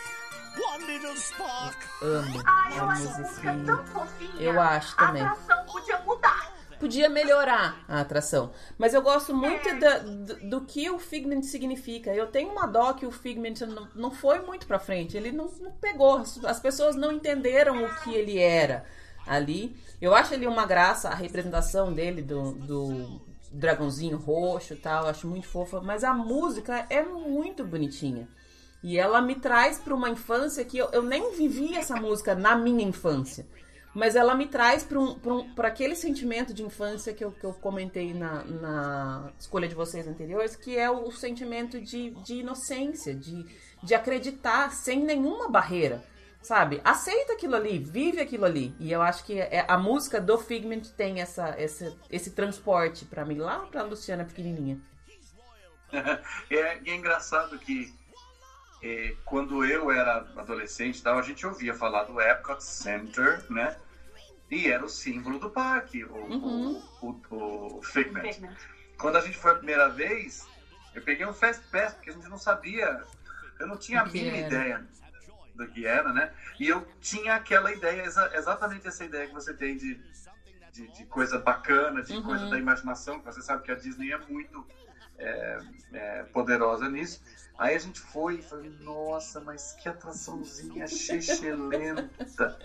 [0.54, 1.76] One little spark.
[2.02, 3.64] Amo Ai, eu a acho a música musiquinha.
[3.64, 4.32] tão fofinha.
[4.42, 5.22] Eu acho também.
[5.22, 6.52] A atração podia mudar.
[6.78, 8.52] Podia melhorar a atração.
[8.76, 12.12] Mas eu gosto muito da- do, do que o Figment significa.
[12.14, 15.16] Eu tenho uma dó que o Figment não, não foi muito pra frente.
[15.16, 16.22] Ele não, não pegou.
[16.44, 18.84] As pessoas não entenderam o que ele era
[19.26, 19.76] ali.
[20.00, 23.20] Eu acho ele uma graça, a representação dele do, do
[23.52, 25.06] dragãozinho roxo e tal.
[25.06, 25.80] Acho muito fofa.
[25.80, 28.28] Mas a música é muito bonitinha.
[28.82, 32.56] E ela me traz para uma infância que eu, eu nem vivi essa música na
[32.56, 33.46] minha infância.
[33.94, 37.52] Mas ela me traz para um, um, aquele sentimento de infância que eu, que eu
[37.52, 43.44] comentei na, na escolha de vocês anteriores, que é o, sentimento de, de inocência, de,
[43.82, 46.02] de acreditar sem nenhuma barreira.
[46.42, 46.80] Sabe?
[46.84, 48.74] Aceita aquilo ali, vive aquilo ali.
[48.80, 53.24] E eu acho que é- a música do Figment tem essa, essa, esse transporte para
[53.24, 54.80] mim, lá pra Luciana pequenininha.
[56.50, 57.94] é, e é engraçado que
[58.82, 63.76] é, quando eu era adolescente, e tal, a gente ouvia falar do Epcot Center, né?
[64.50, 66.82] E era o símbolo do parque, o, Uhum.
[67.00, 68.30] o, o, o Figment.
[68.98, 70.46] Quando a gente foi a primeira vez,
[70.94, 73.02] eu peguei um Fast Pass, porque a gente não sabia,
[73.60, 74.84] eu não tinha a mínima ideia
[75.54, 76.30] do que era, né?
[76.58, 79.98] E eu tinha aquela ideia, exa- exatamente essa ideia que você tem de,
[80.72, 82.22] de, de coisa bacana, de Uhum.
[82.22, 84.64] coisa da imaginação, que você sabe que a Disney é muito
[85.18, 85.60] é,
[85.92, 87.20] é, poderosa nisso.
[87.58, 90.86] Aí a gente foi e falou, nossa, mas que atraçãozinha
[91.68, 92.56] lenta.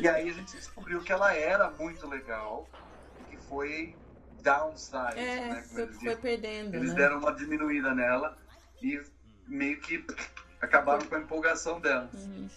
[0.00, 2.68] E aí a gente descobriu que ela era muito legal,
[3.28, 3.96] que foi
[4.42, 5.62] downside, É, né?
[5.62, 6.94] como foi, eles foi perdendo, Eles né?
[6.94, 8.36] deram uma diminuída nela
[8.82, 9.00] e
[9.48, 10.04] meio que
[10.66, 12.08] acabaram com a empolgação dela.
[12.12, 12.48] Uhum.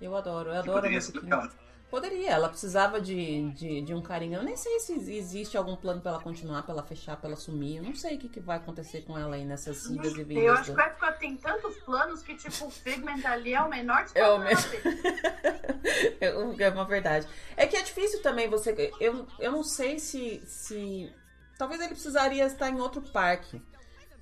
[0.00, 1.50] Eu adoro, eu adoro a musiquinha.
[1.88, 4.38] Poderia, ela precisava de, de, de um carinho.
[4.38, 7.36] Eu nem sei se existe algum plano pra ela continuar, pra ela fechar, pra ela
[7.36, 7.76] sumir.
[7.76, 10.44] Eu não sei o que, que vai acontecer com ela aí nessas idas e vindas.
[10.44, 13.68] Eu acho que o Epcot tem tantos planos que, tipo, o Figment ali é o
[13.68, 14.66] menor de É o todos.
[16.20, 17.28] É é uma verdade.
[17.56, 18.92] É que é difícil também você.
[18.98, 21.14] Eu, eu não sei se, se.
[21.56, 23.62] Talvez ele precisaria estar em outro parque.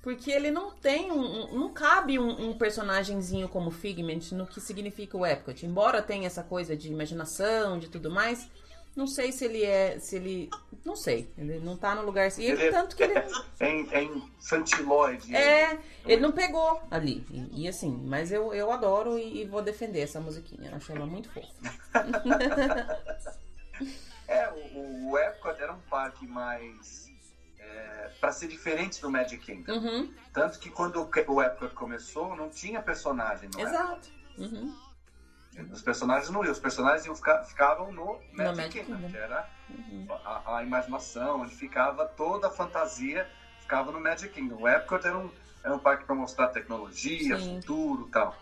[0.05, 1.19] Porque ele não tem um.
[1.19, 5.65] um- Não cabe um, um personagemzinho como Figment no que significa o Epcot.
[5.65, 8.47] Embora tenha essa coisa de imaginação, de tudo mais.
[8.95, 9.97] Não sei se ele é.
[9.99, 10.49] Se ele.
[10.85, 11.27] Não sei.
[11.35, 12.29] Ele não tá no lugar.
[12.37, 13.15] E ele, tanto que ele.
[13.59, 15.35] é, in- é infantiloide.
[15.35, 17.25] É, ele não pegou ali.
[17.31, 20.73] E, e assim, mas eu, eu adoro e, e vou defender essa musiquinha.
[20.75, 21.49] Acho ela muito fofa.
[24.27, 27.11] É, o, o Epcot era um parque mais.
[27.67, 29.73] É, para ser diferente do Magic Kingdom.
[29.73, 30.13] Uhum.
[30.31, 34.09] Tanto que quando o, o Epcot começou, não tinha personagem no Exato.
[34.37, 34.73] Uhum.
[35.53, 35.73] Epcot.
[35.73, 39.09] Os personagens não iam, os personagens iam ficar, ficavam no Magic, Magic Kingdom, Kingdom.
[39.11, 40.07] que era Uhum.
[40.23, 43.27] a, a imaginação, onde ficava toda a fantasia,
[43.61, 44.57] ficava no Magic Kingdom.
[44.61, 45.31] O Epcot era um,
[45.63, 47.61] era um parque para mostrar tecnologia, Sim.
[47.61, 48.35] futuro e tal.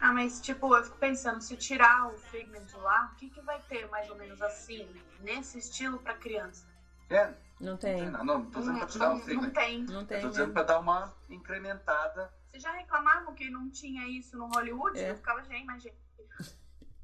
[0.00, 3.60] Ah, mas tipo, eu fico pensando, se tirar o Figment lá, o que, que vai
[3.68, 4.88] ter mais ou menos assim,
[5.20, 6.64] nesse estilo pra criança?
[7.10, 8.08] É, Não tem.
[8.10, 9.42] não, não, não tô dizendo para tirar não, o Figment.
[9.42, 9.82] não tem.
[9.84, 10.20] Não tem.
[10.20, 12.32] tô dizendo para dar uma incrementada.
[12.50, 14.98] Vocês já reclamavam que não tinha isso no Hollywood?
[14.98, 15.10] É.
[15.10, 15.96] Eu ficava, gente, mas gente.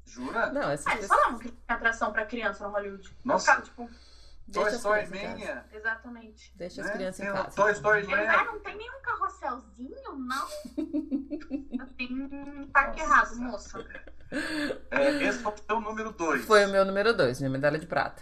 [0.05, 0.51] Jura?
[0.51, 3.15] Não, essa, Ah, eles falavam que tinha atração pra criança no Hollywood.
[3.23, 3.51] Nossa.
[3.51, 3.89] Eu ficava, tipo,
[4.53, 5.29] Toy as Story crianças.
[5.31, 5.65] Mania.
[5.73, 6.53] exatamente.
[6.55, 6.93] Deixa as Né?
[6.93, 7.55] crianças Tem em casa.
[7.55, 8.27] Toy Story Land.
[8.27, 10.47] ah, não tem nenhum carrosselzinho, não?
[11.97, 13.83] tem um parque errado, moça.
[14.91, 16.45] É, esse foi o seu número 2.
[16.45, 18.21] Foi o meu número 2, minha medalha de prata.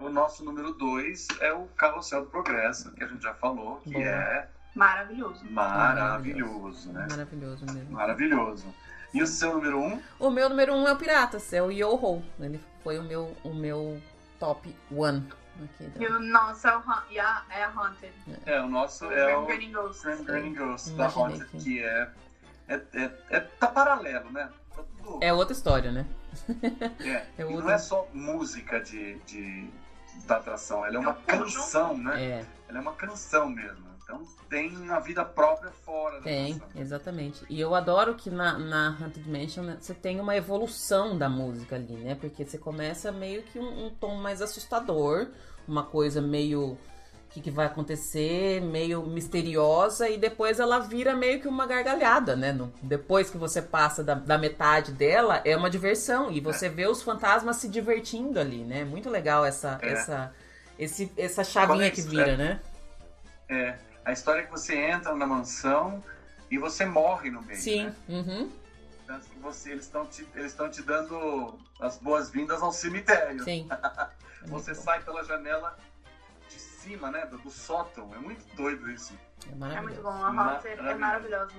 [0.00, 3.90] O nosso número 2 é o Carrossel do Progresso, que a gente já falou, que
[3.92, 4.04] Boa.
[4.04, 5.44] é Maravilhoso.
[5.50, 7.06] maravilhoso, né?
[7.10, 7.90] Maravilhoso mesmo.
[7.92, 8.74] Maravilhoso.
[9.12, 9.86] E o seu número 1?
[9.94, 10.02] Um?
[10.18, 12.22] O meu número 1 um é o Piratas, é o Yo-Ho.
[12.38, 14.00] Ele foi o meu, o meu
[14.38, 15.26] top one
[15.62, 16.82] Aqui, E o nosso é, o,
[17.50, 18.12] é a Haunted.
[18.46, 20.06] É, o nosso O é Grim o Grinning Ghost.
[20.24, 21.58] Grinning Ghost, da Haunted, aqui.
[21.58, 22.10] que é,
[22.68, 24.48] é, é, é- Tá paralelo, né?
[24.74, 26.06] Tá tudo- É outra história, né?
[27.02, 29.68] É, É e outra- não é só música de, de,
[30.26, 32.22] da atração, ela é uma canção, né?
[32.22, 32.46] É.
[32.68, 33.90] Ela é uma canção mesmo.
[34.02, 36.80] Então tem uma vida própria fora da Tem, atração.
[36.82, 37.44] exatamente.
[37.48, 41.76] E eu adoro que na, na Haunted Mansion né, você tem uma evolução da música
[41.76, 42.16] ali, né?
[42.16, 45.28] Porque você começa meio que um, um tom mais assustador,
[45.66, 46.76] uma coisa meio.
[47.30, 52.34] O que, que vai acontecer, meio misteriosa, e depois ela vira meio que uma gargalhada,
[52.34, 52.50] né?
[52.52, 56.28] No- depois que você passa da, da metade dela, é uma diversão.
[56.32, 58.82] E você vê os fantasmas se divertindo ali, né?
[58.84, 59.90] Muito legal essa, É.
[59.92, 60.34] essa,
[60.76, 62.36] esse, essa chavinha que vira, É.
[62.36, 62.60] né?
[63.48, 66.02] É, a história é que você entra na mansão
[66.50, 67.60] e você morre no meio.
[67.60, 67.84] Sim.
[67.84, 67.94] né?
[68.08, 68.50] Uhum.
[69.06, 73.44] Tanto que você, eles estão te, eles te dando as boas-vindas ao cemitério.
[73.44, 73.68] Sim.
[74.46, 75.76] você sai pela janela
[76.80, 77.26] cima, né?
[77.26, 78.10] Do, do sótão.
[78.14, 79.12] É muito doido isso.
[79.46, 79.86] É É maravilhoso.
[79.88, 80.08] muito bom.
[80.24, 81.54] A Haunted é maravilhoso.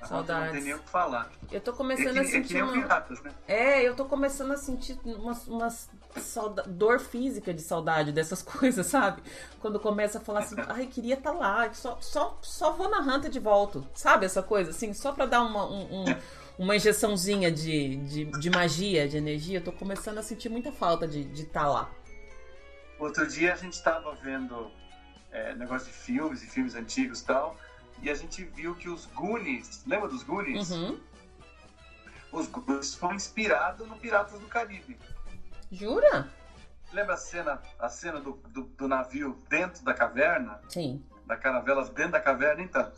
[0.00, 0.46] A Saudades.
[0.46, 1.30] Não tem nem o que falar.
[1.50, 2.82] Eu tô É começando que, a é que sentir nem o uma...
[2.82, 3.30] Piratas, né?
[3.46, 5.70] É, eu tô começando a sentir uma, uma
[6.16, 9.22] sauda- dor física de saudade dessas coisas, sabe?
[9.60, 13.30] Quando começa a falar assim, ai, queria estar lá, só, só, só vou na Hunter
[13.30, 14.26] de volta, sabe?
[14.26, 16.16] Essa coisa, assim, só pra dar uma, um- um-
[16.58, 21.06] uma injeçãozinha de, de, de magia, de energia, eu tô começando a sentir muita falta
[21.06, 21.88] de estar de tá lá.
[23.02, 24.70] Outro dia a gente estava vendo
[25.32, 27.56] é, negócio de filmes e filmes antigos e tal,
[28.00, 30.70] e a gente viu que os Goonies, lembra dos Goonies?
[30.70, 31.00] Uhum.
[32.30, 34.96] Os Goonies foi inspirado no Piratas do Caribe.
[35.72, 36.28] Jura?
[36.92, 40.60] Lembra a cena, a cena do, do, do navio dentro da caverna?
[40.68, 41.04] Sim.
[41.26, 42.62] Da caravela dentro da caverna?
[42.62, 42.88] Então,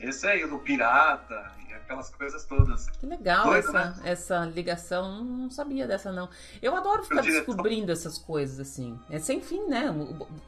[0.00, 1.52] esse aí, o do pirata
[1.84, 2.88] aquelas coisas todas.
[2.90, 3.94] Que legal Doido, essa, né?
[4.04, 5.24] essa ligação.
[5.24, 6.28] Não, sabia dessa, não.
[6.60, 8.98] Eu adoro ficar diretor- descobrindo essas coisas, assim.
[9.10, 9.84] É sem fim, né?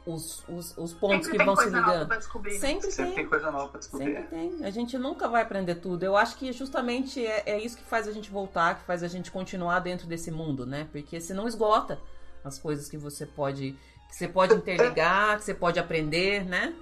[0.05, 2.21] Os, os, os pontos Sempre que vão se ligando.
[2.21, 3.15] Sempre, Sempre tem.
[3.15, 4.15] tem coisa nova pra descobrir.
[4.15, 4.65] Sempre tem.
[4.65, 6.03] A gente nunca vai aprender tudo.
[6.03, 9.07] Eu acho que justamente é, é isso que faz a gente voltar, que faz a
[9.07, 10.87] gente continuar dentro desse mundo, né?
[10.91, 11.99] Porque se não esgota
[12.43, 13.77] as coisas que você pode.
[14.09, 16.73] Que você pode interligar, que você pode aprender, né?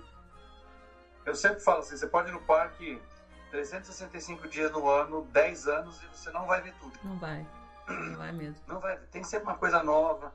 [1.26, 3.02] Eu sempre falo assim, você pode ir no parque
[3.56, 6.94] 365 dias no ano, 10 anos, e você não vai ver tudo.
[7.03, 7.45] Não vai.
[7.88, 8.61] Não vai mesmo.
[8.68, 10.34] Não vai, tem sempre uma coisa nova.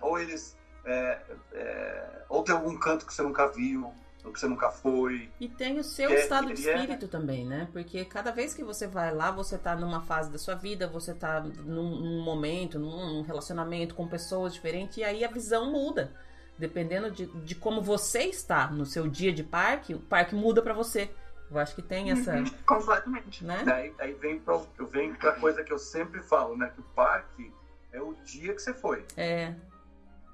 [0.00, 0.56] Ou eles.
[0.84, 1.20] é,
[1.52, 3.92] é, ou tem algum canto que você nunca viu,
[4.24, 5.30] ou que você nunca foi.
[5.40, 7.68] E tem o seu É, estado de é- espírito também, né?
[7.72, 11.14] Porque cada vez que você vai lá, você tá numa fase da sua vida, você
[11.14, 16.12] tá num, num momento, num, num relacionamento com pessoas diferentes, e aí a visão muda.
[16.58, 20.72] Dependendo de, de como você está no seu dia de parque, o parque muda pra
[20.72, 21.10] você.
[21.50, 22.34] Eu acho que tem essa.
[22.34, 23.44] Uhum, completamente.
[23.44, 23.62] Né?
[23.64, 26.70] Daí, aí vem pra, eu venho pra coisa que eu sempre falo, né?
[26.74, 27.52] Que o parque
[27.92, 29.04] é o dia que você foi.
[29.16, 29.54] É.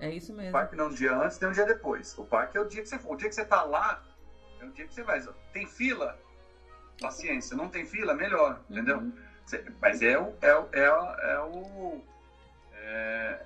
[0.01, 0.53] É isso O mesmo.
[0.53, 2.17] parque não é um dia antes, nem um dia depois.
[2.19, 3.13] O parque é o dia que você for.
[3.13, 4.03] O dia que você tá lá,
[4.61, 5.23] é o dia que você vai.
[5.53, 6.19] Tem fila?
[7.01, 7.57] Paciência.
[7.57, 8.15] Não tem fila?
[8.15, 9.13] Melhor, entendeu?
[9.45, 10.35] Você- mas é o.
[10.41, 12.05] É, o- é, o- é o.
[12.75, 13.43] É,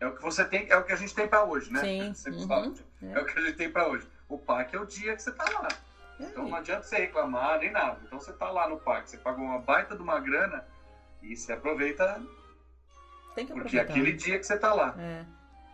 [0.00, 1.80] é o que você tem, é o que a gente tem pra hoje, né?
[1.80, 2.74] Sim, Sempre uhum, fala.
[3.02, 3.12] é.
[3.12, 4.06] É o que a gente tem pra hoje.
[4.28, 5.68] O parque é o dia que você tá lá.
[6.18, 7.98] Então não adianta você reclamar nem nada.
[8.04, 10.64] Então você tá lá no parque, você pagou uma baita de uma grana
[11.22, 12.22] e você aproveita
[13.34, 13.92] Tem que porque aproveitar.
[13.92, 14.94] é aquele dia que você tá lá.
[14.98, 15.24] É.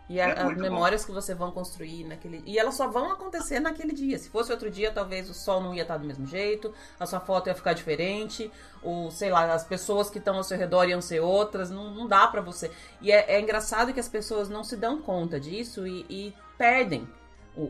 [0.08, 0.62] E a- É as muito bom.
[0.64, 2.42] memórias que você vão construir naquele.
[2.44, 4.18] E elas só vão acontecer naquele dia.
[4.18, 7.20] Se fosse outro dia, talvez o sol não ia estar do mesmo jeito, a sua
[7.20, 8.50] foto ia ficar diferente,
[8.82, 11.70] ou sei lá, as pessoas que estão ao seu redor iam ser outras.
[11.70, 12.70] Não, não dá pra você.
[13.00, 17.08] E é, é engraçado que as pessoas não se dão conta disso e, e perdem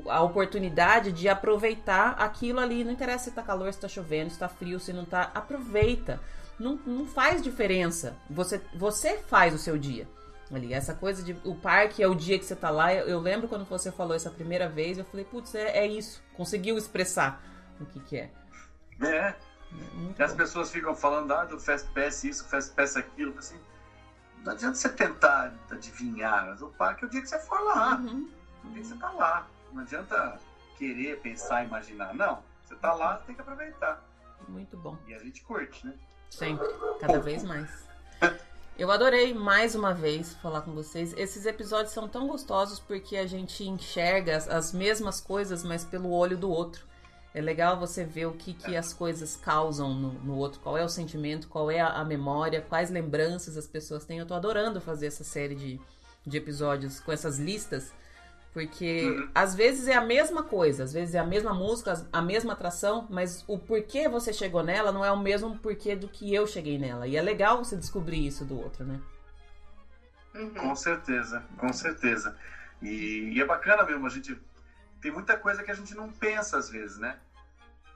[0.08, 2.84] a oportunidade de aproveitar aquilo ali.
[2.84, 5.30] Não interessa se tá calor, se tá chovendo, se tá frio, se não tá.
[5.34, 6.20] Aproveita.
[6.58, 8.16] Não, não faz diferença.
[8.30, 10.06] Você, você faz o seu dia
[10.54, 10.72] ali.
[10.72, 12.92] Essa coisa de o parque é o dia que você tá lá.
[12.94, 16.22] Eu, eu lembro quando você falou essa primeira vez, eu falei, putz, é, é isso.
[16.36, 17.42] Conseguiu expressar
[17.80, 18.30] o que, que é.
[19.00, 19.34] É.
[19.94, 20.36] Muito E as bom.
[20.36, 23.36] pessoas ficam falando ah, do Fast Pass isso, Fast Pass aquilo.
[23.38, 23.58] Assim,
[24.44, 26.46] não adianta você tentar adivinhar.
[26.46, 27.96] mas O parque é o dia que você for lá.
[27.96, 28.28] Uhum.
[28.64, 29.48] O dia que você tá lá.
[29.72, 30.38] Não adianta
[30.78, 32.14] querer, pensar, imaginar.
[32.14, 32.42] Não.
[32.64, 34.02] Você tá lá, tem que aproveitar.
[34.48, 34.96] Muito bom.
[35.06, 35.94] E a gente curte, né?
[36.30, 36.66] Sempre,
[37.00, 37.86] cada vez mais.
[38.78, 41.12] Eu adorei mais uma vez falar com vocês.
[41.16, 46.10] Esses episódios são tão gostosos porque a gente enxerga as, as mesmas coisas, mas pelo
[46.10, 46.86] olho do outro.
[47.34, 50.84] É legal você ver o que, que as coisas causam no, no outro, qual é
[50.84, 54.18] o sentimento, qual é a, a memória, quais lembranças as pessoas têm.
[54.18, 55.80] Eu tô adorando fazer essa série de,
[56.26, 57.92] de episódios com essas listas,
[58.52, 59.28] porque Uhum.
[59.34, 63.06] às vezes é a mesma coisa, às vezes é a mesma música, a mesma atração,
[63.08, 66.78] mas o porquê você chegou nela não é o mesmo porquê do que eu cheguei
[66.78, 67.06] nela.
[67.06, 69.00] E é legal você descobrir isso do outro, né?
[70.58, 72.36] Com certeza, com certeza.
[72.80, 74.38] E, e é bacana mesmo, a gente
[75.00, 77.18] tem muita coisa que a gente não pensa às vezes, né?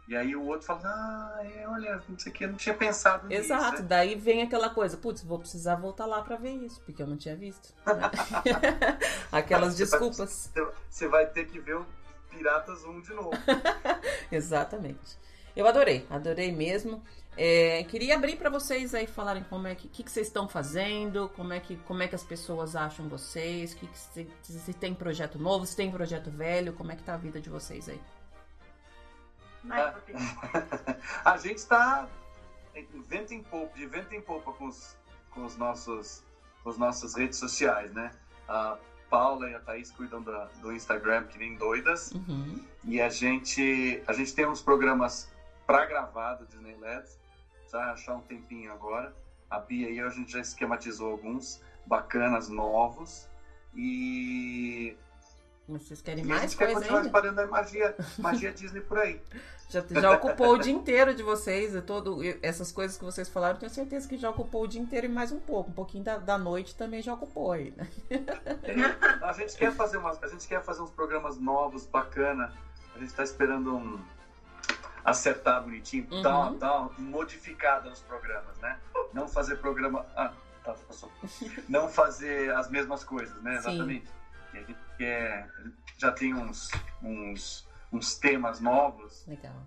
[0.09, 2.75] E aí o outro fala, ah, é, olha, não sei o que, eu não tinha
[2.75, 3.41] pensado nisso.
[3.41, 3.89] Exato, né?
[3.89, 7.17] daí vem aquela coisa, putz, vou precisar voltar lá pra ver isso, porque eu não
[7.17, 7.75] tinha visto.
[9.33, 10.53] Aquelas Você vai- desculpas.
[10.89, 11.87] Você vai ter que ver o
[12.31, 13.31] Piratas 1 de novo.
[14.31, 15.19] Exatamente.
[15.57, 17.03] Eu adorei, adorei mesmo.
[17.37, 21.29] É, queria abrir para vocês aí falarem como é que, que, que vocês estão fazendo,
[21.37, 24.95] como é que, como é que as pessoas acham vocês, que, que se, se tem
[24.95, 28.01] projeto novo, se tem projeto velho, como é que tá a vida de vocês aí.
[31.25, 32.09] a gente está
[33.09, 34.97] vento em popa, de vento em popa com os,
[35.31, 36.23] com os nossos
[36.63, 38.11] com as nossas redes sociais, né?
[38.49, 38.77] A
[39.09, 42.11] Paula e a Thaís cuidam da- do Instagram que nem doidas.
[42.11, 42.61] Uhum.
[42.83, 45.31] E a gente, a gente tem uns programas
[45.65, 47.19] para gravar do Disney LEDs.
[47.61, 49.15] Precisa achar um tempinho agora.
[49.49, 53.29] A Bia e eu, a gente já esquematizou alguns bacanas, novos.
[53.73, 54.97] E,
[55.69, 57.09] Vocês querem e a mais gente quer coisa continuar ainda?
[57.09, 59.21] espalhando a magia, magia Disney por aí.
[59.69, 63.69] Já, já ocupou o dia inteiro de vocês, todo, essas coisas que vocês falaram, tenho
[63.69, 65.71] certeza que já ocupou o dia inteiro e mais um pouco.
[65.71, 67.89] Um pouquinho da, da noite também já ocupou aí, né?
[69.21, 72.53] A gente quer fazer umas, a gente quer fazer uns programas novos, bacana.
[72.95, 73.99] A gente está esperando um
[75.05, 76.23] acertar bonitinho, Uhum.
[76.23, 78.79] dar, dar modificada nos programas, né?
[79.13, 80.33] Não fazer programa, ah,
[80.65, 81.11] tá, passou.
[81.69, 83.61] Não fazer as mesmas coisas, né?
[83.61, 83.69] Sim.
[83.71, 84.07] Exatamente.
[84.07, 84.26] E
[84.57, 85.49] a gente quer,
[85.99, 86.71] já tem uns,
[87.03, 89.67] uns, uns temas novos Legal.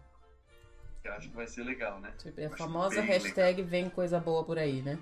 [1.01, 2.11] que eu acho que vai ser legal, né?
[2.17, 4.99] Tipo, a Acho famosa hashtag vem coisa boa por aí, né?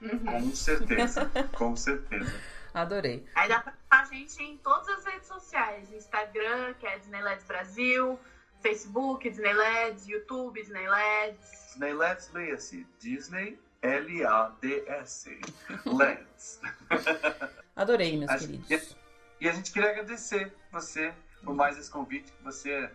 [0.00, 2.32] Com certeza, com certeza.
[2.74, 3.24] Adorei.
[3.36, 8.18] Aí dá pra a gente em todas as redes sociais: Instagram, que é Disneylands Brasil,
[8.60, 11.68] Facebook, Disneylands, YouTube, Disneylands.
[11.68, 15.38] Disney Let's leia-se Disney L-A-D-S.
[15.84, 16.60] Let's.
[17.76, 18.68] Adorei, meus A queridos.
[18.68, 18.96] gente-
[19.40, 22.90] E a gente queria agradecer você por mais esse convite, que você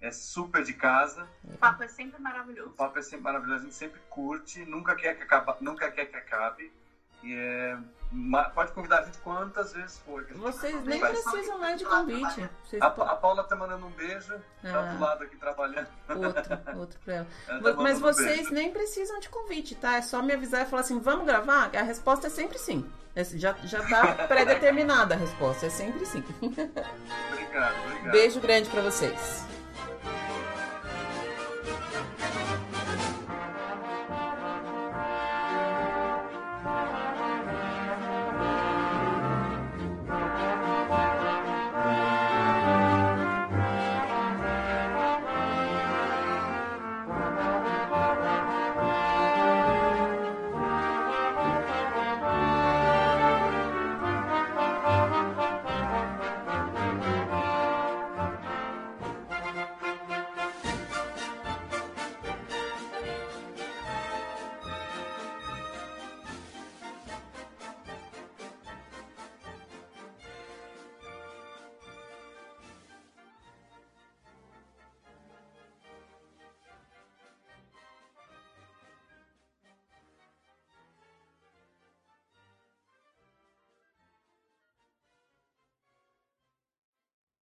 [0.00, 1.28] é super de casa.
[1.44, 2.70] O papo é sempre O maravilhoso.
[2.70, 6.16] papo é sempre maravilhoso, a gente sempre curte, nunca quer que acabe, nunca quer que
[6.16, 6.72] acabe.
[7.22, 7.78] E é,
[8.54, 10.26] pode convidar a gente quantas vezes for.
[10.34, 12.50] Vocês nem precisam mais de convite.
[12.64, 14.92] Vocês A, a Paula tá mandando um beijo, tá Ah.
[14.94, 15.88] do lado aqui trabalhando.
[16.08, 17.26] Outro, outro pra ela.
[17.48, 18.52] Ela tá Mas um vocês beijo.
[18.52, 19.94] nem precisam de convite, tá?
[19.96, 21.74] É só me avisar e falar assim, vamos gravar?
[21.74, 22.90] A resposta é sempre sim.
[23.16, 26.22] Esse Já, já tá pré-determinada a resposta, é sempre sim.
[26.42, 28.12] Obrigado, obrigado.
[28.12, 29.44] Beijo grande pra vocês.